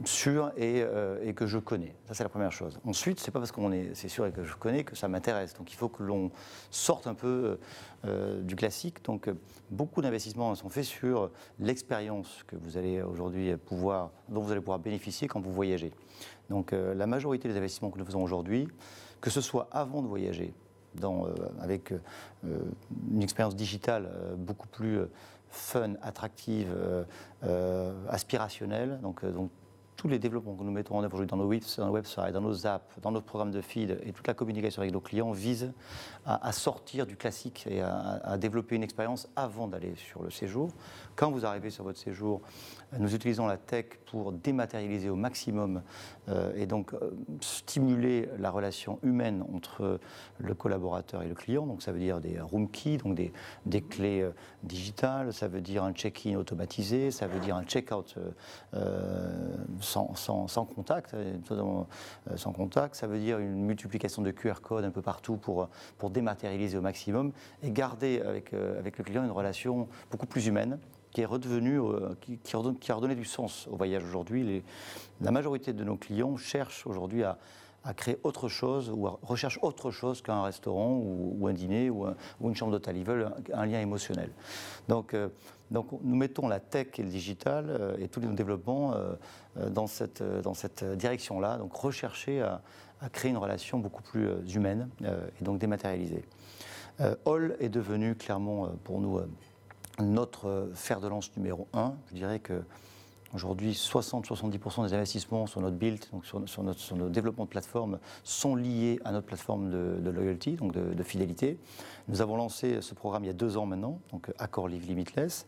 sûr 0.05 0.51
euh, 0.59 1.17
et, 1.23 1.33
que 1.33 1.45
je 1.45 1.57
connais. 1.57 1.95
Ça, 2.07 2.13
c'est 2.13 2.23
la 2.23 2.29
première 2.29 2.51
chose. 2.51 2.79
Ensuite, 2.85 3.19
c'est 3.19 3.31
pas 3.31 3.39
parce 3.39 3.51
qu'on 3.51 3.71
est, 3.71 3.91
c'est 3.93 4.07
sûr 4.07 4.25
et 4.25 4.31
que 4.31 4.43
je 4.43 4.55
connais 4.55 4.83
que 4.83 4.95
ça 4.95 5.07
m'intéresse. 5.07 5.53
Donc, 5.53 5.71
il 5.71 5.75
faut 5.75 5.89
que 5.89 6.03
l'on 6.03 6.31
sorte 6.69 7.07
un 7.07 7.13
peu 7.13 7.57
euh, 8.05 8.41
du 8.41 8.55
classique. 8.55 9.03
Donc, 9.05 9.29
beaucoup 9.69 10.01
d'investissements 10.01 10.53
sont 10.55 10.69
faits 10.69 10.85
sur 10.85 11.31
l'expérience 11.59 12.43
que 12.47 12.55
vous 12.55 12.77
allez 12.77 13.01
aujourd'hui 13.01 13.55
pouvoir, 13.55 14.11
dont 14.29 14.41
vous 14.41 14.51
allez 14.51 14.61
pouvoir 14.61 14.79
bénéficier 14.79 15.27
quand 15.27 15.39
vous 15.39 15.53
voyagez. 15.53 15.91
Donc, 16.49 16.71
la 16.71 17.07
majorité 17.07 17.47
des 17.47 17.57
investissements 17.57 17.89
que 17.89 17.97
nous 17.97 18.05
faisons 18.05 18.21
aujourd'hui, 18.21 18.67
que 19.21 19.29
ce 19.29 19.41
soit 19.41 19.69
avant 19.71 20.01
de 20.01 20.07
voyager, 20.07 20.53
avec 21.59 21.93
une 22.43 23.23
expérience 23.23 23.55
digitale 23.55 24.11
beaucoup 24.37 24.67
plus 24.67 24.99
fun, 25.53 25.93
attractive, 26.01 26.71
euh, 26.75 27.03
euh, 27.43 27.93
aspirationnelle. 28.09 28.99
Donc, 29.01 29.23
euh, 29.23 29.31
donc 29.31 29.51
tous 29.95 30.07
les 30.07 30.17
développements 30.17 30.55
que 30.55 30.63
nous 30.63 30.71
mettons 30.71 30.97
en 30.97 31.03
œuvre 31.03 31.13
aujourd'hui 31.13 31.29
dans 31.29 31.37
nos 31.37 31.47
websites, 31.47 32.33
dans 32.33 32.41
nos 32.41 32.65
apps, 32.65 32.99
dans 33.01 33.11
notre 33.11 33.27
programme 33.27 33.51
de 33.51 33.61
feed 33.61 33.99
et 34.03 34.11
toute 34.11 34.27
la 34.27 34.33
communication 34.33 34.81
avec 34.81 34.91
nos 34.91 34.99
clients 34.99 35.31
visent 35.31 35.71
à, 36.25 36.51
sortir 36.51 37.05
du 37.05 37.15
classique 37.15 37.67
et 37.69 37.81
à, 37.81 38.37
développer 38.37 38.75
une 38.75 38.83
expérience 38.83 39.29
avant 39.35 39.67
d'aller 39.67 39.93
sur 39.95 40.23
le 40.23 40.31
séjour. 40.31 40.71
Quand 41.15 41.31
vous 41.31 41.45
arrivez 41.45 41.69
sur 41.69 41.83
votre 41.83 41.99
séjour, 41.99 42.41
nous 42.99 43.15
utilisons 43.15 43.47
la 43.47 43.57
tech 43.57 43.85
pour 44.05 44.31
dématérialiser 44.31 45.09
au 45.09 45.15
maximum 45.15 45.81
et 46.55 46.67
donc 46.67 46.93
stimuler 47.41 48.29
la 48.37 48.51
relation 48.51 48.99
humaine 49.01 49.43
entre 49.53 49.99
le 50.37 50.53
collaborateur 50.53 51.23
et 51.23 51.27
le 51.27 51.33
client. 51.33 51.65
Donc 51.65 51.81
ça 51.81 51.91
veut 51.91 51.99
dire 51.99 52.21
des 52.21 52.39
room 52.39 52.69
keys, 52.69 52.97
donc 52.97 53.15
des, 53.15 53.81
clés 53.81 54.29
digitales, 54.61 55.33
ça 55.33 55.47
veut 55.47 55.61
dire 55.61 55.83
un 55.83 55.93
check-in 55.93 56.35
automatisé, 56.35 57.09
ça 57.09 57.25
veut 57.25 57.39
dire 57.39 57.55
un 57.55 57.63
check-out 57.63 58.15
sans, 59.81 60.65
contact, 60.65 61.13
euh, 61.13 61.37
euh, 61.51 62.37
sans 62.37 62.51
contact, 62.51 62.95
ça 62.95 63.07
veut 63.07 63.19
dire 63.19 63.39
une 63.39 63.63
multiplication 63.63 64.21
de 64.21 64.31
QR 64.31 64.61
codes 64.61 64.85
un 64.85 64.91
peu 64.91 65.01
partout 65.01 65.37
pour, 65.37 65.69
dématérialiser 66.09 66.77
au 66.77 66.81
maximum 66.81 67.31
et 67.63 67.71
garder 67.71 68.21
euh, 68.23 68.79
avec 68.79 68.97
le 68.97 69.03
client 69.03 69.23
une 69.23 69.31
relation 69.31 69.87
beaucoup 70.11 70.25
plus 70.25 70.47
humaine 70.47 70.79
qui 71.13 71.21
est 71.21 71.25
redevenue, 71.25 71.79
qui, 72.21 72.37
qui, 72.37 72.55
a 72.91 72.95
redonné 72.95 73.15
du 73.15 73.25
sens 73.25 73.67
au 73.71 73.75
voyage 73.75 74.03
aujourd'hui. 74.03 74.63
La 75.21 75.31
majorité 75.31 75.73
de 75.73 75.83
nos 75.83 75.95
clients 75.95 76.37
cherchent 76.37 76.87
aujourd'hui 76.87 77.23
à, 77.23 77.37
à 77.83 77.93
créer 77.93 78.17
autre 78.23 78.47
chose 78.47 78.89
ou 78.89 79.07
recherchent 79.21 79.59
autre 79.61 79.91
chose 79.91 80.21
qu'un 80.21 80.43
restaurant 80.43 80.97
ou, 80.97 81.47
un 81.47 81.53
dîner 81.53 81.89
ou, 81.89 82.07
une 82.41 82.55
chambre 82.55 82.71
d'hôtel. 82.71 82.97
Ils 82.97 83.05
veulent 83.05 83.31
un, 83.53 83.65
lien 83.65 83.79
émotionnel. 83.79 84.31
Donc, 84.87 85.15
donc 85.73 85.87
nous 86.03 86.15
mettons 86.15 86.47
la 86.47 86.59
tech 86.59 86.87
et 86.99 87.03
le 87.03 87.09
digital 87.09 87.65
euh, 87.67 87.97
et 87.97 88.07
tous 88.07 88.21
nos 88.21 88.33
développements 88.33 88.93
euh, 88.93 89.13
euh, 89.57 89.69
dans 89.69 89.87
cette, 89.87 90.23
dans 90.23 90.53
cette 90.53 90.83
direction-là, 90.83 91.57
donc 91.57 91.73
rechercher 91.73 92.41
à, 92.41 92.61
créer 93.11 93.31
une 93.31 93.37
relation 93.37 93.79
beaucoup 93.79 94.01
plus 94.01 94.29
humaine 94.55 94.87
et 95.03 95.43
donc 95.43 95.59
dématérialisée. 95.59 96.23
Hall 97.25 97.57
est 97.59 97.67
devenu 97.67 98.15
clairement 98.15 98.69
pour 98.85 99.01
nous 99.01 99.19
notre 99.99 100.69
fer 100.73 100.99
de 100.99 101.07
lance 101.07 101.35
numéro 101.37 101.67
un. 101.73 101.95
Je 102.09 102.15
dirais 102.15 102.39
que 102.39 102.63
Aujourd'hui, 103.33 103.71
60-70% 103.71 104.87
des 104.87 104.93
investissements 104.93 105.47
sur 105.47 105.59
notre 105.59 105.75
build, 105.75 106.05
donc 106.11 106.23
sur, 106.23 106.39
notre, 106.39 106.79
sur, 106.79 106.95
nos 106.95 107.09
développements 107.09 107.45
de 107.45 107.49
plateforme, 107.49 107.97
sont 108.23 108.55
liés 108.55 108.99
à 109.05 109.11
notre 109.11 109.25
plateforme 109.25 109.71
de, 109.71 110.09
loyalty, 110.11 110.51
donc 110.51 110.71
de, 110.71 111.03
fidélité. 111.03 111.57
Nous 112.07 112.21
avons 112.21 112.37
lancé 112.37 112.79
ce 112.81 112.93
programme 112.93 113.23
il 113.23 113.27
y 113.27 113.31
a 113.31 113.33
deux 113.33 113.57
ans 113.57 113.65
maintenant, 113.65 113.99
donc 114.11 114.31
Accor 114.37 114.67
Live 114.67 114.85
Limitless. 114.85 115.47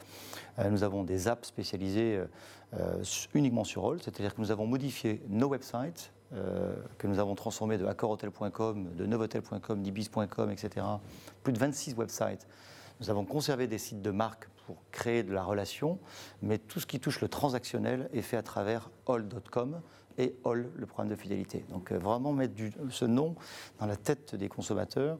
Euh, 0.58 0.72
nous 0.72 0.84
avons 0.84 1.04
des 1.04 1.28
apps 1.28 1.48
spécialisées 1.48 2.24
euh, 2.74 3.04
uniquement 3.36 3.64
sur 3.64 3.88
All, 3.88 4.02
c'est-à-dire 4.02 4.34
que 4.34 4.42
nous 4.42 4.50
avons 4.50 4.66
modifié 4.66 5.22
nos 5.30 5.50
websites 5.50 6.12
euh, 6.34 6.74
que 6.98 7.06
nous 7.06 7.20
avons 7.20 7.36
transformés 7.36 7.78
de 7.78 7.86
accorhotel.com, 7.86 8.96
de 8.96 9.06
novotel.com, 9.06 9.84
d'ibis.com, 9.84 10.50
etc. 10.50 10.84
Plus 11.44 11.54
de 11.54 11.60
26 11.60 11.94
websites. 11.94 12.48
Nous 13.00 13.10
avons 13.10 13.26
conservé 13.26 13.68
des 13.68 13.78
sites 13.78 14.02
de 14.02 14.12
marque 14.12 14.48
pour 14.66 14.78
créer 14.92 15.24
de 15.24 15.34
la 15.34 15.44
relation, 15.44 16.00
mais 16.42 16.58
tout 16.58 16.80
ce 16.80 16.86
qui 16.86 17.00
touche 17.00 17.22
le 17.22 17.28
transactionnel 17.28 18.10
est 18.14 18.22
fait 18.22 18.38
à 18.38 18.44
travers 18.44 18.90
all.com 19.08 19.82
et 20.18 20.36
all, 20.46 20.70
le 20.76 20.86
programme 20.86 21.10
de 21.10 21.16
fidélité. 21.16 21.66
Donc 21.70 21.92
euh, 21.92 21.98
vraiment 21.98 22.32
mettre 22.32 22.54
ce 22.90 23.06
nom 23.06 23.36
dans 23.80 23.86
la 23.86 23.98
tête 23.98 24.36
des 24.36 24.48
consommateurs. 24.48 25.20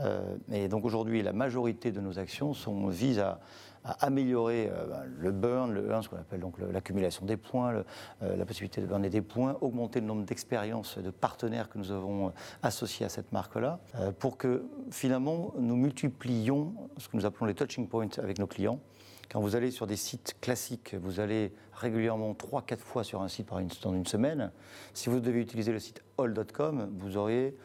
Euh, 0.00 0.36
et 0.52 0.68
donc 0.68 0.84
aujourd'hui, 0.84 1.22
la 1.22 1.32
majorité 1.32 1.92
de 1.92 2.00
nos 2.00 2.18
actions 2.18 2.52
sont, 2.52 2.88
visent 2.88 3.20
à, 3.20 3.40
améliorer 3.84 4.70
euh, 4.72 4.86
ben, 4.86 5.02
le 5.18 5.32
burn, 5.32 5.72
le 5.72 5.90
earn, 5.90 6.02
ce 6.02 6.08
qu'on 6.08 6.16
appelle 6.16 6.40
donc 6.40 6.56
l'accumulation 6.72 7.26
des 7.26 7.36
points, 7.36 7.84
la 8.20 8.44
possibilité 8.46 8.80
de 8.80 8.86
burner 8.86 9.10
des 9.10 9.22
points, 9.22 9.56
augmenter 9.60 10.00
le 10.00 10.06
nombre 10.06 10.24
d'expériences 10.24 10.98
de 10.98 11.10
partenaires 11.10 11.68
que 11.68 11.78
nous 11.78 11.90
avons 11.90 12.32
associés 12.62 13.06
à 13.06 13.08
cette 13.08 13.32
marque-là, 13.32 13.80
pour 14.18 14.36
que 14.36 14.64
finalement 14.90 15.52
nous 15.58 15.76
multiplions 15.76 16.74
ce 16.98 17.08
que 17.08 17.16
nous 17.16 17.26
appelons 17.26 17.46
les 17.46 17.54
touching 17.54 17.88
points 17.88 18.08
avec 18.18 18.38
nos 18.38 18.46
clients. 18.46 18.80
Quand 19.30 19.40
vous 19.40 19.56
allez 19.56 19.70
sur 19.70 19.86
des 19.86 19.96
sites 19.96 20.36
classiques, 20.40 20.94
vous 20.94 21.20
allez 21.20 21.52
régulièrement 21.72 22.32
3-4 22.32 22.78
fois 22.78 23.04
sur 23.04 23.22
un 23.22 23.28
site 23.28 23.48
dans 23.82 23.94
une 23.94 24.06
semaine. 24.06 24.52
Si 24.92 25.08
vous 25.08 25.20
devez 25.20 25.40
utiliser 25.40 25.72
le 25.72 25.78
site 25.78 26.02
all.com, 26.18 26.90
vous 26.98 27.16
auriez 27.16 27.56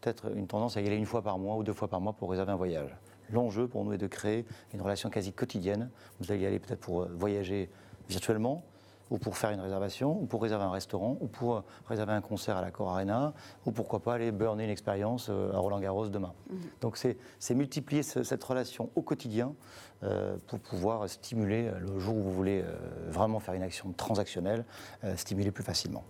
peut-être 0.00 0.36
une 0.36 0.46
tendance 0.46 0.76
à 0.76 0.80
y 0.80 0.86
aller 0.86 0.96
une 0.96 1.06
fois 1.06 1.22
par 1.22 1.38
mois 1.38 1.56
ou 1.56 1.62
deux 1.62 1.72
fois 1.72 1.88
par 1.88 2.00
mois 2.00 2.12
pour 2.12 2.30
réserver 2.30 2.52
un 2.52 2.56
voyage. 2.56 2.94
L'enjeu 3.30 3.68
pour 3.68 3.84
nous 3.84 3.92
est 3.92 3.98
de 3.98 4.06
créer 4.06 4.44
une 4.72 4.82
relation 4.82 5.10
quasi 5.10 5.32
quotidienne. 5.32 5.90
Vous 6.20 6.30
allez 6.30 6.42
y 6.42 6.46
aller 6.46 6.58
peut-être 6.58 6.80
pour 6.80 7.06
voyager 7.08 7.70
virtuellement, 8.08 8.64
ou 9.10 9.18
pour 9.18 9.36
faire 9.36 9.50
une 9.50 9.60
réservation, 9.60 10.20
ou 10.20 10.26
pour 10.26 10.42
réserver 10.42 10.64
un 10.64 10.70
restaurant, 10.70 11.16
ou 11.20 11.26
pour 11.26 11.62
réserver 11.86 12.12
un 12.12 12.20
concert 12.20 12.56
à 12.56 12.62
la 12.62 12.70
Cor 12.70 12.90
Arena, 12.90 13.34
ou 13.66 13.70
pourquoi 13.70 14.00
pas 14.00 14.14
aller 14.14 14.32
burner 14.32 14.64
une 14.64 14.70
expérience 14.70 15.28
euh, 15.30 15.52
à 15.52 15.58
Roland 15.58 15.80
Garros 15.80 16.08
demain. 16.08 16.32
Mhm. 16.50 16.58
Donc 16.80 16.96
c'est 16.96 17.54
multiplier 17.54 18.02
cette 18.02 18.42
relation 18.42 18.90
au 18.94 19.02
quotidien 19.02 19.54
euh, 20.02 20.36
pour 20.46 20.58
pouvoir 20.58 21.08
stimuler 21.08 21.68
euh, 21.68 21.78
le 21.78 21.98
jour 21.98 22.16
où 22.16 22.22
vous 22.22 22.32
voulez 22.32 22.64
vraiment 23.08 23.40
faire 23.40 23.54
une 23.54 23.62
action 23.62 23.92
transactionnelle, 23.92 24.64
stimuler 25.16 25.50
plus 25.50 25.64
facilement. 25.64 26.04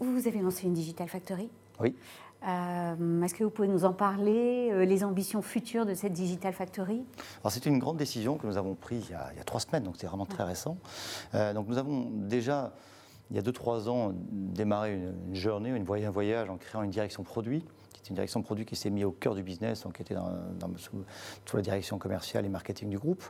Vous 0.00 0.26
avez 0.26 0.40
lancé 0.40 0.66
une 0.66 0.74
Digital 0.74 1.08
Factory? 1.08 1.48
Oui. 1.80 1.94
Euh, 2.46 3.22
est-ce 3.22 3.34
que 3.34 3.44
vous 3.44 3.50
pouvez 3.50 3.68
nous 3.68 3.84
en 3.84 3.92
parler, 3.92 4.70
euh, 4.72 4.84
les 4.84 5.04
ambitions 5.04 5.42
futures 5.42 5.86
de 5.86 5.94
cette 5.94 6.12
Digital 6.12 6.52
Factory? 6.52 7.04
C'est 7.48 7.66
une 7.66 7.78
grande 7.78 7.96
décision 7.96 8.36
que 8.36 8.46
nous 8.46 8.56
avons 8.56 8.74
prise 8.74 9.06
il, 9.10 9.16
il 9.32 9.38
y 9.38 9.40
a, 9.40 9.44
trois 9.44 9.60
semaines, 9.60 9.84
donc 9.84 9.94
c'est 9.98 10.06
vraiment 10.06 10.26
très 10.26 10.44
récent. 10.44 10.76
Euh, 11.34 11.52
donc 11.52 11.68
nous 11.68 11.78
avons 11.78 12.08
déjà, 12.10 12.72
il 13.30 13.36
y 13.36 13.38
a 13.38 13.42
deux, 13.42 13.52
trois 13.52 13.88
ans, 13.88 14.12
démarré 14.14 14.94
une, 14.94 15.14
une 15.28 15.34
journée, 15.34 15.70
une 15.70 15.86
un 15.88 16.10
voyage 16.10 16.50
en 16.50 16.56
créant 16.56 16.82
une 16.82 16.90
direction 16.90 17.22
produit 17.22 17.64
c'est 18.02 18.10
une 18.10 18.14
direction 18.14 18.42
produit 18.42 18.64
qui 18.64 18.76
s'est 18.76 18.90
mise 18.90 19.04
au 19.04 19.12
cœur 19.12 19.34
du 19.34 19.42
business, 19.42 19.82
donc 19.82 19.96
qui 19.96 20.02
était 20.02 20.14
dans, 20.14 20.30
sous, 20.76 21.04
la 21.54 21.62
direction 21.62 21.98
commerciale 21.98 22.44
et 22.44 22.48
marketing 22.48 22.88
du 22.88 22.98
groupe, 22.98 23.22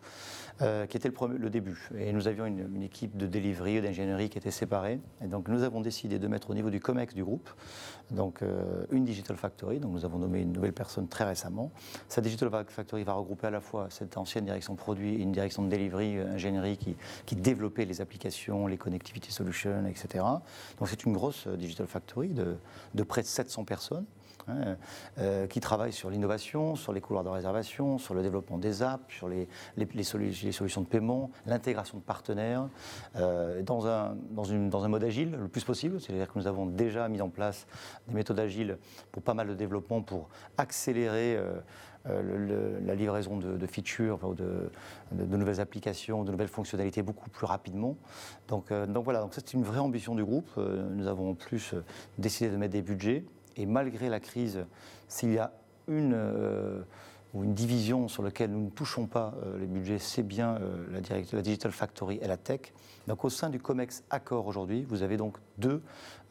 euh, 0.61 0.87
qui 0.87 0.97
était 0.97 1.11
le, 1.11 1.51
début. 1.51 1.89
Et 1.97 2.13
nous 2.13 2.29
avions 2.29 2.47
une, 2.47 2.83
équipe 2.83 3.17
de 3.17 3.27
delivery 3.27 3.77
et 3.77 3.81
d'ingénierie 3.81 4.29
qui 4.29 4.39
était 4.39 4.51
séparée. 4.51 5.01
Et 5.23 5.27
donc 5.27 5.49
nous 5.49 5.63
avons 5.63 5.81
décidé 5.81 6.19
de 6.19 6.27
mettre 6.27 6.51
au 6.51 6.55
niveau 6.55 6.71
du 6.71 6.81
COMEX 6.81 7.15
du 7.15 7.25
groupe, 7.25 7.51
donc 8.11 8.43
euh, 8.43 8.85
une 8.91 9.05
Digital 9.05 9.37
Factory. 9.37 9.79
Donc 9.79 9.93
nous 9.93 10.05
avons 10.05 10.19
nommé 10.19 10.41
une 10.41 10.53
nouvelle 10.53 10.73
personne 10.73 11.09
très 11.09 11.25
récemment. 11.25 11.71
Cette 12.09 12.25
Digital 12.25 12.51
Factory 12.69 13.05
va 13.05 13.15
regrouper 13.15 13.49
à 13.49 13.51
la 13.51 13.61
fois 13.61 13.89
cette 13.91 14.17
ancienne 14.17 14.45
direction 14.45 14.75
produit 14.75 15.15
et 15.15 15.23
une 15.23 15.33
direction 15.33 15.63
de 15.63 15.69
delivery, 15.69 16.19
euh, 16.19 16.35
ingénierie 16.35 16.77
qui, 16.77 16.97
qui 17.27 17.37
développait 17.37 17.85
les 17.85 18.01
applications, 18.01 18.67
les 18.67 18.79
connectivity 18.79 19.33
solutions, 19.33 19.87
etc. 19.87 20.25
Donc 20.79 20.89
c'est 20.89 21.05
une 21.05 21.13
grosse 21.13 21.47
Digital 21.47 21.87
Factory 21.87 22.31
de 22.31 23.03
près 23.03 23.23
de 23.23 23.27
700 23.27 23.65
personnes 23.65 24.07
Hein, 24.49 24.77
euh, 25.19 25.47
qui 25.47 25.61
travaille 25.61 25.93
sur 25.93 26.11
l'innovation, 26.11 26.75
sur 26.75 26.93
les 26.93 27.01
couloirs 27.01 27.23
de 27.23 27.29
réservation, 27.29 27.99
sur 27.99 28.13
le 28.15 28.23
développement 28.23 28.59
des 28.59 28.83
apps, 28.83 29.15
sur 29.15 29.29
les, 29.29 29.47
solutions 30.03 30.81
de 30.81 30.87
paiement, 30.87 31.31
l'intégration 31.47 31.99
de 31.99 32.03
partenaires, 32.03 32.69
euh, 33.17 33.63
dans, 33.63 33.87
un, 33.87 34.17
mode 34.89 35.05
agile 35.05 35.37
le 35.41 35.49
plus 35.49 35.63
possible. 35.63 36.01
C'est-à-dire 36.01 36.33
que 36.33 36.39
nous 36.39 36.49
avons 36.49 36.67
déjà 36.67 37.09
mis 37.09 37.21
en 37.21 37.29
place 37.29 37.67
des 38.09 38.15
méthodes 38.15 38.41
agiles 38.41 38.79
pour 39.13 39.23
pas 39.23 39.35
mal 39.35 39.47
de 39.47 39.55
développement, 39.55 40.03
pour 40.03 40.29
accélérer 40.59 41.37
euh, 41.37 42.81
la 42.85 42.97
livraison 42.97 43.37
de, 43.37 43.67
features, 43.69 44.35
de, 44.35 45.37
nouvelles 45.37 45.61
applications, 45.61 46.25
de 46.25 46.33
nouvelles 46.33 46.49
fonctionnalités 46.49 47.03
beaucoup 47.03 47.31
plus 47.31 47.47
rapidement. 47.47 47.97
Donc, 48.49 48.73
donc 48.73 49.05
voilà, 49.05 49.21
donc 49.21 49.35
c'est 49.35 49.53
une 49.53 49.63
vraie 49.63 49.79
ambition 49.79 50.17
du 50.17 50.25
groupe. 50.25 50.51
nous 50.57 51.07
avons 51.07 51.31
en 51.31 51.35
plus 51.35 51.75
décidé 52.19 52.51
de 52.51 52.57
mettre 52.57 52.73
des 52.73 52.83
budgets 52.83 53.25
et 53.57 53.67
malgré 53.67 54.09
la 54.09 54.21
crise, 54.21 54.65
s'il 55.09 55.33
y 55.33 55.39
a 55.39 55.53
une, 55.89 56.15
euh, 56.15 56.83
une 57.35 57.55
division 57.55 58.09
sur 58.09 58.23
laquelle 58.23 58.51
nous 58.51 58.65
ne 58.65 58.71
touchons 58.71 59.07
pas 59.07 59.35
euh, 59.45 59.59
les 59.59 59.67
budgets, 59.67 59.99
c'est 59.99 60.23
bien 60.23 60.57
euh, 60.57 61.01
la, 61.33 61.43
Digital 61.43 61.73
Factory 61.73 62.19
et 62.21 62.27
la 62.27 62.37
tech. 62.37 62.73
Donc 63.09 63.25
au 63.25 63.31
sein 63.31 63.51
du 63.51 63.59
COMEX 63.59 64.05
Accor 64.11 64.47
aujourd'hui, 64.47 64.85
vous 64.89 65.03
avez 65.03 65.17
donc 65.17 65.39
deux 65.59 65.83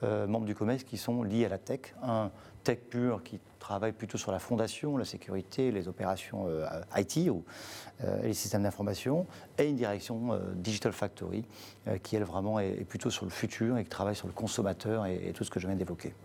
membres 0.02 0.48
du 0.48 0.56
COMEX 0.56 0.84
qui 0.84 0.98
sont 0.98 1.22
liés 1.22 1.46
à 1.46 1.50
la 1.50 1.60
tech. 1.60 1.94
Un 2.02 2.32
tech 2.64 2.80
pur 2.90 3.22
qui 3.22 3.40
travaille 3.60 3.92
plutôt 3.92 4.18
sur 4.18 4.32
la 4.32 4.40
fondation, 4.40 4.98
la 4.98 5.06
sécurité, 5.06 5.72
les 5.72 5.88
opérations 5.88 6.48
IT 6.98 7.30
ou 7.30 7.44
les 8.24 8.34
systèmes 8.34 8.64
d'information, 8.64 9.28
et 9.60 9.70
une 9.70 9.76
direction 9.76 10.40
Digital 10.56 10.92
Factory 10.92 11.46
qui 12.02 12.16
elle 12.16 12.24
vraiment 12.24 12.60
est, 12.60 12.84
plutôt 12.86 13.12
sur 13.12 13.26
le 13.26 13.32
futur 13.32 13.78
et 13.78 13.84
qui 13.84 13.90
travaille 13.92 14.16
sur 14.16 14.28
le 14.28 14.34
consommateur 14.34 15.06
et 15.06 15.34
tout 15.36 15.44
ce 15.44 15.52
que 15.52 15.60
je 15.60 15.68
viens 15.68 15.76
d'évoquer. 15.76 16.16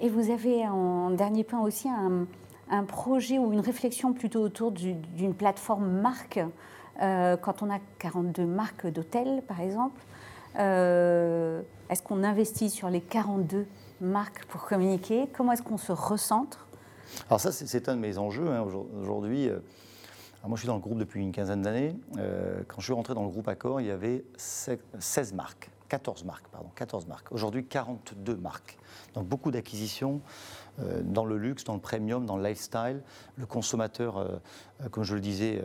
Et 0.00 0.08
vous 0.08 0.30
avez 0.30 0.66
en 0.66 1.10
dernier 1.10 1.44
point 1.44 1.60
aussi 1.60 1.88
un, 1.88 2.84
projet 2.84 3.38
ou 3.38 3.52
une 3.52 3.60
réflexion 3.60 4.14
plutôt 4.14 4.40
autour 4.40 4.72
d'une 4.72 5.34
plateforme 5.34 5.90
marque, 6.00 6.40
euh, 7.02 7.36
quand 7.36 7.62
on 7.62 7.70
a 7.70 7.78
42 7.98 8.46
marques 8.46 8.86
d'hôtels 8.86 9.42
par 9.46 9.60
exemple. 9.60 10.00
Euh, 10.58 11.60
est-ce 11.90 12.02
qu'on 12.02 12.24
investit 12.24 12.70
sur 12.70 12.88
les 12.88 13.00
42 13.00 13.66
marques 14.00 14.46
pour 14.46 14.64
communiquer? 14.64 15.28
Comment 15.36 15.52
est-ce 15.52 15.62
qu'on 15.62 15.78
se 15.78 15.92
recentre? 15.92 16.66
Alors 17.28 17.40
ça, 17.40 17.52
c'est 17.52 17.88
un 17.88 17.96
de 17.96 18.00
mes 18.00 18.16
enjeux 18.16 18.48
hein, 18.48 18.64
aujourd'hui. 19.00 19.48
Euh, 19.48 19.58
moi, 20.46 20.56
je 20.56 20.60
suis 20.60 20.68
dans 20.68 20.76
le 20.76 20.80
groupe 20.80 20.98
depuis 20.98 21.20
une 21.20 21.32
quinzaine 21.32 21.60
d'années. 21.60 21.94
quand 22.14 22.78
je 22.78 22.84
suis 22.84 22.94
rentré 22.94 23.12
dans 23.12 23.24
le 23.24 23.28
groupe 23.28 23.48
Accor, 23.48 23.82
il 23.82 23.88
y 23.88 23.90
avait 23.90 24.24
16 24.38 25.34
marques. 25.34 25.70
14 25.90 26.24
marques, 26.24 26.46
pardon, 26.48 26.70
14 26.76 27.06
marques. 27.08 27.32
Aujourd'hui, 27.32 27.66
42 27.66 28.36
marques. 28.36 28.78
Donc 29.14 29.26
beaucoup 29.26 29.50
d'acquisitions 29.50 30.20
euh, 30.78 31.02
dans 31.02 31.24
le 31.24 31.36
luxe, 31.36 31.64
dans 31.64 31.74
le 31.74 31.80
premium, 31.80 32.24
dans 32.26 32.36
le 32.36 32.44
lifestyle. 32.44 33.02
Le 33.36 33.44
consommateur, 33.44 34.16
euh, 34.16 34.28
euh, 34.82 34.88
comme 34.88 35.02
je 35.02 35.14
le 35.14 35.20
disais, 35.20 35.62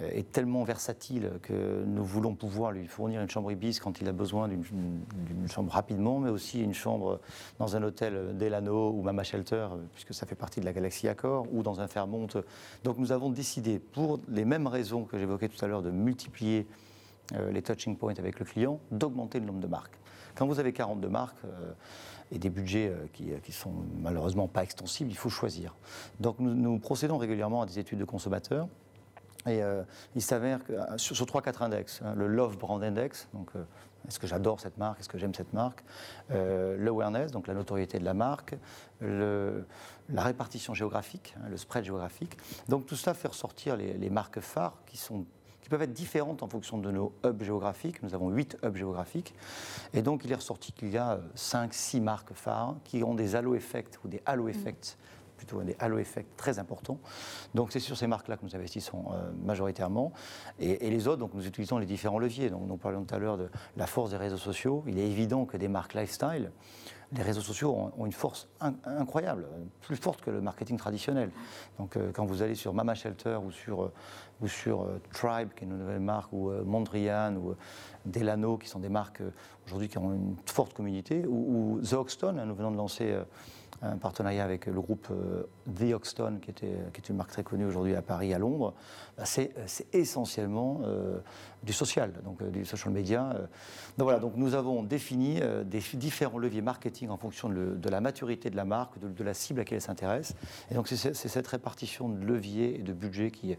est 0.00 0.32
tellement 0.32 0.64
versatile 0.64 1.32
que 1.42 1.84
nous 1.86 2.02
voulons 2.02 2.34
pouvoir 2.34 2.72
lui 2.72 2.86
fournir 2.86 3.20
une 3.20 3.28
chambre 3.28 3.52
Ibis 3.52 3.78
quand 3.78 4.00
il 4.00 4.08
a 4.08 4.12
besoin 4.12 4.48
d'une 4.48 5.48
chambre 5.48 5.70
rapidement, 5.70 6.18
mais 6.18 6.30
aussi 6.30 6.62
une 6.62 6.72
chambre 6.72 7.20
dans 7.58 7.76
un 7.76 7.82
hôtel 7.82 8.36
Delano 8.38 8.90
ou 8.90 9.02
Mama 9.02 9.22
Shelter, 9.22 9.68
puisque 9.92 10.14
ça 10.14 10.24
fait 10.24 10.34
partie 10.34 10.60
de 10.60 10.64
la 10.64 10.72
galaxie 10.72 11.08
Accor, 11.08 11.46
ou 11.52 11.62
dans 11.62 11.80
un 11.80 11.88
Fairmont. 11.88 12.26
Donc 12.84 12.96
nous 12.96 13.12
avons 13.12 13.28
décidé, 13.28 13.78
pour 13.78 14.18
les 14.28 14.46
mêmes 14.46 14.66
raisons 14.66 15.04
que 15.04 15.18
j'évoquais 15.18 15.50
tout 15.50 15.62
à 15.62 15.68
l'heure, 15.68 15.82
de 15.82 15.90
multiplier 15.90 16.66
les 17.50 17.62
touching 17.62 17.96
points 17.96 18.14
avec 18.18 18.38
le 18.38 18.44
client, 18.44 18.80
d'augmenter 18.90 19.40
le 19.40 19.46
nombre 19.46 19.60
de 19.60 19.66
marques. 19.66 19.98
Quand 20.34 20.46
vous 20.46 20.58
avez 20.58 20.72
42 20.72 21.08
marques, 21.08 21.38
et 22.32 22.38
des 22.38 22.50
budgets 22.50 22.88
euh, 22.88 23.06
qui, 23.12 23.30
euh, 23.30 23.38
sont 23.50 23.72
malheureusement 24.00 24.48
pas 24.48 24.62
extensibles, 24.62 25.10
il 25.10 25.16
faut 25.16 25.28
choisir. 25.28 25.76
Donc 26.18 26.36
nous, 26.40 26.78
procédons 26.78 27.18
régulièrement 27.18 27.62
à 27.62 27.66
des 27.66 27.78
études 27.78 27.98
de 27.98 28.04
consommateurs. 28.04 28.66
Et 29.46 29.62
euh, 29.62 29.82
il 30.14 30.22
s'avère 30.22 30.64
que 30.64 30.72
sur, 30.96 31.26
trois 31.26 31.42
3-4 31.42 31.64
index, 31.64 32.00
hein, 32.02 32.14
le 32.16 32.26
Love 32.28 32.56
Brand 32.58 32.82
Index, 32.82 33.28
donc 33.34 33.50
est-ce 34.06 34.20
que 34.20 34.28
j'adore 34.28 34.60
cette 34.60 34.78
marque, 34.78 35.00
est-ce 35.00 35.08
que 35.08 35.18
j'aime 35.18 35.34
cette 35.34 35.52
marque, 35.52 35.82
l'awareness, 36.30 37.32
donc 37.32 37.48
la 37.48 37.54
notoriété 37.54 37.98
de 37.98 38.04
la 38.04 38.14
marque, 38.14 38.54
la 39.00 40.22
répartition 40.22 40.74
géographique, 40.74 41.34
hein, 41.38 41.48
le 41.50 41.56
spread 41.56 41.84
géographique. 41.84 42.36
Donc 42.68 42.86
tout 42.86 42.94
ça 42.94 43.14
fait 43.14 43.26
ressortir 43.26 43.76
les 43.76 44.10
marques 44.10 44.38
phares 44.38 44.78
qui 44.86 44.96
sont 44.96 45.26
qui 45.62 45.68
peuvent 45.68 45.82
être 45.82 45.92
différentes 45.92 46.42
en 46.42 46.48
fonction 46.48 46.78
de 46.78 46.90
nos 46.90 47.12
hubs 47.24 47.42
géographiques. 47.42 48.02
Nous 48.02 48.14
avons 48.14 48.28
8 48.30 48.58
hubs 48.62 48.76
géographiques. 48.76 49.34
Et 49.94 50.02
donc, 50.02 50.24
il 50.24 50.32
est 50.32 50.36
ressorti 50.36 50.72
qu'il 50.72 50.90
y 50.90 50.98
a 50.98 51.20
5-6 51.36 52.02
marques 52.02 52.34
phares 52.34 52.76
qui 52.84 53.02
ont 53.02 53.14
des 53.14 53.36
halo 53.36 53.54
effects 53.54 53.98
ou 54.04 54.08
des 54.08 54.20
halo 54.26 54.48
effects 54.48 54.98
plutôt 55.36 55.62
des 55.62 55.74
halo 55.80 55.98
effects 55.98 56.36
très 56.36 56.60
importants. 56.60 56.98
Donc 57.54 57.72
c'est 57.72 57.80
sur 57.80 57.96
ces 57.96 58.06
marques-là 58.06 58.36
que 58.36 58.44
nous 58.44 58.54
investissons 58.54 59.06
euh, 59.12 59.32
majoritairement. 59.44 60.12
Et, 60.60 60.88
les 60.88 61.08
autres, 61.08 61.18
donc 61.18 61.34
nous 61.34 61.46
utilisons 61.46 61.78
les 61.78 61.86
différents 61.86 62.20
leviers. 62.20 62.48
Donc 62.48 62.62
nous 62.68 62.76
parlions 62.76 63.02
tout 63.02 63.14
à 63.14 63.18
l'heure 63.18 63.38
de 63.38 63.48
la 63.76 63.86
force 63.86 64.10
des 64.10 64.16
réseaux 64.16 64.36
sociaux. 64.36 64.84
Il 64.86 64.98
est 64.98 65.06
évident 65.06 65.44
que 65.44 65.56
des 65.56 65.68
marques 65.68 65.94
lifestyle 65.94 66.52
les 67.14 67.22
réseaux 67.22 67.40
sociaux 67.40 67.92
ont, 67.96 68.06
une 68.06 68.12
force 68.12 68.48
incroyable, 68.84 69.46
plus 69.80 69.96
forte 69.96 70.20
que 70.22 70.30
le 70.30 70.40
marketing 70.40 70.76
traditionnel. 70.76 71.30
Donc 71.78 71.96
euh, 71.96 72.10
quand 72.12 72.24
vous 72.24 72.42
allez 72.42 72.54
sur 72.54 72.72
Mama 72.72 72.94
Shelter 72.94 73.38
ou 73.44 73.50
sur, 73.50 73.82
euh, 73.82 73.92
ou 74.40 74.46
euh, 74.46 74.98
Tribe, 75.12 75.50
qui 75.54 75.64
est 75.64 75.66
une 75.66 75.78
nouvelle 75.78 76.00
marque, 76.00 76.32
ou 76.32 76.50
Mondrian, 76.64 77.36
ou 77.36 77.54
Delano, 78.06 78.56
qui 78.56 78.68
sont 78.68 78.80
des 78.80 78.88
marques 78.88 79.22
aujourd'hui 79.66 79.88
qui 79.88 79.98
ont 79.98 80.12
une 80.12 80.36
forte 80.46 80.72
communauté, 80.74 81.24
ou, 81.26 81.80
The 81.82 81.94
Hoxton, 81.94 82.38
hein, 82.38 82.46
nous 82.46 82.54
venons 82.54 82.70
de 82.70 82.76
lancer 82.76 83.14
un 83.80 83.96
partenariat 83.96 84.44
avec 84.44 84.66
le 84.66 84.80
groupe 84.80 85.08
euh, 85.10 85.44
The 85.76 85.92
Hoxton, 85.92 86.38
qui, 86.40 86.50
était, 86.50 86.76
qui 86.92 87.00
est 87.00 87.08
une 87.08 87.16
marque 87.16 87.30
très 87.30 87.42
connue 87.42 87.64
aujourd'hui 87.64 87.96
à 87.96 88.02
Paris, 88.02 88.32
à 88.32 88.38
Londres, 88.38 88.74
bah, 89.16 89.24
c'est 89.24 89.52
essentiellement 89.92 90.82
euh, 90.84 91.18
du 91.62 91.72
social, 91.72 92.12
donc 92.24 92.40
euh, 92.42 92.50
du 92.50 92.64
social 92.64 92.92
media. 92.92 93.32
Donc 93.98 94.04
voilà, 94.04 94.20
donc 94.20 94.34
nous 94.36 94.54
avons 94.54 94.82
défini 94.82 95.40
des 95.64 95.80
différents 95.94 96.38
leviers 96.38 96.62
marketing 96.62 97.08
en 97.10 97.16
fonction 97.16 97.48
de, 97.48 97.88
la 97.88 98.00
maturité 98.00 98.50
de 98.50 98.56
la 98.56 98.64
marque, 98.64 98.98
de, 98.98 99.24
la 99.24 99.34
cible 99.34 99.60
à 99.60 99.62
laquelle 99.62 99.76
elle 99.76 99.82
s'intéresse. 99.82 100.34
Et 100.70 100.74
donc 100.74 100.88
c'est 100.88 101.14
cette 101.14 101.46
répartition 101.46 102.08
de 102.08 102.24
leviers 102.24 102.78
et 102.78 102.82
de 102.82 102.92
budget 102.92 103.30
qui, 103.30 103.56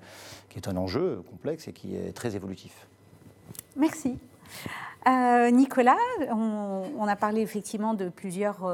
qui, 0.50 0.58
est 0.58 0.68
un 0.68 0.78
enjeu 0.78 1.22
complexe 1.30 1.68
et 1.68 1.74
qui 1.74 1.96
est 1.96 2.14
très 2.14 2.36
évolutif. 2.36 2.88
Merci. 3.76 4.18
Nicolas, 5.52 5.98
on, 6.30 7.08
a 7.08 7.16
parlé 7.16 7.42
effectivement 7.42 7.94
de 7.94 8.10
plusieurs 8.10 8.66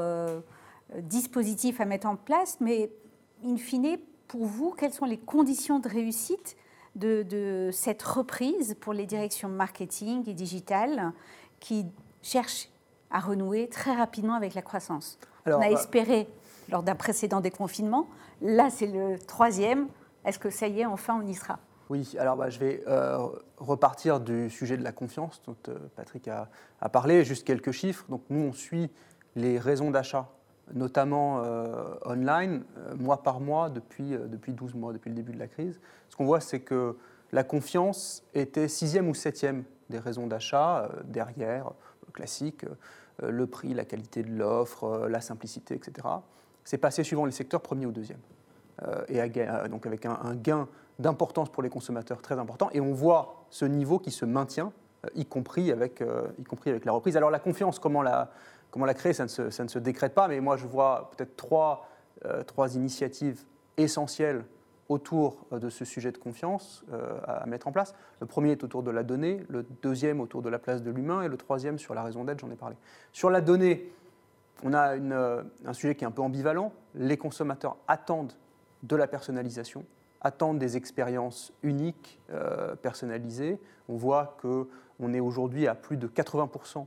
dispositifs 0.98 1.80
à 1.80 1.84
mettre 1.84 2.06
en 2.06 2.16
place, 2.16 2.58
mais 2.60 2.90
in 3.44 3.56
fine, 3.56 3.98
pour 4.28 4.46
vous, 4.46 4.72
quelles 4.72 4.92
sont 4.92 5.06
les 5.06 5.18
conditions 5.18 5.78
de 5.78 5.88
réussite 5.88 6.56
de, 6.96 7.70
cette 7.72 8.02
reprise 8.02 8.76
pour 8.80 8.92
les 8.92 9.06
directions 9.06 9.48
marketing 9.48 10.28
et 10.28 10.34
digitales 10.34 11.12
qui 11.58 11.86
cherchent 12.22 12.68
à 13.10 13.20
renouer 13.20 13.68
très 13.68 13.94
rapidement 13.94 14.34
avec 14.34 14.54
la 14.54 14.62
croissance? 14.62 15.18
On 15.46 15.60
a 15.60 15.68
euh, 15.68 15.74
espéré 15.74 16.28
lors 16.70 16.82
d'un 16.82 16.94
précédent 16.94 17.40
déconfinement, 17.40 18.08
là 18.40 18.70
c'est 18.70 18.86
le 18.86 19.18
troisième. 19.18 19.88
Est-ce 20.24 20.38
que 20.38 20.50
ça 20.50 20.68
y 20.68 20.80
est, 20.80 20.86
enfin 20.86 21.20
on 21.20 21.26
y 21.26 21.34
sera? 21.34 21.58
Oui, 21.88 22.14
alors 22.18 22.36
bah, 22.36 22.50
je 22.50 22.60
vais 22.60 22.84
euh, 22.86 23.18
repartir 23.56 24.20
du 24.20 24.48
sujet 24.48 24.76
de 24.76 24.84
la 24.84 24.92
confiance 24.92 25.42
dont 25.44 25.56
euh, 25.68 25.76
Patrick 25.96 26.28
a, 26.28 26.48
a, 26.80 26.88
parlé, 26.88 27.24
juste 27.24 27.44
quelques 27.44 27.72
chiffres. 27.72 28.04
Donc 28.08 28.22
nous, 28.30 28.40
on 28.40 28.52
suit 28.52 28.90
les 29.34 29.58
raisons 29.58 29.90
d'achat 29.90 30.28
notamment 30.74 31.42
euh, 31.44 31.94
online, 32.04 32.62
euh, 32.78 32.94
mois 32.96 33.22
par 33.22 33.40
mois, 33.40 33.70
depuis, 33.70 34.14
euh, 34.14 34.26
depuis 34.26 34.52
12 34.52 34.74
mois, 34.74 34.92
depuis 34.92 35.08
le 35.08 35.14
début 35.14 35.32
de 35.32 35.38
la 35.38 35.48
crise. 35.48 35.80
Ce 36.08 36.16
qu'on 36.16 36.24
voit, 36.24 36.40
c'est 36.40 36.60
que 36.60 36.96
la 37.32 37.44
confiance 37.44 38.24
était 38.34 38.68
sixième 38.68 39.08
ou 39.08 39.14
septième 39.14 39.64
des 39.88 39.98
raisons 39.98 40.26
d'achat, 40.26 40.88
derrière, 41.04 41.72
le 42.06 42.12
classique, 42.12 42.64
le 43.22 43.46
prix, 43.46 43.74
la 43.74 43.84
qualité 43.84 44.22
de 44.22 44.30
l'offre, 44.30 45.08
la 45.08 45.20
simplicité, 45.20 45.74
etc. 45.74 46.08
C'est 46.64 46.78
passé 46.78 47.02
suivant 47.02 47.24
les 47.24 47.32
secteurs, 47.32 47.60
premier 47.60 47.86
ou 47.86 47.92
deuxième. 47.92 48.20
et 49.08 49.20
donc 49.68 49.86
avec 49.86 50.06
un, 50.06 50.34
gain 50.34 50.68
d'importance 50.98 51.50
pour 51.50 51.62
les 51.62 51.70
consommateurs 51.70 52.22
très 52.22 52.38
important. 52.38 52.68
Et 52.72 52.80
on 52.80 52.92
voit 52.92 53.46
ce 53.50 53.64
niveau 53.64 53.98
qui 53.98 54.10
se 54.12 54.24
maintient, 54.24 54.72
y 55.14 55.24
compris 55.24 55.72
avec, 55.72 56.02
y 56.38 56.44
compris 56.44 56.70
avec 56.70 56.84
la 56.84 56.92
reprise. 56.92 57.16
Alors 57.16 57.30
la 57.30 57.40
confiance, 57.40 57.80
comment 57.80 58.02
la, 58.02 58.30
Comment 58.70 58.86
la 58.86 58.94
créer, 58.94 59.12
ça 59.12 59.24
ne, 59.24 59.28
se, 59.68 59.78
décrète 59.78 60.14
pas, 60.14 60.28
mais 60.28 60.40
moi 60.40 60.56
je 60.56 60.66
vois 60.66 61.10
peut-être 61.16 61.36
trois, 61.36 61.88
euh, 62.24 62.68
initiatives 62.74 63.44
essentielles 63.76 64.44
autour 64.88 65.46
euh, 65.52 65.58
de 65.58 65.70
ce 65.70 65.84
sujet 65.84 66.12
de 66.12 66.18
confiance 66.18 66.84
euh, 66.92 67.18
à 67.26 67.46
mettre 67.46 67.66
en 67.66 67.72
place. 67.72 67.94
Le 68.20 68.26
premier 68.26 68.52
est 68.52 68.62
autour 68.62 68.82
de 68.82 68.90
la 68.90 69.02
donnée, 69.02 69.44
le 69.48 69.64
deuxième 69.82 70.20
autour 70.20 70.42
de 70.42 70.48
la 70.48 70.58
place 70.58 70.82
de 70.82 70.90
l'humain 70.90 71.22
et 71.22 71.28
le 71.28 71.36
troisième 71.36 71.78
sur 71.78 71.94
la 71.94 72.02
raison 72.02 72.24
d'être, 72.24 72.40
j'en 72.40 72.50
ai 72.50 72.56
parlé. 72.56 72.76
Sur 73.12 73.30
la 73.30 73.40
donnée, 73.40 73.92
on 74.62 74.74
a 74.74 74.94
un 74.94 75.72
sujet 75.72 75.94
qui 75.94 76.04
est 76.04 76.06
un 76.06 76.10
peu 76.10 76.22
ambivalent. 76.22 76.72
Les 76.94 77.16
consommateurs 77.16 77.78
attendent 77.88 78.34
de 78.82 78.94
la 78.94 79.06
personnalisation, 79.06 79.86
attendent 80.20 80.58
des 80.58 80.76
expériences 80.76 81.54
uniques, 81.62 82.20
personnalisées. 82.82 83.58
On 83.88 83.96
voit 83.96 84.36
qu'on 84.42 85.14
est 85.14 85.20
aujourd'hui 85.20 85.66
à 85.66 85.74
plus 85.74 85.96
de 85.96 86.06
80% 86.06 86.84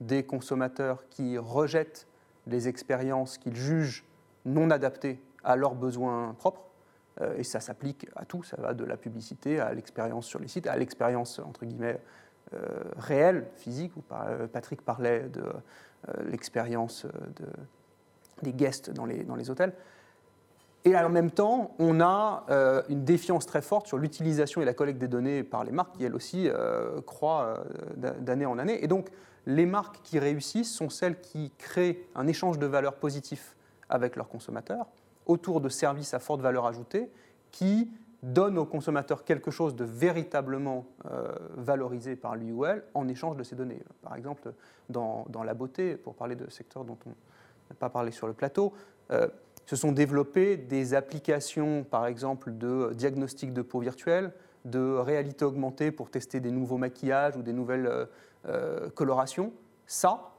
des 0.00 0.24
consommateurs 0.24 1.08
qui 1.08 1.38
rejettent 1.38 2.06
les 2.46 2.68
expériences 2.68 3.38
qu'ils 3.38 3.56
jugent 3.56 4.04
non 4.44 4.70
adaptés 4.70 5.22
à 5.42 5.56
leurs 5.56 5.74
besoins 5.74 6.34
propres. 6.34 6.62
Euh, 7.20 7.36
et 7.38 7.44
ça 7.44 7.60
s'applique 7.60 8.08
à 8.16 8.24
tout, 8.24 8.42
ça 8.42 8.56
va 8.60 8.74
de 8.74 8.84
la 8.84 8.96
publicité 8.96 9.60
à 9.60 9.72
l'expérience 9.72 10.26
sur 10.26 10.40
les 10.40 10.48
sites, 10.48 10.66
à 10.66 10.76
l'expérience 10.76 11.38
entre 11.38 11.64
guillemets 11.64 12.00
euh, 12.54 12.58
réelle, 12.96 13.46
physique, 13.56 13.96
où 13.96 14.02
Patrick 14.52 14.82
parlait 14.82 15.28
de 15.28 15.44
l'expérience 16.26 17.06
des 18.42 18.52
guests 18.52 18.90
dans 18.90 19.06
les 19.06 19.50
hôtels. 19.50 19.72
Et 20.84 20.96
en 20.96 21.08
même 21.08 21.30
temps, 21.30 21.74
on 21.78 22.00
a 22.00 22.44
une 22.90 23.04
défiance 23.04 23.46
très 23.46 23.62
forte 23.62 23.86
sur 23.86 23.96
l'utilisation 23.96 24.60
et 24.60 24.66
la 24.66 24.74
collecte 24.74 24.98
des 24.98 25.08
données 25.08 25.42
par 25.42 25.64
les 25.64 25.72
marques, 25.72 25.96
qui 25.96 26.04
elles 26.04 26.14
aussi 26.14 26.48
croît 27.06 27.64
d'année 27.96 28.44
en 28.44 28.58
année. 28.58 28.84
Et 28.84 28.86
donc, 28.86 29.08
les 29.46 29.66
marques 29.66 30.00
qui 30.02 30.18
réussissent 30.18 30.72
sont 30.72 30.90
celles 30.90 31.20
qui 31.20 31.52
créent 31.56 32.06
un 32.14 32.26
échange 32.26 32.58
de 32.58 32.66
valeurs 32.66 32.96
positif 32.96 33.56
avec 33.88 34.16
leurs 34.16 34.28
consommateurs 34.28 34.86
autour 35.26 35.60
de 35.60 35.68
services 35.68 36.14
à 36.14 36.18
forte 36.18 36.40
valeur 36.40 36.66
ajoutée 36.66 37.10
qui 37.50 37.90
donnent 38.22 38.58
aux 38.58 38.64
consommateurs 38.64 39.24
quelque 39.24 39.50
chose 39.50 39.76
de 39.76 39.84
véritablement 39.84 40.86
euh, 41.10 41.28
valorisé 41.56 42.16
par 42.16 42.36
lui 42.36 42.52
ou 42.52 42.64
elle 42.64 42.82
en 42.94 43.06
échange 43.08 43.36
de 43.36 43.42
ces 43.42 43.54
données. 43.54 43.82
Par 44.02 44.16
exemple, 44.16 44.52
dans, 44.88 45.26
la 45.44 45.54
beauté, 45.54 45.96
pour 45.96 46.14
parler 46.14 46.34
de 46.34 46.48
secteurs 46.48 46.84
dont 46.84 46.98
on 47.06 47.10
n'a 47.10 47.76
pas 47.78 47.90
parlé 47.90 48.12
sur 48.12 48.26
le 48.26 48.32
plateau, 48.32 48.72
euh, 49.10 49.28
se 49.66 49.76
sont 49.76 49.92
développées 49.92 50.56
des 50.56 50.94
applications, 50.94 51.84
par 51.84 52.06
exemple, 52.06 52.52
de 52.52 52.92
diagnostic 52.94 53.52
de 53.52 53.62
peau 53.62 53.80
virtuelle, 53.80 54.32
de 54.64 54.96
réalité 54.96 55.44
augmentée 55.44 55.90
pour 55.90 56.10
tester 56.10 56.40
des 56.40 56.50
nouveaux 56.50 56.78
maquillages 56.78 57.36
ou 57.36 57.42
des 57.42 57.52
nouvelles 57.52 57.86
euh, 57.86 58.06
euh, 58.46 58.90
coloration, 58.90 59.52
ça, 59.86 60.32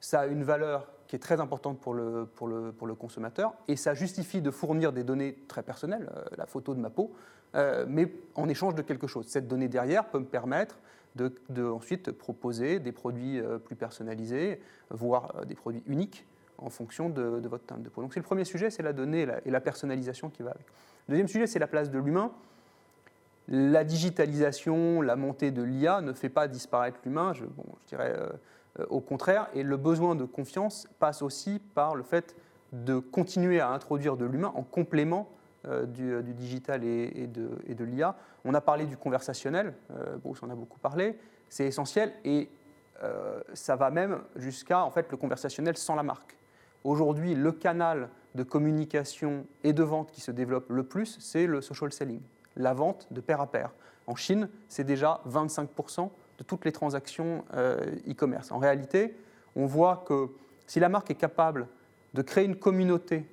ça 0.00 0.20
a 0.20 0.26
une 0.26 0.42
valeur 0.42 0.88
qui 1.06 1.14
est 1.14 1.20
très 1.20 1.40
importante 1.40 1.78
pour 1.80 1.94
le, 1.94 2.26
pour 2.26 2.48
le, 2.48 2.72
pour 2.72 2.88
le 2.88 2.94
consommateur 2.94 3.54
et 3.68 3.76
ça 3.76 3.94
justifie 3.94 4.40
de 4.40 4.50
fournir 4.50 4.92
des 4.92 5.04
données 5.04 5.36
très 5.46 5.62
personnelles, 5.62 6.10
euh, 6.16 6.24
la 6.36 6.46
photo 6.46 6.74
de 6.74 6.80
ma 6.80 6.90
peau, 6.90 7.12
mais 7.88 8.12
en 8.34 8.50
échange 8.50 8.74
de 8.74 8.82
quelque 8.82 9.06
chose. 9.06 9.28
Cette 9.28 9.48
donnée 9.48 9.68
derrière 9.68 10.04
peut 10.10 10.18
me 10.18 10.26
permettre 10.26 10.78
de, 11.14 11.32
de 11.48 11.64
ensuite 11.64 12.12
proposer 12.12 12.80
des 12.80 12.92
produits 12.92 13.40
plus 13.64 13.76
personnalisés, 13.76 14.60
voire 14.90 15.46
des 15.46 15.54
produits 15.54 15.82
uniques 15.86 16.26
en 16.58 16.70
fonction 16.70 17.08
de, 17.08 17.22
votre 17.48 17.66
teinte 17.66 17.82
de 17.82 17.88
peau. 17.88 18.02
Donc 18.02 18.14
c'est 18.14 18.20
le 18.20 18.24
premier 18.24 18.44
sujet, 18.44 18.70
c'est 18.70 18.82
la 18.82 18.92
donnée 18.92 19.26
et 19.44 19.50
la, 19.50 19.60
personnalisation 19.60 20.30
qui 20.30 20.42
va 20.42 20.50
avec. 20.50 20.66
Le 21.08 21.12
deuxième 21.12 21.28
sujet, 21.28 21.46
c'est 21.46 21.58
la 21.58 21.66
place 21.66 21.90
de 21.90 21.98
l'humain 21.98 22.32
la 23.48 23.84
digitalisation, 23.84 25.00
la 25.02 25.16
montée 25.16 25.50
de 25.50 25.62
l'IA 25.62 26.00
ne 26.00 26.12
fait 26.12 26.28
pas 26.28 26.48
disparaître 26.48 26.98
l'humain, 27.04 27.32
je, 27.32 27.44
dirais 27.86 28.14
euh, 28.16 28.86
au 28.90 29.00
contraire, 29.00 29.48
et 29.54 29.62
le 29.62 29.76
besoin 29.76 30.14
de 30.14 30.24
confiance 30.24 30.88
passe 30.98 31.22
aussi 31.22 31.60
par 31.74 31.94
le 31.94 32.02
fait 32.02 32.34
de 32.72 32.98
continuer 32.98 33.60
à 33.60 33.70
introduire 33.70 34.16
de 34.16 34.24
l'humain 34.24 34.52
en 34.56 34.62
complément 34.62 35.28
euh, 35.68 35.86
du, 35.86 36.34
digital 36.34 36.82
et, 36.84 37.28
de, 37.28 37.84
l'IA. 37.84 38.16
On 38.44 38.54
a 38.54 38.60
parlé 38.60 38.86
du 38.86 38.96
conversationnel, 38.96 39.74
euh, 39.92 40.16
Bruce 40.16 40.42
en 40.42 40.50
a 40.50 40.54
beaucoup 40.54 40.80
parlé, 40.80 41.16
c'est 41.48 41.66
essentiel, 41.66 42.12
et 42.24 42.48
ça 43.52 43.76
va 43.76 43.90
même 43.90 44.20
jusqu'à 44.36 44.82
en 44.82 44.90
fait, 44.90 45.10
le 45.10 45.18
conversationnel 45.18 45.76
sans 45.76 45.96
la 45.96 46.02
marque. 46.02 46.34
Aujourd'hui, 46.84 47.34
le 47.34 47.52
canal 47.52 48.08
de 48.34 48.42
communication 48.42 49.46
et 49.64 49.72
de 49.72 49.82
vente 49.82 50.10
qui 50.12 50.20
se 50.20 50.30
développe 50.30 50.70
le 50.70 50.82
plus, 50.84 51.16
c'est 51.20 51.46
le 51.46 51.60
social 51.60 51.92
selling 51.92 52.20
la 52.56 52.72
vente 52.72 53.06
de 53.10 53.20
pair 53.20 53.40
à 53.40 53.46
pair. 53.46 53.70
En 54.06 54.16
Chine, 54.16 54.48
c'est 54.68 54.84
déjà 54.84 55.20
25% 55.28 56.10
de 56.38 56.44
toutes 56.44 56.64
les 56.64 56.72
transactions 56.72 57.44
euh, 57.54 57.78
e-commerce. 58.08 58.50
en 58.52 58.58
réalité, 58.58 59.16
on 59.54 59.66
voit 59.66 60.04
que 60.06 60.28
si 60.66 60.80
la 60.80 60.88
marque 60.88 61.10
est 61.10 61.16
capable 61.16 61.66
de 62.14 62.22
créer 62.22 62.44
une 62.44 62.56
communauté 62.56 63.26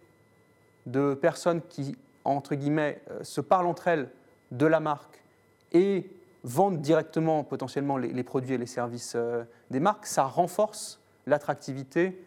de 0.86 1.14
personnes 1.14 1.62
qui, 1.62 1.98
entre 2.24 2.56
guillemets, 2.56 3.02
euh, 3.12 3.24
se 3.24 3.42
parlent 3.42 3.68
entre 3.68 3.88
elles 3.88 4.10
de 4.52 4.66
la 4.66 4.80
marque 4.80 5.24
et 5.72 6.10
vendent 6.44 6.82
directement 6.82 7.44
potentiellement 7.44 7.98
les, 7.98 8.24
produits 8.24 8.54
et 8.54 8.58
les 8.58 8.66
services 8.66 9.14
euh, 9.16 9.44
des 9.72 9.80
marques, 9.80 10.06
ça 10.06 10.24
renforce 10.24 11.02
l'attractivité 11.26 12.22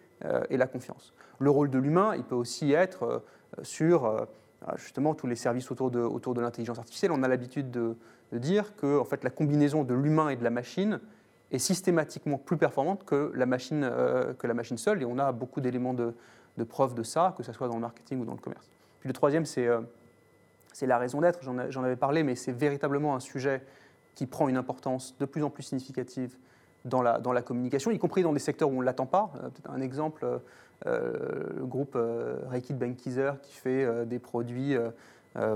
et 0.48 0.56
la 0.56 0.66
confiance. 0.66 1.12
Le 1.38 1.50
rôle 1.50 1.70
de 1.70 1.78
l'humain, 1.78 2.14
il 2.16 2.24
peut 2.24 2.34
aussi 2.34 2.72
être 2.72 3.22
sur 3.62 4.26
ah, 4.66 4.74
justement 4.76 5.14
tous 5.14 5.26
les 5.26 5.36
services 5.36 5.70
autour 5.70 5.90
de, 5.90 6.00
autour 6.00 6.34
de 6.34 6.40
l'intelligence 6.40 6.78
artificielle, 6.78 7.12
on 7.12 7.22
a 7.22 7.28
l'habitude 7.28 7.70
de, 7.70 7.94
dire 8.32 8.74
que 8.76 8.98
en 8.98 9.04
fait, 9.04 9.22
la 9.22 9.30
combinaison 9.30 9.84
de 9.84 9.94
l'humain 9.94 10.30
et 10.30 10.36
de 10.36 10.42
la 10.42 10.50
machine 10.50 11.00
est 11.52 11.58
systématiquement 11.58 12.38
plus 12.38 12.56
performante 12.56 13.04
que 13.04 13.30
la 13.34 13.46
machine, 13.46 13.84
euh, 13.84 14.34
que 14.34 14.48
la 14.48 14.54
machine 14.54 14.76
seule, 14.76 15.02
et 15.02 15.04
on 15.04 15.18
a 15.18 15.30
beaucoup 15.30 15.60
d'éléments 15.60 15.94
de, 15.94 16.12
de 16.56 16.64
preuve 16.64 16.94
de 16.94 17.04
ça, 17.04 17.34
que 17.36 17.44
ce 17.44 17.52
soit 17.52 17.68
dans 17.68 17.76
le 17.76 17.80
marketing 17.80 18.20
ou 18.20 18.24
dans 18.24 18.32
le 18.32 18.40
commerce. 18.40 18.68
Puis 18.98 19.08
le 19.08 19.12
troisième, 19.12 19.44
c'est 19.44 19.68
euh, 19.68 19.80
la 20.82 20.98
raison 20.98 21.20
d'être, 21.20 21.40
j'en 21.42 21.84
avais 21.84 21.96
parlé, 21.96 22.24
mais 22.24 22.34
c'est 22.34 22.52
véritablement 22.52 23.14
un 23.14 23.20
sujet 23.20 23.62
qui 24.16 24.26
prend 24.26 24.48
une 24.48 24.56
importance 24.56 25.16
de 25.18 25.26
plus 25.26 25.44
en 25.44 25.50
plus 25.50 25.62
significative 25.62 26.36
dans 26.86 27.02
la, 27.02 27.42
communication, 27.42 27.90
y 27.90 27.98
compris 27.98 28.22
dans 28.22 28.32
des 28.32 28.38
secteurs 28.38 28.70
où 28.70 28.76
on 28.76 28.80
ne 28.80 28.86
l'attend 28.86 29.06
pas. 29.06 29.30
Euh, 29.36 29.48
peut-être 29.48 29.70
un 29.70 29.80
exemple, 29.80 30.26
euh, 30.86 31.12
le 31.56 31.64
groupe 31.64 31.94
euh, 31.96 32.36
Reiki 32.50 32.74
Benkiser 32.74 33.32
qui 33.42 33.54
fait 33.54 33.84
euh, 33.84 34.04
des 34.04 34.18
produits 34.18 34.76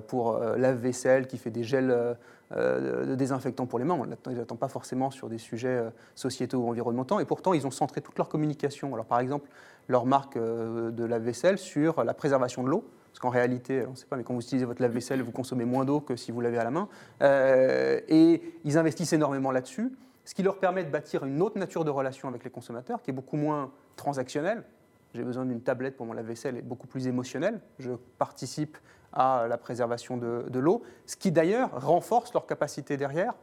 pour 0.09 0.39
lave-vaisselle, 0.39 1.27
qui 1.27 1.39
fait 1.39 1.51
des 1.51 1.65
gels 1.65 2.17
de 2.55 3.15
désinfectants 3.15 3.65
pour 3.65 3.79
les 3.79 3.87
mains. 3.87 3.95
On 3.95 4.05
ne 4.05 4.37
les 4.37 4.45
pas 4.45 4.69
forcément 4.69 5.11
sur 5.11 5.31
des 5.31 5.39
sujets 5.39 5.83
sociétaux 6.15 6.59
ou 6.59 6.69
environnementaux. 6.69 7.19
Et 7.19 7.25
pourtant, 7.25 7.55
ils 7.55 7.67
ont 7.67 7.71
centré 7.71 8.03
toute 8.03 8.19
leur 8.19 8.29
communication. 8.29 8.93
Alors, 8.93 9.07
par 9.07 9.21
exemple, 9.21 9.49
leur 9.89 10.05
marque 10.05 10.37
de 10.37 11.05
lave-vaisselle 11.05 11.57
sur 11.57 12.05
la 12.05 12.13
préservation 12.13 12.63
de 12.63 12.69
l'eau. 12.69 12.85
Parce 13.11 13.21
qu'en 13.21 13.31
réalité, 13.31 13.87
on 13.87 13.93
ne 13.93 13.97
sait 13.97 14.05
pas, 14.05 14.17
mais 14.17 14.23
quand 14.23 14.35
vous 14.35 14.43
utilisez 14.43 14.67
votre 14.67 14.83
lave-vaisselle, 14.83 15.23
vous 15.23 15.33
consommez 15.33 15.65
moins 15.65 15.87
d'eau 15.87 16.01
que 16.01 16.15
si 16.15 16.31
vous 16.31 16.43
l'avez 16.43 16.59
à 16.59 16.65
la 16.65 16.71
main. 16.71 16.89
et 17.23 18.43
ils 18.65 18.77
investissent 18.77 19.15
énormément 19.15 19.51
là-dessus, 19.51 19.93
ce 20.31 20.35
qui 20.37 20.45
leur 20.45 20.59
permet 20.61 20.85
de 20.85 20.91
bâtir 20.91 21.25
une 21.25 21.43
autre 21.43 21.59
nature 21.59 21.85
de 21.85 21.91
relation 21.91 22.29
avec 22.29 22.45
les 22.45 22.51
consommateurs, 22.51 23.03
qui 23.03 23.11
est 23.11 23.13
beaucoup 23.13 23.37
moins 23.37 23.73
transactionnelle, 23.97 24.63
j'ai 25.13 25.25
besoin 25.25 25.45
d'une 25.45 25.61
tablette 25.61 25.97
pour 25.97 26.07
mon 26.07 26.13
lave-vaisselle 26.13 26.57
est 26.57 26.63
beaucoup 26.63 26.87
plus 26.87 27.09
émotionnel. 27.09 27.61
Je 27.81 27.91
participe 28.17 28.79
à 29.13 29.47
la 29.49 29.59
préservation 29.59 30.17
de, 30.17 30.59
l'eau, 30.61 30.85
ce 31.05 31.17
qui 31.17 31.33
d'ailleurs 31.33 31.85
renforce 31.85 32.33
leur 32.33 32.47
capacité 32.47 32.97
derrière 32.97 33.35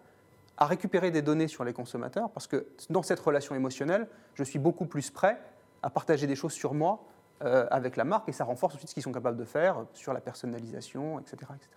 à 0.56 0.66
récupérer 0.66 1.12
des 1.12 1.22
données 1.22 1.50
sur 1.50 1.66
les 1.66 1.74
consommateurs, 1.74 2.30
parce 2.30 2.48
que 2.48 2.68
dans 2.90 3.04
cette 3.04 3.20
relation 3.20 3.54
émotionnelle, 3.54 4.08
je 4.36 4.46
suis 4.46 4.58
beaucoup 4.58 4.86
plus 4.86 5.12
prêt 5.12 5.42
à 5.84 5.90
partager 5.90 6.26
des 6.26 6.38
choses 6.38 6.54
sur 6.54 6.74
moi 6.74 7.04
euh, 7.44 7.68
avec 7.70 7.98
la 7.98 8.06
marque, 8.06 8.30
et 8.30 8.32
ça 8.32 8.46
renforce 8.46 8.76
ensuite 8.76 8.88
ce 8.88 8.94
qu'ils 8.94 9.04
sont 9.04 9.12
capables 9.12 9.38
de 9.38 9.44
faire 9.44 9.84
sur 9.92 10.14
la 10.14 10.22
personnalisation, 10.22 11.20
etc. 11.20 11.36
etc. 11.54 11.70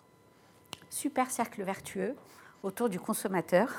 Super 0.89 1.33
cercle 1.33 1.65
vertueux 1.65 2.15
autour 2.63 2.89
du 2.89 3.01
consommateur. 3.01 3.71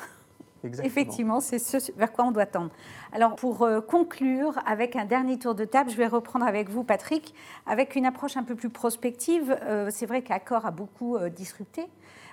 Effectivement, 0.64 1.40
c'est 1.40 1.60
ce 1.60 1.92
vers 1.94 2.12
quoi 2.12 2.26
on 2.26 2.32
doit 2.32 2.46
tendre. 2.46 2.72
Alors, 3.12 3.36
pour 3.36 3.64
euh, 3.64 3.82
conclure, 3.82 4.60
avec 4.66 4.96
un 4.96 5.06
dernier 5.06 5.40
tour 5.40 5.56
de 5.56 5.66
table, 5.66 5.90
je 5.90 5.98
vais 5.98 6.08
reprendre 6.08 6.46
avec 6.46 6.70
vous, 6.70 6.84
Patrick, 6.84 7.34
avec 7.66 7.96
une 7.96 8.06
approche 8.06 8.38
un 8.38 8.44
peu 8.44 8.56
plus 8.56 8.70
prospective. 8.70 9.58
Euh, 9.64 9.90
c'est 9.92 10.06
vrai 10.06 10.22
qu'Accor 10.22 10.66
a 10.66 10.72
beaucoup 10.72 11.18
euh, 11.18 11.30
disrupté. 11.30 11.88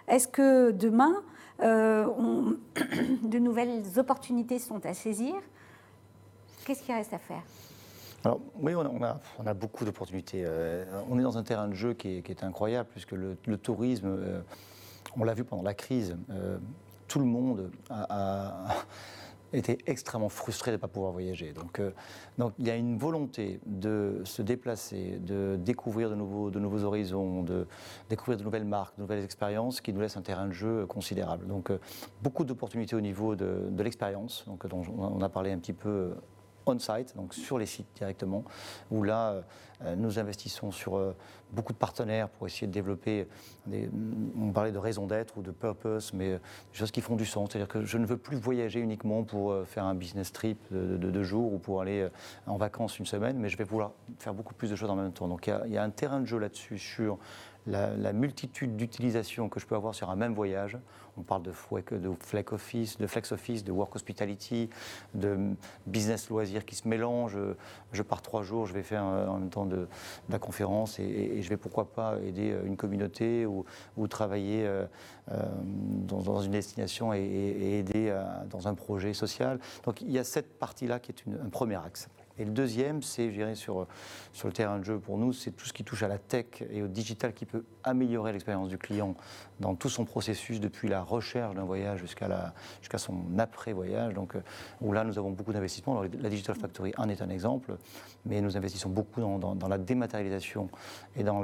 Est-ce 0.09 0.29
que 0.29 0.71
demain, 0.71 1.23
de 1.61 3.39
nouvelles 3.39 3.83
opportunités 3.97 4.59
sont 4.59 4.85
à 4.87 4.95
saisir? 4.95 5.35
Qu'est-ce 6.65 6.83
qui 6.83 6.93
reste 6.93 7.13
à 7.13 7.19
faire? 7.19 7.43
Alors, 8.25 8.41
oui, 8.61 8.75
on 8.75 9.03
a, 9.03 9.21
on 9.39 9.47
a, 9.47 9.55
beaucoup 9.55 9.85
d'opportunités. 9.85 10.47
on 11.11 11.19
est 11.19 11.23
dans 11.23 11.37
un 11.37 11.43
terrain 11.43 11.69
de 11.69 11.75
jeu 11.75 11.95
qui 11.95 12.23
est, 12.25 12.45
incroyable, 12.45 12.89
puisque 12.91 13.13
le, 13.13 13.37
le 13.47 13.57
tourisme, 13.59 14.17
on 15.17 15.25
l'a 15.25 15.35
vu 15.35 15.45
pendant 15.45 15.63
la 15.63 15.75
crise, 15.75 16.17
tout 17.09 17.19
le 17.19 17.25
monde 17.25 17.71
a, 17.91 18.69
été 19.53 19.79
extrêmement 19.87 20.29
frustré 20.29 20.71
de 20.71 20.77
ne 20.77 20.81
pas 20.81 20.89
pouvoir 20.89 21.13
voyager. 21.13 21.53
Donc, 21.53 21.81
euh, 21.81 21.91
donc 22.37 22.53
il 22.59 22.67
y 22.67 22.71
a 22.71 22.77
une 22.77 22.99
volonté 22.99 23.61
de 23.65 24.21
se 24.25 24.43
déplacer, 24.43 25.19
de 25.21 25.57
découvrir 25.57 26.11
de 26.11 26.15
nouveaux, 26.15 26.51
de 26.51 26.59
nouveaux 26.61 26.85
horizons, 26.85 27.43
de 27.43 27.67
découvrir 28.11 28.37
de 28.37 28.45
nouvelles 28.45 28.67
marques, 28.67 28.97
de 28.97 29.03
nouvelles 29.03 29.25
expériences 29.25 29.81
qui 29.81 29.93
nous 29.93 30.01
laissent 30.01 30.19
un 30.19 30.23
terrain 30.23 30.47
de 30.47 30.53
jeu 30.53 30.87
considérable. 30.87 31.47
Donc 31.47 31.71
euh, 31.71 31.81
beaucoup 32.23 32.45
d'opportunités 32.45 32.95
au 32.95 33.01
niveau 33.01 33.37
de, 33.37 33.69
de 33.71 33.83
l'expérience, 33.83 34.45
dont 34.47 34.83
on 34.99 35.21
a 35.23 35.29
parlé 35.31 35.51
un 35.51 35.59
petit 35.59 35.73
peu 35.73 36.13
on-site, 36.69 37.17
donc 37.17 37.35
sur 37.35 37.59
les 37.59 37.67
sites 37.67 37.89
directement, 37.97 38.45
où 38.91 39.03
là, 39.03 39.43
euh, 39.85 39.95
nous 39.95 40.19
investissons 40.19 40.73
sur 40.73 40.97
euh, 40.97 41.15
beaucoup 41.53 41.73
de 41.73 41.79
partenaires 41.79 42.29
pour 42.29 42.47
essayer 42.47 42.67
de 42.67 42.73
développer, 42.73 43.29
des, 43.67 43.89
on 44.37 44.51
parlait 44.51 44.73
de 44.73 44.79
raison 44.79 45.07
d'être 45.07 45.39
ou 45.39 45.43
de 45.43 45.53
purpose, 45.53 46.13
mais 46.13 46.33
euh, 46.33 46.39
des 46.73 46.79
choses 46.79 46.91
qui 46.91 47.01
font 47.01 47.15
du 47.15 47.27
sens. 47.27 47.51
C'est-à-dire 47.51 47.69
que 47.69 47.85
je 47.85 47.99
ne 47.99 48.07
veux 48.07 48.17
plus 48.17 48.37
voyager 48.37 48.81
uniquement 48.81 49.23
pour 49.23 49.55
faire 49.67 49.85
un 49.85 49.95
business 49.95 50.33
trip 50.33 50.59
de 50.71 50.97
deux 50.97 51.23
jours 51.23 51.53
ou 51.53 51.59
pour 51.59 51.81
aller 51.81 52.09
en 52.47 52.57
vacances 52.57 52.99
une 52.99 53.07
semaine, 53.07 53.39
mais 53.39 53.49
je 53.49 53.57
vais 53.57 53.65
vouloir 53.65 53.93
faire 54.19 54.35
beaucoup 54.35 54.55
plus 54.55 54.71
de 54.71 54.77
choses 54.77 54.91
en 54.91 54.97
même 54.97 55.13
temps. 55.13 55.29
Donc 55.29 55.47
il 55.47 55.51
y 55.51 55.53
a, 55.53 55.67
y 55.67 55.79
a 55.79 55.83
un 55.83 55.91
terrain 55.91 56.21
de 56.21 56.27
jeu 56.27 56.39
là-dessus 56.39 56.79
sur 56.79 57.19
la, 57.67 58.13
multitude 58.13 58.77
d'utilisations 58.77 59.49
que 59.49 59.61
je 59.61 59.67
peux 59.67 59.75
avoir 59.75 59.95
sur 59.95 60.11
un 60.11 60.17
même 60.17 60.35
voyage. 60.35 60.79
On 61.17 61.23
parle 61.23 61.43
de, 61.43 61.53
flex 61.53 62.53
office, 62.53 62.99
de 62.99 63.07
flex 63.07 63.33
office, 63.33 63.65
de 63.65 63.73
work 63.73 63.95
hospitality, 63.97 64.71
de 65.15 65.37
business 65.87 66.29
loisirs 66.31 66.65
qui 66.65 66.77
se 66.77 66.87
mélangent. 66.87 67.39
Je 67.93 68.03
pars 68.03 68.23
trois 68.23 68.43
jours, 68.43 68.67
je 68.67 68.73
vais 68.73 68.85
faire 68.85 69.03
en 69.03 69.39
même 69.39 69.51
temps 69.51 69.67
de, 69.67 69.89
la 70.29 70.39
conférence 70.39 70.99
et, 70.99 71.43
je 71.43 71.49
vais 71.49 71.57
pourquoi 71.57 71.93
pas 71.93 72.19
aider 72.25 72.57
une 72.65 72.77
communauté 72.77 73.47
ou, 73.47 73.65
travailler 74.09 74.67
euh, 74.67 74.87
euh, 75.33 75.43
dans, 76.07 76.41
une 76.41 76.53
destination 76.53 77.13
et, 77.13 77.19
aider 77.19 78.17
dans 78.51 78.69
un 78.69 78.75
projet 78.75 79.13
social. 79.13 79.59
Donc 79.85 80.01
il 80.01 80.11
y 80.11 80.19
a 80.19 80.25
cette 80.25 80.59
partie-là 80.59 81.01
qui 81.01 81.13
est 81.13 81.25
un 81.45 81.49
premier 81.49 81.77
axe. 81.77 82.09
Et 82.39 82.45
le 82.45 82.51
deuxième, 82.51 83.03
c'est, 83.03 83.33
je 83.33 83.55
sur, 83.55 83.87
sur 84.33 84.49
le 84.49 84.55
terrain 84.55 84.79
de 84.79 84.85
jeu 84.85 84.99
pour 84.99 85.19
nous, 85.19 85.33
c'est 85.33 85.51
tout 85.51 85.67
ce 85.67 85.73
qui 85.73 85.85
touche 85.85 86.03
à 86.03 86.09
la 86.09 86.19
tech 86.19 86.47
et 86.71 86.83
au 86.83 86.89
digital 86.89 87.33
qui 87.33 87.47
peut 87.47 87.65
améliorer 87.83 88.33
l'expérience 88.33 88.69
du 88.69 88.79
client 88.79 89.15
dans 89.61 89.75
tout 89.75 89.89
son 89.89 90.05
processus, 90.05 90.61
depuis 90.61 90.89
la 90.89 91.03
recherche 91.03 91.55
d'un 91.55 91.65
voyage 91.65 92.01
jusqu'à, 92.01 92.29
la, 92.29 92.55
jusqu'à 92.81 92.99
son 92.99 93.17
après-voyage. 93.39 94.15
Donc, 94.15 94.37
euh, 94.37 94.41
où 94.81 94.93
là, 94.93 95.05
nous 95.05 95.19
avons 95.19 95.31
beaucoup 95.31 95.53
d'investissements. 95.53 96.03
la 96.03 96.29
Digital 96.29 96.57
Factory 96.57 96.93
en 96.97 97.09
est 97.09 97.23
un 97.23 97.29
exemple, 97.29 97.77
mais 98.25 98.41
nous 98.41 98.57
investissons 98.57 98.91
beaucoup 98.91 99.21
dans, 99.21 99.39
dans, 99.39 99.69
la 99.69 99.79
dématérialisation 99.79 100.69
et 101.17 101.25
dans 101.25 101.43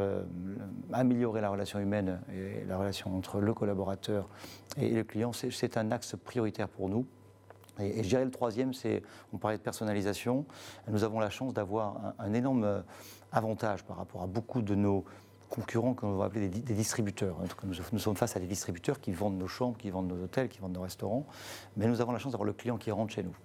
améliorer 0.93 1.41
la 1.41 1.51
relation 1.51 1.79
humaine 1.79 2.21
et 2.33 2.65
la 2.67 2.79
relation 2.79 3.17
entre 3.17 3.41
le 3.41 3.53
collaborateur 3.55 4.29
et 4.77 4.91
le 4.91 5.05
client. 5.05 5.33
c'est 5.33 5.77
un 5.77 5.91
axe 5.91 6.17
prioritaire 6.25 6.69
pour 6.69 6.89
nous. 6.89 7.07
Et, 7.81 8.03
je 8.03 8.09
dirais 8.09 8.25
le 8.25 8.31
troisième, 8.31 8.73
c'est, 8.73 9.03
on 9.33 9.39
parlait 9.39 9.59
de 9.59 9.63
personnalisation. 9.63 10.45
Nous 10.89 11.05
avons 11.05 11.21
la 11.21 11.31
chance 11.31 11.55
d'avoir 11.55 12.15
un, 12.19 12.33
énorme 12.33 12.65
euh, 12.65 12.81
avantage 13.33 13.85
par 13.85 13.97
rapport 13.97 14.23
à 14.23 14.27
beaucoup 14.27 14.63
de 14.63 14.75
nos 14.75 15.05
concurrents 15.51 15.95
qu'on 15.95 16.17
va 16.17 16.27
appeler 16.27 16.49
des, 16.49 16.75
distributeurs. 16.75 17.37
Nous, 17.65 17.75
nous, 17.93 17.99
sommes 17.99 18.17
face 18.17 18.37
à 18.37 18.41
des 18.41 18.47
distributeurs 18.47 19.01
qui 19.01 19.13
vendent 19.13 19.39
nos 19.39 19.49
chambres, 19.49 19.77
qui 19.77 19.91
vendent 19.91 20.09
nos 20.09 20.25
hôtels, 20.25 20.49
qui 20.49 20.59
vendent 20.59 20.73
nos 20.73 20.83
restaurants, 20.83 21.27
mais 21.77 21.87
nous 21.87 22.01
avons 22.01 22.13
la 22.13 22.19
chance 22.19 22.33
d'avoir 22.33 22.47
le 22.47 22.53
client 22.53 22.77
qui 22.77 22.91
rentre 22.91 23.13
chez 23.13 23.23
nous. 23.23 23.37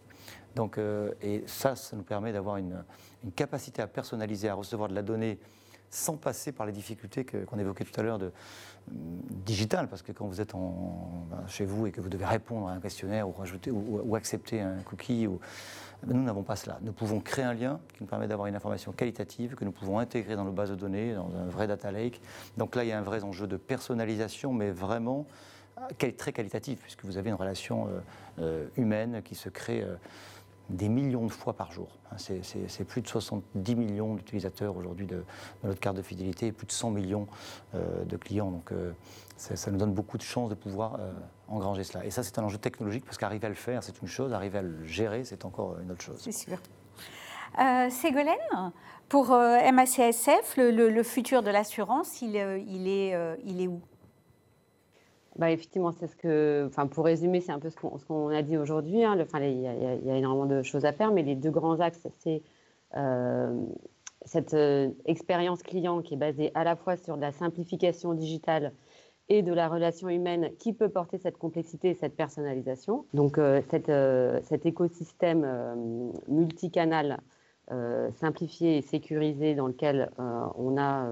Donc, 0.56 0.78
euh, 0.78 1.14
et 1.22 1.44
ça, 1.46 1.76
ça 1.76 1.96
nous 1.96 2.04
permet 2.04 2.34
d'avoir 2.34 2.58
une, 2.58 2.84
une, 3.24 3.32
capacité 3.32 3.82
à 3.82 3.88
personnaliser, 3.88 4.50
à 4.50 4.56
recevoir 4.56 4.90
de 4.90 4.96
la 4.96 5.04
donnée 5.04 5.40
sans 5.90 6.18
passer 6.18 6.52
par 6.52 6.66
les 6.66 6.72
difficultés 6.72 7.26
qu'on 7.26 7.58
évoquait 7.60 7.84
tout 7.84 8.00
à 8.00 8.04
l'heure 8.04 8.20
de, 8.20 8.32
digital, 9.46 9.88
parce 9.88 10.02
que 10.02 10.12
quand 10.12 10.26
vous 10.26 10.42
êtes 10.42 10.56
en, 10.56 11.26
ben, 11.30 11.44
chez 11.48 11.66
vous 11.66 11.88
et 11.88 11.92
que 11.92 12.02
vous 12.02 12.10
devez 12.10 12.26
répondre 12.26 12.68
à 12.68 12.72
un 12.72 12.80
questionnaire 12.80 13.28
ou, 13.28 13.32
rajouter, 13.32 13.72
ou, 13.72 14.16
accepter 14.16 14.62
un 14.62 14.78
cookie, 14.80 15.28
ben, 15.28 16.16
nous 16.16 16.24
n'avons 16.24 16.44
pas 16.44 16.56
cela. 16.56 16.80
Nous 16.82 16.94
pouvons 16.94 17.20
créer 17.20 17.46
un 17.46 17.54
lien 17.54 17.80
qui 17.94 18.02
nous 18.02 18.08
permet 18.08 18.28
d'avoir 18.28 18.48
une 18.48 18.56
information 18.56 18.92
qualitative 18.92 19.56
que 19.56 19.66
nous 19.66 19.72
pouvons 19.72 20.00
intégrer 20.00 20.36
dans 20.36 20.46
nos 20.46 20.52
bases 20.52 20.72
de 20.72 20.76
données, 20.76 21.14
dans 21.14 21.30
un 21.36 21.46
vrai 21.46 21.68
data 21.68 21.92
lake. 21.92 22.22
Donc 22.58 22.76
là, 22.76 22.84
il 22.84 22.88
y 22.88 22.92
a 22.92 22.98
un 22.98 23.04
vrai 23.04 23.24
enjeu 23.24 23.48
de 23.48 23.58
personnalisation, 23.58 24.54
mais 24.54 24.72
vraiment 24.72 25.26
euh, 25.80 26.12
très 26.18 26.32
qualitatif, 26.32 26.80
puisque 26.82 27.06
vous 27.06 27.18
avez 27.18 27.30
une 27.30 27.36
relation 27.36 27.88
euh, 27.88 28.00
euh, 28.40 28.68
humaine 28.78 29.22
qui 29.24 29.36
se 29.36 29.50
crée 29.50 29.86
des 30.70 30.90
millions 30.90 31.26
de 31.26 31.32
fois 31.32 31.54
par 31.54 31.72
jour. 31.72 31.88
Hein, 32.12 32.16
c'est 32.18 32.84
plus 32.86 33.02
de 33.02 33.08
70 33.08 33.76
millions 33.76 34.16
d'utilisateurs 34.16 34.76
aujourd'hui 34.76 35.08
de, 35.08 35.24
notre 35.64 35.80
carte 35.80 35.98
de 35.98 36.02
fidélité 36.02 36.48
et 36.48 36.52
plus 36.52 36.68
de 36.68 36.72
100 36.72 36.92
millions 36.92 37.28
euh, 37.76 38.04
de 38.06 38.18
clients. 38.18 38.52
Donc 38.52 38.72
euh, 38.72 38.92
ça 39.38 39.72
nous 39.72 39.78
donne 39.78 39.94
beaucoup 39.94 40.18
de 40.18 40.24
chances 40.24 40.50
de 40.50 40.56
pouvoir 40.56 40.96
euh, 41.00 41.12
engranger 41.48 41.84
cela. 41.84 42.06
Et 42.06 42.12
ça, 42.12 42.24
c'est 42.24 42.38
un 42.40 42.44
enjeu 42.44 42.58
technologique 42.58 43.06
parce 43.06 43.18
qu'arriver 43.18 43.48
à 43.48 43.50
le 43.50 43.56
faire, 43.56 43.84
c'est 43.84 44.02
une 44.02 44.08
chose, 44.08 44.34
arriver 44.34 44.60
à 44.60 44.64
le 44.64 44.86
gérer, 44.86 45.24
c'est 45.24 45.46
encore 45.46 45.78
une 45.80 45.92
autre 45.92 46.04
chose. 46.04 46.20
C'est 46.20 46.32
sûr. 46.32 46.58
Ségolène, 47.90 48.72
pour 49.10 49.30
MACSF, 49.30 50.56
le, 50.58 51.04
futur 51.04 51.42
de 51.42 51.50
l'assurance, 51.50 52.22
il, 52.22 52.36
est 52.38 53.68
où? 53.68 53.82
Bah, 55.40 55.52
effectivement, 55.52 55.94
c'est 55.94 56.08
ce 56.08 56.18
que, 56.18 56.66
enfin, 56.68 56.86
pour 56.86 57.06
résumer, 57.06 57.40
c'est 57.40 57.54
un 57.54 57.60
peu 57.60 57.70
ce 57.70 57.78
qu'on 57.78 58.28
a 58.28 58.42
dit 58.42 58.58
aujourd'hui. 58.58 59.06
Hein. 59.06 59.18
Enfin, 59.22 59.40
il 59.40 59.62
y, 59.62 59.68
a 59.68 60.18
énormément 60.18 60.46
de 60.46 60.62
choses 60.64 60.84
à 60.84 60.92
faire, 60.92 61.14
mais 61.14 61.24
les 61.24 61.36
deux 61.36 61.50
grands 61.50 61.80
axes, 61.80 62.06
c'est 62.18 62.44
euh, 62.98 63.58
cette 64.26 64.54
euh, 64.54 64.90
expérience 65.06 65.64
client 65.64 66.02
qui 66.02 66.16
est 66.16 66.18
basée 66.18 66.52
à 66.56 66.66
la 66.66 66.76
fois 66.76 66.98
sur 66.98 67.16
de 67.16 67.22
la 67.22 67.32
simplification 67.32 68.14
digitale 68.14 68.74
et 69.30 69.42
de 69.42 69.54
la 69.54 69.70
relation 69.70 70.10
humaine 70.10 70.50
qui 70.60 70.74
peut 70.74 70.90
porter 70.90 71.18
cette 71.18 71.38
complexité 71.38 71.92
et 71.92 71.94
cette 71.94 72.18
personnalisation. 72.18 73.06
Donc, 73.14 73.38
euh, 73.38 73.62
cet 74.44 74.66
écosystème 74.66 76.12
multicanal 76.28 77.22
simplifié 78.16 78.78
et 78.78 78.82
sécurisé 78.82 79.56
dans 79.56 79.68
lequel 79.68 80.10
on 80.18 80.76
a 80.76 81.08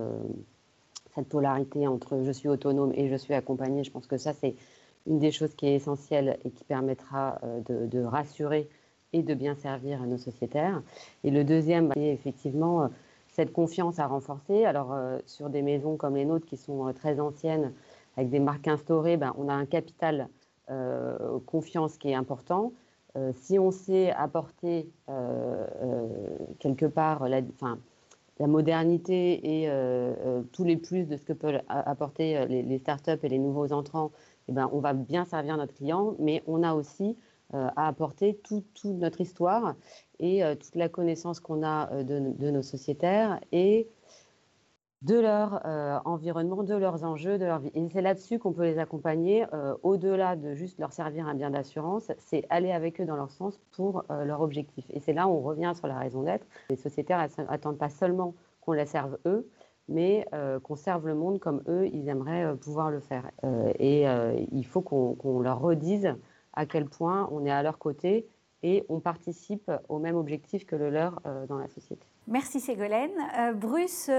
cette 1.17 1.29
polarité 1.29 1.87
entre 1.87 2.21
je 2.23 2.31
suis 2.31 2.47
autonome 2.47 2.91
et 2.93 3.09
je 3.09 3.15
suis 3.15 3.33
accompagné, 3.33 3.83
je 3.83 3.89
pense 3.89 4.05
que 4.05 4.17
ça, 4.17 4.33
c'est 4.33 4.53
une 5.07 5.17
des 5.17 5.31
choses 5.31 5.55
qui 5.55 5.65
est 5.65 5.73
essentielle 5.73 6.37
et 6.45 6.51
qui 6.51 6.63
permettra 6.63 7.39
euh, 7.43 7.87
de, 7.87 8.03
rassurer 8.03 8.69
et 9.13 9.23
de 9.23 9.33
bien 9.33 9.55
servir 9.55 10.01
nos 10.01 10.17
sociétaires. 10.17 10.83
Et 11.23 11.31
le 11.31 11.43
deuxième, 11.43 11.91
c'est 11.95 12.13
effectivement 12.13 12.83
euh, 12.83 12.87
cette 13.29 13.51
confiance 13.51 13.97
à 13.97 14.05
renforcer. 14.05 14.65
Alors, 14.65 14.93
euh, 14.93 15.17
sur 15.25 15.49
des 15.49 15.63
maisons 15.63 15.97
comme 15.97 16.15
les 16.15 16.25
nôtres 16.25 16.45
qui 16.45 16.57
sont 16.57 16.93
très 16.93 17.19
anciennes, 17.19 17.73
avec 18.15 18.29
des 18.29 18.39
marques 18.39 18.67
instaurées, 18.67 19.17
ben, 19.17 19.33
on 19.37 19.49
a 19.49 19.53
un 19.53 19.65
capital 19.65 20.29
confiance 21.45 21.97
qui 21.97 22.09
est 22.09 22.13
important. 22.13 22.73
si 23.35 23.57
on 23.57 23.71
sait 23.71 24.11
apporter 24.11 24.89
quelque 26.59 26.87
part, 26.87 27.29
la, 27.29 27.39
enfin, 27.55 27.79
la 28.39 28.47
modernité 28.47 29.61
et 29.61 29.69
euh, 29.69 30.13
euh, 30.25 30.43
tous 30.51 30.63
les 30.63 30.77
plus 30.77 31.05
de 31.05 31.17
ce 31.17 31.23
que 31.23 31.33
peuvent 31.33 31.61
apporter 31.67 32.37
euh, 32.37 32.45
les, 32.45 32.77
startups 32.77 33.19
et 33.23 33.29
les 33.29 33.39
nouveaux 33.39 33.71
entrants, 33.73 34.11
eh 34.47 34.51
ben, 34.51 34.69
on 34.71 34.79
va 34.79 34.93
bien 34.93 35.25
servir 35.25 35.57
notre 35.57 35.73
client, 35.73 36.15
mais 36.19 36.43
on 36.47 36.63
a 36.63 36.73
aussi 36.73 37.17
à 37.53 37.87
apporter 37.87 38.41
toute 38.43 38.83
notre 38.83 39.21
histoire 39.21 39.75
et 40.19 40.41
toute 40.59 40.75
la 40.75 40.89
connaissance 40.89 41.39
qu'on 41.39 41.65
a 41.65 42.03
de, 42.03 42.51
nos 42.51 42.61
sociétaires 42.61 43.39
et 43.53 43.87
de 45.03 45.19
leur 45.19 45.61
environnement, 46.05 46.63
de 46.63 46.73
leurs 46.73 47.03
enjeux, 47.03 47.37
de 47.37 47.45
leur 47.45 47.59
vie. 47.59 47.71
Et 47.75 47.89
c'est 47.89 48.01
là-dessus 48.01 48.39
qu'on 48.39 48.51
peut 48.51 48.63
les 48.63 48.79
accompagner, 48.79 49.45
au-delà 49.83 50.35
de 50.35 50.53
juste 50.53 50.79
leur 50.79 50.91
servir 50.91 51.27
un 51.27 51.35
bien 51.35 51.51
d'assurance, 51.51 52.11
c'est 52.17 52.45
aller 52.49 52.71
avec 52.71 52.99
eux 52.99 53.05
dans 53.05 53.15
leur 53.15 53.29
sens 53.29 53.59
pour 53.71 54.03
leur 54.09 54.41
objectif. 54.41 54.85
Et 54.89 54.99
c'est 54.99 55.13
là 55.13 55.27
où 55.27 55.31
on 55.31 55.41
revient 55.41 55.73
sur 55.75 55.87
la 55.87 55.99
raison 55.99 56.23
d'être. 56.23 56.47
Les 56.69 56.75
sociétaires 56.75 57.25
n'attendent 57.37 57.77
pas 57.77 57.89
seulement 57.89 58.33
qu'on 58.61 58.73
la 58.73 58.85
serve 58.85 59.17
eux, 59.25 59.47
mais 59.87 60.27
qu'on 60.63 60.75
serve 60.75 61.07
le 61.07 61.15
monde 61.15 61.39
comme 61.39 61.61
eux, 61.67 61.87
ils 61.87 62.09
aimeraient 62.09 62.55
pouvoir 62.57 62.89
le 62.89 62.99
faire. 62.99 63.29
et 63.79 64.05
il 64.51 64.65
faut 64.65 64.81
qu'on 64.81 65.39
leur 65.41 65.61
redise 65.61 66.15
à 66.53 66.65
quel 66.65 66.85
point 66.85 67.29
on 67.31 67.45
est 67.45 67.51
à 67.51 67.61
leur 67.61 67.77
côté 67.77 68.27
et 68.63 68.83
on 68.89 68.99
participe 68.99 69.71
au 69.89 69.99
même 69.99 70.15
objectif 70.15 70.65
que 70.65 70.75
le 70.75 70.89
leur 70.89 71.21
dans 71.47 71.59
la 71.59 71.67
société. 71.67 72.07
Merci 72.27 72.59
Ségolène. 72.59 73.11
Bruce, 73.55 74.09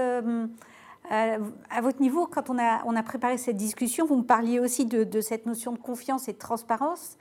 à 1.09 1.81
votre 1.81 2.01
niveau, 2.01 2.27
quand 2.27 2.49
on 2.49 2.57
a, 2.57 3.03
préparé 3.03 3.37
cette 3.37 3.57
discussion, 3.57 4.05
vous 4.05 4.17
me 4.17 4.25
parliez 4.25 4.59
aussi 4.59 4.85
de, 4.85 5.21
cette 5.21 5.45
notion 5.45 5.71
de 5.71 5.79
confiance 5.79 6.27
et 6.27 6.33
de 6.33 6.37
transparence 6.37 7.17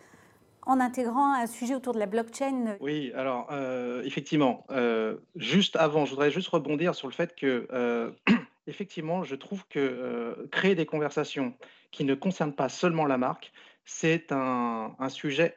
en 0.63 0.81
intégrant 0.81 1.33
un 1.33 1.47
sujet 1.47 1.75
autour 1.75 1.95
de 1.95 1.99
la 1.99 2.07
blockchain 2.07 2.77
Oui, 2.81 3.11
alors 3.15 3.49
euh, 3.51 4.03
effectivement, 4.03 4.67
euh, 4.71 5.17
juste 5.35 5.77
avant, 5.77 6.05
je 6.05 6.11
voudrais 6.11 6.31
juste 6.31 6.49
rebondir 6.49 6.95
sur 6.95 7.09
le 7.09 7.15
fait 7.15 7.35
que, 7.35 7.67
euh, 7.73 8.11
effectivement, 8.67 9.23
je 9.23 9.35
trouve 9.35 9.67
que 9.69 10.47
créer 10.53 10.75
des 10.75 10.85
conversations 10.85 11.55
qui 11.91 12.05
ne 12.05 12.15
concernent 12.15 12.55
pas 12.55 12.69
seulement 12.69 13.07
la 13.07 13.17
marque, 13.17 13.51
c'est 13.87 14.31
un, 14.31 14.95
sujet 15.09 15.57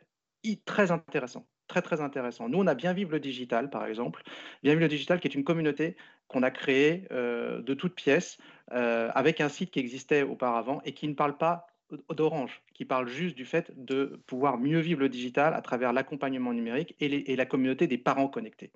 très 0.63 0.91
intéressant. 0.91 1.45
Très, 1.71 1.81
très 1.81 2.01
intéressant. 2.01 2.49
Nous, 2.49 2.57
on 2.57 2.67
a 2.67 2.75
Bien 2.75 2.91
Vivre 2.91 3.11
le 3.11 3.21
Digital, 3.21 3.69
par 3.69 3.85
exemple. 3.85 4.23
Bien 4.61 4.73
Vivre 4.73 4.81
le 4.81 4.89
Digital, 4.89 5.21
qui 5.21 5.29
est 5.29 5.35
une 5.35 5.45
communauté 5.45 5.95
qu'on 6.27 6.43
a 6.43 6.51
créée 6.51 7.05
de 7.09 7.73
toutes 7.73 7.95
pièces, 7.95 8.37
avec 8.67 9.39
un 9.39 9.47
site 9.47 9.71
qui 9.71 9.79
existait 9.79 10.23
auparavant 10.23 10.81
et 10.83 10.91
qui 10.91 11.07
ne 11.07 11.13
parle 11.13 11.37
pas 11.37 11.67
d'Orange, 12.13 12.61
qui 12.73 12.83
parle 12.83 13.07
juste 13.07 13.37
du 13.37 13.45
fait 13.45 13.71
de 13.77 14.21
pouvoir 14.27 14.57
mieux 14.57 14.79
vivre 14.79 14.99
le 14.99 15.07
digital 15.07 15.53
à 15.53 15.61
travers 15.61 15.93
l'accompagnement 15.93 16.51
numérique 16.51 16.93
et, 16.99 17.35
la 17.37 17.45
communauté 17.45 17.87
des 17.87 17.97
parents 17.97 18.27
connectés. 18.27 18.71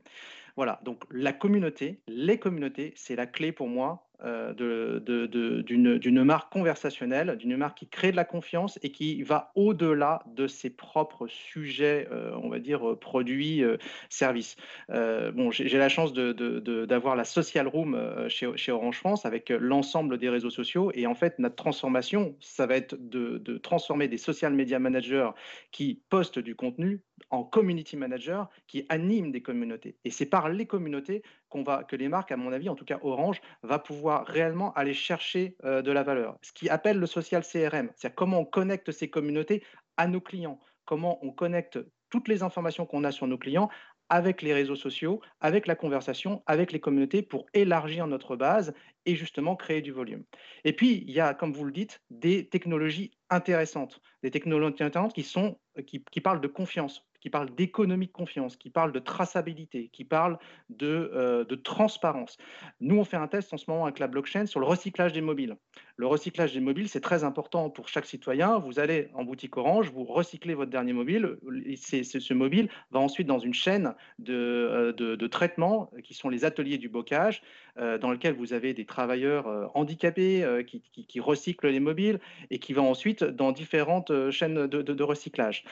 Voilà, 0.55 0.79
donc 0.85 1.03
la 1.11 1.33
communauté, 1.33 1.99
les 2.07 2.39
communautés, 2.39 2.93
c'est 2.95 3.17
la 3.17 3.25
clé 3.25 3.51
pour 3.51 3.67
moi 3.67 4.04
euh, 4.04 4.04
d'une 4.24 6.24
marque 6.24 6.51
conversationnelle, 6.51 7.38
d'une 7.38 7.57
marque 7.57 7.80
qui 7.80 7.88
crée 7.88 8.11
de 8.11 8.16
la 8.16 8.26
confiance 8.26 8.80
et 8.84 8.91
qui 8.91 9.24
va 9.24 9.51
au-delà 9.55 10.24
de 10.28 10.47
ses 10.47 10.70
propres 10.70 11.28
sujets, 11.28 12.07
euh, 12.11 12.32
on 12.41 12.49
va 12.49 12.59
dire, 12.59 12.89
euh, 12.89 12.99
produits, 12.99 13.63
services. 14.09 14.55
bon, 14.89 15.51
j'ai 15.51 15.78
la 15.78 15.89
chance 15.89 16.13
d'avoir 16.13 17.16
la 17.16 17.24
social 17.24 17.68
room 17.68 17.97
chez, 18.28 18.72
Orange 18.72 18.97
France 18.97 19.26
avec 19.26 19.49
l'ensemble 19.49 20.18
des 20.18 20.30
réseaux 20.30 20.49
sociaux 20.49 20.91
et 20.93 21.07
en 21.07 21.16
fait, 21.16 21.39
notre 21.39 21.55
transformation, 21.55 22.36
ça 22.39 22.66
va 22.66 22.76
être 22.76 22.95
de, 22.99 23.57
transformer 23.57 24.07
des 24.07 24.18
social 24.18 24.53
media 24.53 24.80
managers 24.80 25.30
qui 25.72 26.01
postent 26.09 26.39
du 26.39 26.55
contenu 26.55 27.01
en 27.30 27.43
community 27.43 27.97
managers 27.97 28.43
qui 28.68 28.86
animent 28.89 29.32
des 29.32 29.41
communautés. 29.41 29.95
Et 30.03 30.11
c'est 30.11 30.26
par 30.26 30.49
les 30.49 30.66
communautés 30.66 31.24
que 31.63 31.95
les 31.95 32.09
marques, 32.09 32.31
à 32.31 32.37
mon 32.37 32.51
avis, 32.51 32.69
en 32.69 32.75
tout 32.75 32.85
cas 32.85 32.99
Orange, 33.01 33.41
va 33.63 33.79
pouvoir 33.79 34.25
réellement 34.25 34.73
aller 34.73 34.93
chercher 34.93 35.55
de 35.63 35.91
la 35.91 36.03
valeur. 36.03 36.37
Ce 36.41 36.51
qui 36.51 36.69
appelle 36.69 36.99
le 36.99 37.07
social 37.07 37.43
CRM, 37.43 37.89
c'est 37.95 38.13
comment 38.13 38.39
on 38.39 38.45
connecte 38.45 38.91
ces 38.91 39.09
communautés 39.09 39.63
à 39.97 40.07
nos 40.07 40.21
clients, 40.21 40.59
comment 40.85 41.19
on 41.25 41.31
connecte 41.31 41.79
toutes 42.09 42.27
les 42.27 42.43
informations 42.43 42.85
qu'on 42.85 43.03
a 43.03 43.11
sur 43.11 43.27
nos 43.27 43.37
clients 43.37 43.69
avec 44.09 44.41
les 44.41 44.53
réseaux 44.53 44.75
sociaux, 44.75 45.19
avec 45.41 45.67
la 45.67 45.75
conversation, 45.75 46.43
avec 46.45 46.71
les 46.71 46.79
communautés 46.79 47.21
pour 47.21 47.47
élargir 47.53 48.07
notre 48.07 48.35
base 48.35 48.73
et 49.05 49.15
justement 49.15 49.55
créer 49.55 49.81
du 49.81 49.91
volume. 49.91 50.23
Et 50.63 50.73
puis, 50.73 51.03
il 51.07 51.11
y 51.11 51.19
a, 51.19 51.33
comme 51.33 51.53
vous 51.53 51.65
le 51.65 51.71
dites, 51.71 52.01
des 52.09 52.47
technologies 52.47 53.11
intéressantes, 53.29 54.01
des 54.21 54.31
technologies 54.31 54.83
intéressantes 54.83 55.13
qui, 55.13 55.23
sont, 55.23 55.57
qui 55.87 56.21
parlent 56.21 56.41
de 56.41 56.47
confiance 56.47 57.03
qui 57.26 57.32
parle 57.32 57.49
d'économie 57.55 58.05
de 58.05 58.11
confiance, 58.11 58.55
qui 58.55 58.69
parle 58.69 58.91
de 58.91 58.99
traçabilité, 58.99 59.89
qui 59.91 60.05
parle 60.05 60.38
de, 60.69 61.09
euh, 61.15 61.43
de, 61.43 61.55
transparence. 61.55 62.38
Nous, 62.82 62.99
on 62.99 63.03
fait 63.03 63.17
un 63.17 63.28
test 63.28 63.51
en 63.51 63.57
ce 63.57 63.65
moment 63.67 63.86
avec 63.86 63.97
la 63.97 64.05
blockchain 64.05 64.45
sur 64.45 64.59
le 64.59 64.67
recyclage 64.67 65.11
des 65.11 65.21
mobiles. 65.21 65.55
Le 65.97 66.05
recyclage 66.05 66.53
des 66.53 66.59
mobiles, 66.59 66.88
c'est 66.88 67.01
très 67.01 67.23
important 67.23 67.71
pour 67.71 67.88
chaque 67.88 68.05
citoyen. 68.05 68.59
Vous 68.59 68.78
allez 68.78 69.09
en 69.15 69.23
boutique 69.23 69.57
Orange, 69.57 69.89
vous 69.89 70.03
recyclez 70.03 70.53
votre 70.53 70.69
dernier 70.69 70.93
mobile. 70.93 71.38
Ce 71.76 72.34
mobile 72.36 72.69
va 72.91 72.99
ensuite 72.99 73.26
dans 73.26 73.39
une 73.39 73.55
chaîne 73.55 73.95
de, 74.19 74.93
euh, 75.01 75.28
traitement 75.28 75.89
qui 76.03 76.13
sont 76.13 76.30
les 76.30 76.45
ateliers 76.45 76.78
du 76.78 76.89
bocage, 76.89 77.41
euh, 77.80 77.97
dans 77.97 78.11
lequel 78.11 78.36
vous 78.36 78.53
avez 78.53 78.76
des 78.76 78.86
travailleurs 78.86 79.71
handicapés 79.73 80.45
qui, 80.67 81.19
recyclent 81.19 81.69
les 81.69 81.80
mobiles 81.80 82.19
et 82.51 82.59
qui 82.59 82.73
vont 82.73 82.88
ensuite 82.88 83.23
dans 83.23 83.51
différentes 83.51 84.30
chaînes 84.30 84.67
de 84.67 85.03
recyclage. 85.03 85.63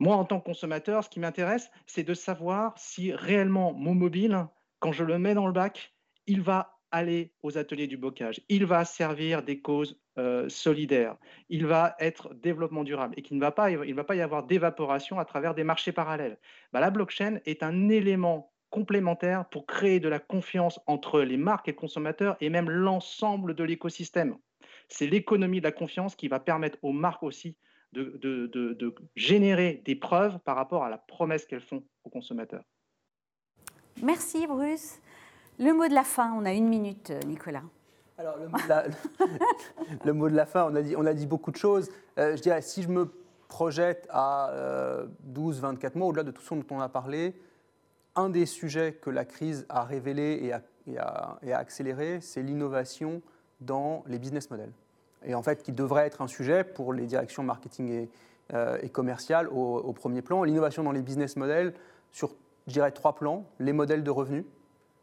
Moi, 0.00 0.16
en 0.16 0.24
tant 0.24 0.40
que 0.40 0.44
consommateur, 0.44 1.04
ce 1.04 1.08
qui 1.08 1.20
m'intéresse, 1.20 1.70
c'est 1.86 2.02
de 2.02 2.14
savoir 2.14 2.74
si 2.76 3.12
réellement 3.12 3.72
mon 3.72 3.94
mobile, 3.94 4.46
quand 4.80 4.92
je 4.92 5.04
le 5.04 5.18
mets 5.18 5.34
dans 5.34 5.46
le 5.46 5.52
bac, 5.52 5.94
il 6.26 6.42
va 6.42 6.78
aller 6.90 7.32
aux 7.42 7.58
ateliers 7.58 7.88
du 7.88 7.96
bocage, 7.96 8.40
il 8.48 8.66
va 8.66 8.84
servir 8.84 9.42
des 9.42 9.60
causes 9.60 10.00
euh, 10.16 10.48
solidaires, 10.48 11.16
il 11.48 11.66
va 11.66 11.96
être 11.98 12.32
développement 12.34 12.84
durable 12.84 13.14
et 13.16 13.22
qu'il 13.22 13.36
ne 13.36 13.42
va 13.42 13.50
pas, 13.50 13.70
il 13.70 13.94
va 13.94 14.04
pas 14.04 14.14
y 14.14 14.20
avoir 14.20 14.46
d'évaporation 14.46 15.18
à 15.18 15.24
travers 15.24 15.54
des 15.54 15.64
marchés 15.64 15.90
parallèles. 15.90 16.38
Bah, 16.72 16.78
la 16.78 16.90
blockchain 16.90 17.40
est 17.46 17.64
un 17.64 17.88
élément 17.88 18.52
complémentaire 18.70 19.48
pour 19.48 19.66
créer 19.66 19.98
de 19.98 20.08
la 20.08 20.20
confiance 20.20 20.80
entre 20.86 21.20
les 21.20 21.36
marques 21.36 21.68
et 21.68 21.72
le 21.72 21.76
consommateur 21.76 22.36
et 22.40 22.48
même 22.48 22.70
l'ensemble 22.70 23.54
de 23.54 23.64
l'écosystème. 23.64 24.36
C'est 24.88 25.06
l'économie 25.06 25.58
de 25.60 25.64
la 25.64 25.72
confiance 25.72 26.14
qui 26.14 26.28
va 26.28 26.38
permettre 26.38 26.78
aux 26.82 26.92
marques 26.92 27.22
aussi 27.22 27.56
de, 28.02 28.94
générer 29.16 29.82
des 29.84 29.94
preuves 29.94 30.38
par 30.40 30.56
rapport 30.56 30.84
à 30.84 30.90
la 30.90 30.98
promesse 30.98 31.46
qu'elles 31.46 31.60
font 31.60 31.82
aux 32.04 32.10
consommateurs. 32.10 32.64
Merci 34.02 34.46
Bruce. 34.46 34.98
Le 35.58 35.72
mot 35.72 35.86
de 35.86 35.94
la 35.94 36.02
fin, 36.02 36.32
on 36.32 36.44
a 36.44 36.52
une 36.52 36.68
minute, 36.68 37.12
Nicolas. 37.26 37.62
Alors, 38.18 38.36
le 40.04 40.12
mot 40.12 40.28
de 40.28 40.34
la, 40.34 40.46
fin, 40.46 40.68
on 40.70 40.74
a, 40.74 40.82
dit, 40.82 40.94
on 40.96 41.06
a 41.06 41.14
dit 41.14 41.26
beaucoup 41.26 41.50
de 41.50 41.56
choses. 41.56 41.90
Euh, 42.18 42.36
je 42.36 42.42
dirais, 42.42 42.62
si 42.62 42.82
je 42.82 42.88
me 42.88 43.08
projette 43.48 44.06
à 44.10 44.50
12, 45.20 45.58
euh, 45.58 45.60
24 45.60 45.94
mois, 45.94 46.08
au-delà 46.08 46.24
de 46.24 46.30
tout 46.30 46.42
ce 46.42 46.54
dont 46.54 46.64
on 46.70 46.80
a 46.80 46.88
parlé, 46.88 47.34
un 48.16 48.30
des 48.30 48.46
sujets 48.46 48.92
que 48.92 49.10
la 49.10 49.24
crise 49.24 49.66
a 49.68 49.84
révélé 49.84 50.40
et 50.42 50.52
a, 50.52 50.62
et 51.42 51.52
a 51.52 51.58
accéléré, 51.58 52.20
c'est 52.20 52.42
l'innovation 52.42 53.22
dans 53.60 54.04
les 54.06 54.18
business 54.18 54.50
models 54.50 54.72
et 55.26 55.34
en 55.34 55.42
fait 55.42 55.62
qui 55.62 55.72
devrait 55.72 56.06
être 56.06 56.22
un 56.22 56.28
sujet 56.28 56.64
pour 56.64 56.92
les 56.92 57.06
directions 57.06 57.42
marketing 57.42 57.90
et, 57.90 58.08
euh, 58.52 58.78
commerciales 58.88 59.48
au, 59.48 59.92
premier 59.92 60.22
plan. 60.22 60.42
L'innovation 60.42 60.82
dans 60.82 60.92
les 60.92 61.02
business 61.02 61.36
models 61.36 61.72
sur, 62.12 62.34
je 62.66 62.72
dirais, 62.72 62.90
trois 62.90 63.14
plans. 63.14 63.44
Les 63.58 63.72
modèles 63.72 64.04
de 64.04 64.10
revenus, 64.10 64.44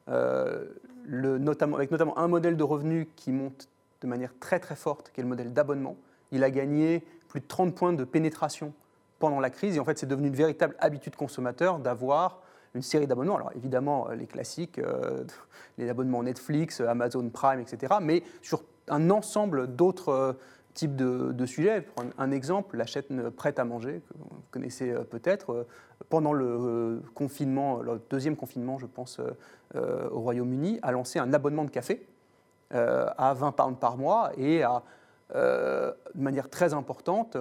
euh, 0.10 0.68
avec 1.10 1.92
notamment 1.92 2.18
un 2.18 2.28
modèle 2.28 2.56
de 2.56 2.64
revenus 2.64 3.08
qui 3.16 3.32
monte 3.32 3.68
de 4.02 4.08
manière 4.08 4.34
très 4.40 4.60
très 4.60 4.76
forte, 4.76 5.12
qui 5.12 5.22
est 5.22 5.24
le 5.24 5.30
modèle 5.30 5.54
d'abonnement. 5.54 5.98
Il 6.32 6.44
a 6.44 6.52
gagné 6.52 7.04
plus 7.28 7.40
de 7.40 7.48
30 7.48 7.76
points 7.76 7.94
de 7.94 8.04
pénétration 8.04 8.74
pendant 9.20 9.40
la 9.40 9.50
crise 9.50 9.76
et 9.76 9.80
en 9.80 9.86
fait 9.86 9.98
c'est 9.98 10.08
devenu 10.08 10.28
une 10.28 10.36
véritable 10.36 10.76
habitude 10.80 11.16
consommateur 11.16 11.80
d'avoir 11.80 12.42
une 12.74 12.82
série 12.82 13.08
d'abonnements. 13.08 13.38
Alors 13.38 13.52
évidemment 13.56 14.10
les 14.10 14.28
classiques, 14.28 14.80
euh, 14.80 15.24
les 15.78 15.90
abonnements 15.90 16.24
Netflix, 16.24 16.82
Amazon 16.82 17.30
Prime, 17.30 17.60
etc. 17.60 17.96
Mais 18.02 18.24
sur 18.42 18.64
un 18.88 19.10
ensemble 19.10 19.76
d'autres 19.76 20.10
euh, 20.10 20.34
types 20.74 20.96
de, 20.96 21.46
sujets. 21.46 21.82
Pour 21.82 22.06
un, 22.18 22.32
exemple, 22.32 22.78
la 22.78 22.86
chaîne 22.86 23.30
Prête 23.32 23.60
à 23.60 23.66
manger, 23.66 24.02
que 24.08 24.14
vous 24.18 24.42
connaissez 24.52 24.92
euh, 24.92 25.04
peut-être, 25.04 25.52
euh, 25.52 25.68
pendant 26.10 26.34
le 26.34 27.02
confinement, 27.14 27.82
le 27.82 28.02
deuxième 28.10 28.36
confinement, 28.36 28.78
je 28.80 28.88
pense, 28.88 29.22
au 29.76 30.20
Royaume-Uni, 30.20 30.80
a 30.82 30.92
lancé 30.92 31.20
un 31.20 31.32
abonnement 31.32 31.64
de 31.64 31.70
café 31.70 32.06
à 32.72 33.34
20 33.36 33.52
pounds 33.52 33.80
par 33.80 33.98
mois 33.98 34.32
et 34.36 34.64
a, 34.64 34.82
de 35.36 35.94
manière 36.16 36.50
très 36.50 36.74
importante, 36.74 37.38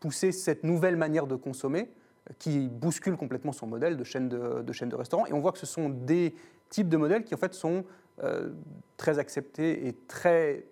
poussé 0.00 0.32
cette 0.32 0.64
nouvelle 0.64 0.96
manière 0.96 1.26
de 1.26 1.36
consommer 1.36 1.90
qui 2.38 2.68
bouscule 2.68 3.18
complètement 3.18 3.52
son 3.52 3.66
modèle 3.66 3.98
de 3.98 4.04
chaîne 4.04 4.30
de, 4.30 4.62
de 4.62 4.72
chaîne 4.72 4.88
de 4.88 4.96
restaurants. 4.96 5.26
Et 5.26 5.34
on 5.34 5.40
voit 5.40 5.52
que 5.52 5.58
ce 5.58 5.66
sont 5.66 5.90
des 5.90 6.34
types 6.70 6.88
de 6.88 6.96
modèles 6.96 7.24
qui, 7.24 7.34
en 7.34 7.38
fait, 7.38 7.52
sont 7.52 7.84
très 8.96 9.18
acceptés 9.18 9.86
et 9.86 9.94
très 10.08 10.64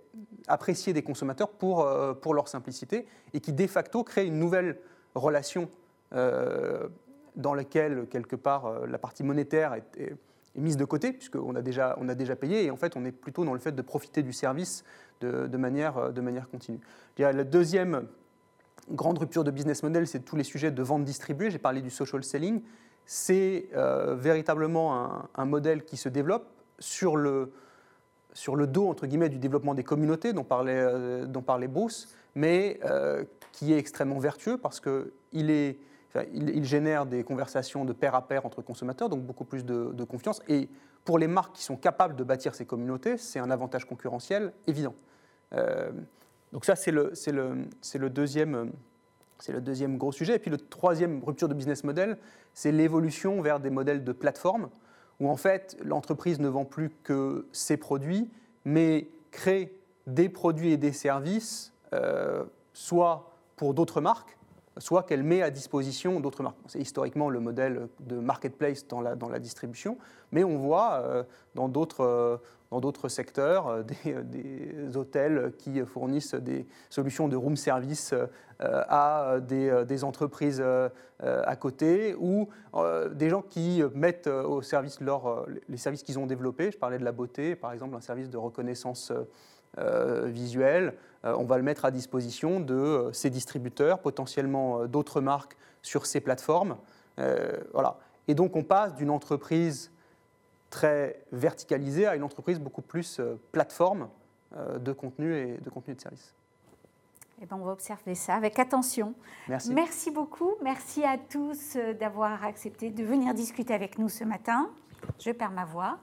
appréciés 0.47 0.93
des 0.93 1.03
consommateurs 1.03 1.51
pour, 1.51 1.81
euh, 1.81 2.15
pour 2.15 2.35
leur 2.35 2.49
simplicité 2.49 3.07
et 3.35 3.41
qui 3.41 3.53
de 3.53 3.67
facto 3.67 4.05
crée 4.05 4.27
une 4.27 4.39
nouvelle 4.39 4.79
relation 5.15 5.69
euh, 6.15 6.89
dans 7.37 7.55
laquelle, 7.55 8.07
quelque 8.11 8.37
part, 8.37 8.67
euh, 8.67 8.87
la 8.87 8.99
partie 8.99 9.23
monétaire 9.23 9.75
est, 9.75 10.15
mise 10.55 10.77
de 10.77 10.85
côté, 10.85 11.13
puisqu'on 11.13 11.55
a, 11.55 11.63
déjà, 11.63 11.93
a 11.93 12.15
déjà 12.17 12.35
payé, 12.35 12.65
et 12.65 12.71
en 12.73 12.77
fait, 12.77 12.97
on 12.97 13.05
est 13.05 13.13
plutôt 13.13 13.45
dans 13.45 13.53
le 13.53 13.61
fait 13.61 13.71
de 13.71 13.83
profiter 13.83 14.25
du 14.25 14.33
service 14.33 14.83
de, 15.21 15.57
manière, 15.57 16.13
de 16.13 16.21
manière 16.21 16.49
continue. 16.49 16.81
La 17.17 17.45
deuxième 17.45 18.09
grande 18.91 19.19
rupture 19.19 19.45
de 19.45 19.53
business 19.53 19.85
model, 19.85 20.09
c'est 20.09 20.19
tous 20.19 20.35
les 20.35 20.43
sujets 20.43 20.73
de 20.73 20.83
vente 20.83 21.05
distribuée. 21.05 21.53
J'ai 21.53 21.61
parlé 21.61 21.81
du 21.81 21.91
social 21.91 22.25
selling. 22.25 22.63
C'est 23.07 23.69
véritablement 24.17 25.29
un, 25.33 25.45
modèle 25.45 25.85
qui 25.85 25.97
se 25.97 26.09
développe 26.09 26.49
sur 26.79 27.16
le, 27.16 27.53
sur 28.33 28.57
le 28.57 28.66
dos, 28.66 28.89
entre 28.89 29.07
guillemets, 29.07 29.29
du 29.29 29.39
développement 29.39 29.74
des 29.74 29.85
communautés 29.85 30.33
dont 30.33 30.45
parlait, 30.45 30.76
euh, 30.76 31.26
dont 31.26 31.43
parlait 31.43 31.68
Bruce, 31.68 32.14
mais 32.35 32.79
euh, 32.85 33.24
qui 33.53 33.72
est 33.72 33.79
extrêmement 33.79 34.18
vertueux 34.18 34.59
parce 34.59 34.81
qu'il 34.81 35.11
il, 35.33 35.74
il, 36.33 36.64
génère 36.64 37.07
des 37.07 37.24
conversations 37.24 37.85
de 37.85 37.93
pair 37.93 38.14
à 38.14 38.26
pair 38.26 38.47
entre 38.47 38.62
consommateurs, 38.62 39.09
donc 39.09 39.22
beaucoup 39.22 39.45
plus 39.45 39.64
de, 39.64 40.05
confiance. 40.05 40.41
Et 40.49 40.68
pour 41.05 41.18
les 41.18 41.26
marques 41.26 41.57
qui 41.57 41.64
sont 41.64 41.76
capables 41.76 42.16
de 42.16 42.24
bâtir 42.24 42.55
ces 42.55 42.64
communautés, 42.64 43.16
c'est 43.16 43.39
un 43.39 43.51
avantage 43.51 43.85
concurrentiel 43.87 44.53
évident. 44.66 44.95
Euh, 45.55 45.91
donc 46.53 46.64
ça, 46.64 46.76
c'est 46.76 46.91
le, 46.91 47.12
le, 47.26 47.66
le, 47.99 48.11
deuxième, 48.11 48.72
c'est 49.39 49.53
le 49.53 49.61
deuxième 49.61 49.99
gros 49.99 50.12
sujet. 50.12 50.37
Et 50.37 50.39
puis 50.39 50.51
le 50.51 50.59
troisième 50.59 51.22
rupture 51.24 51.49
de 51.49 51.55
business 51.55 51.85
model, 51.85 52.18
c'est 52.55 52.72
l'évolution 52.72 53.43
vers 53.43 53.61
des 53.61 53.70
modèles 53.70 54.05
de 54.05 54.12
plateforme 54.12 54.68
où 55.21 55.29
en 55.29 55.37
fait 55.37 55.77
l'entreprise 55.83 56.39
ne 56.41 56.49
vend 56.49 56.64
plus 56.64 56.91
que 57.03 57.47
ses 57.53 57.77
produits, 57.77 58.31
mais 58.64 59.09
crée 59.31 59.75
des 60.07 60.29
produits 60.29 60.73
et 60.73 60.77
des 60.77 60.93
services, 60.93 61.73
euh, 61.93 62.45
soit 62.73 63.37
pour 63.57 63.75
d'autres 63.75 64.01
marques, 64.01 64.38
soit 64.79 65.03
qu'elle 65.03 65.22
met 65.22 65.43
à 65.43 65.51
disposition 65.51 66.20
d'autres 66.20 66.43
marques. 66.43 66.57
C'est 66.66 66.81
historiquement 66.81 67.31
le 67.31 67.41
modèle 67.41 67.89
de 68.01 68.16
marketplace 68.16 68.87
dans 68.87 69.01
la, 69.01 69.16
dans 69.16 69.29
la 69.29 69.39
distribution, 69.39 69.99
mais 70.33 70.45
on 70.45 70.57
voit 70.57 71.03
euh, 71.03 71.24
dans 71.55 71.68
d'autres 71.68 72.05
euh, 72.05 72.37
dans 72.70 72.81
d'autres 72.81 73.09
secteurs, 73.09 73.68
euh, 73.68 73.83
des, 74.05 74.97
hôtels 74.97 75.53
qui 75.59 75.81
fournissent 75.81 76.35
des 76.35 76.66
solutions 76.91 77.29
de 77.29 77.37
room 77.37 77.57
service 77.57 78.14
à 78.61 79.39
des, 79.41 80.05
entreprises 80.05 80.62
à 81.20 81.57
côté, 81.57 82.16
ou 82.18 82.49
des 83.12 83.31
gens 83.31 83.43
qui 83.43 83.83
mettent 83.95 84.26
au 84.26 84.62
service 84.62 85.01
leur, 85.01 85.47
les 85.68 85.76
services 85.76 86.03
qu'ils 86.03 86.18
ont 86.18 86.26
développés. 86.26 86.70
Je 86.72 86.79
parlais 86.79 86.99
de 86.99 87.05
la 87.05 87.12
beauté, 87.12 87.55
par 87.55 87.72
exemple, 87.72 87.95
un 87.95 88.01
service 88.01 88.29
de 88.31 88.37
reconnaissance 88.37 89.12
visuelle. 89.77 90.95
On 91.23 91.45
va 91.45 91.57
le 91.57 91.62
mettre 91.62 91.85
à 91.85 91.91
disposition 91.91 92.61
de 92.61 93.11
ces 93.12 93.31
distributeurs, 93.31 94.01
potentiellement 94.01 94.87
d'autres 94.87 95.21
marques 95.21 95.57
sur 95.83 96.07
ces 96.07 96.21
plateformes. 96.21 96.77
Voilà. 97.73 97.99
Et 98.29 98.35
donc 98.35 98.57
on 98.57 98.62
passe 98.62 98.95
d'une 98.95 99.11
entreprise 99.11 99.91
très 100.71 101.23
verticalisée 101.33 102.07
à 102.07 102.14
une 102.14 102.23
entreprise 102.23 102.61
beaucoup 102.61 102.83
plus 102.83 103.19
euh, 103.21 103.41
plateforme 103.53 104.09
euh, 104.57 104.79
de 104.79 104.93
contenu 104.93 105.35
et 105.35 105.59
de 105.59 105.71
contenu 105.71 105.95
de 105.95 106.01
service. 106.01 106.35
Eh 107.41 107.47
ben, 107.47 107.57
on 107.61 107.64
va 107.64 107.73
observer 107.73 108.14
ça 108.14 108.35
avec 108.35 108.59
attention. 108.59 109.14
Merci. 109.49 109.73
Merci 109.73 110.11
beaucoup. 110.11 110.55
Merci 110.62 111.05
à 111.05 111.16
tous 111.16 111.77
euh, 111.77 111.95
d'avoir 111.95 112.45
accepté 112.45 112.91
de 112.91 113.05
venir 113.05 113.33
discuter 113.33 113.73
avec 113.73 113.99
nous 113.99 114.09
ce 114.09 114.25
matin. 114.25 114.71
Je 115.19 115.31
perds 115.31 115.53
ma 115.53 115.64
voix. 115.64 115.99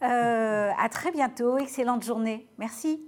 à 0.00 0.88
très 0.90 1.12
bientôt. 1.12 1.58
Excellente 1.58 2.02
journée. 2.02 2.48
Merci. 2.56 3.07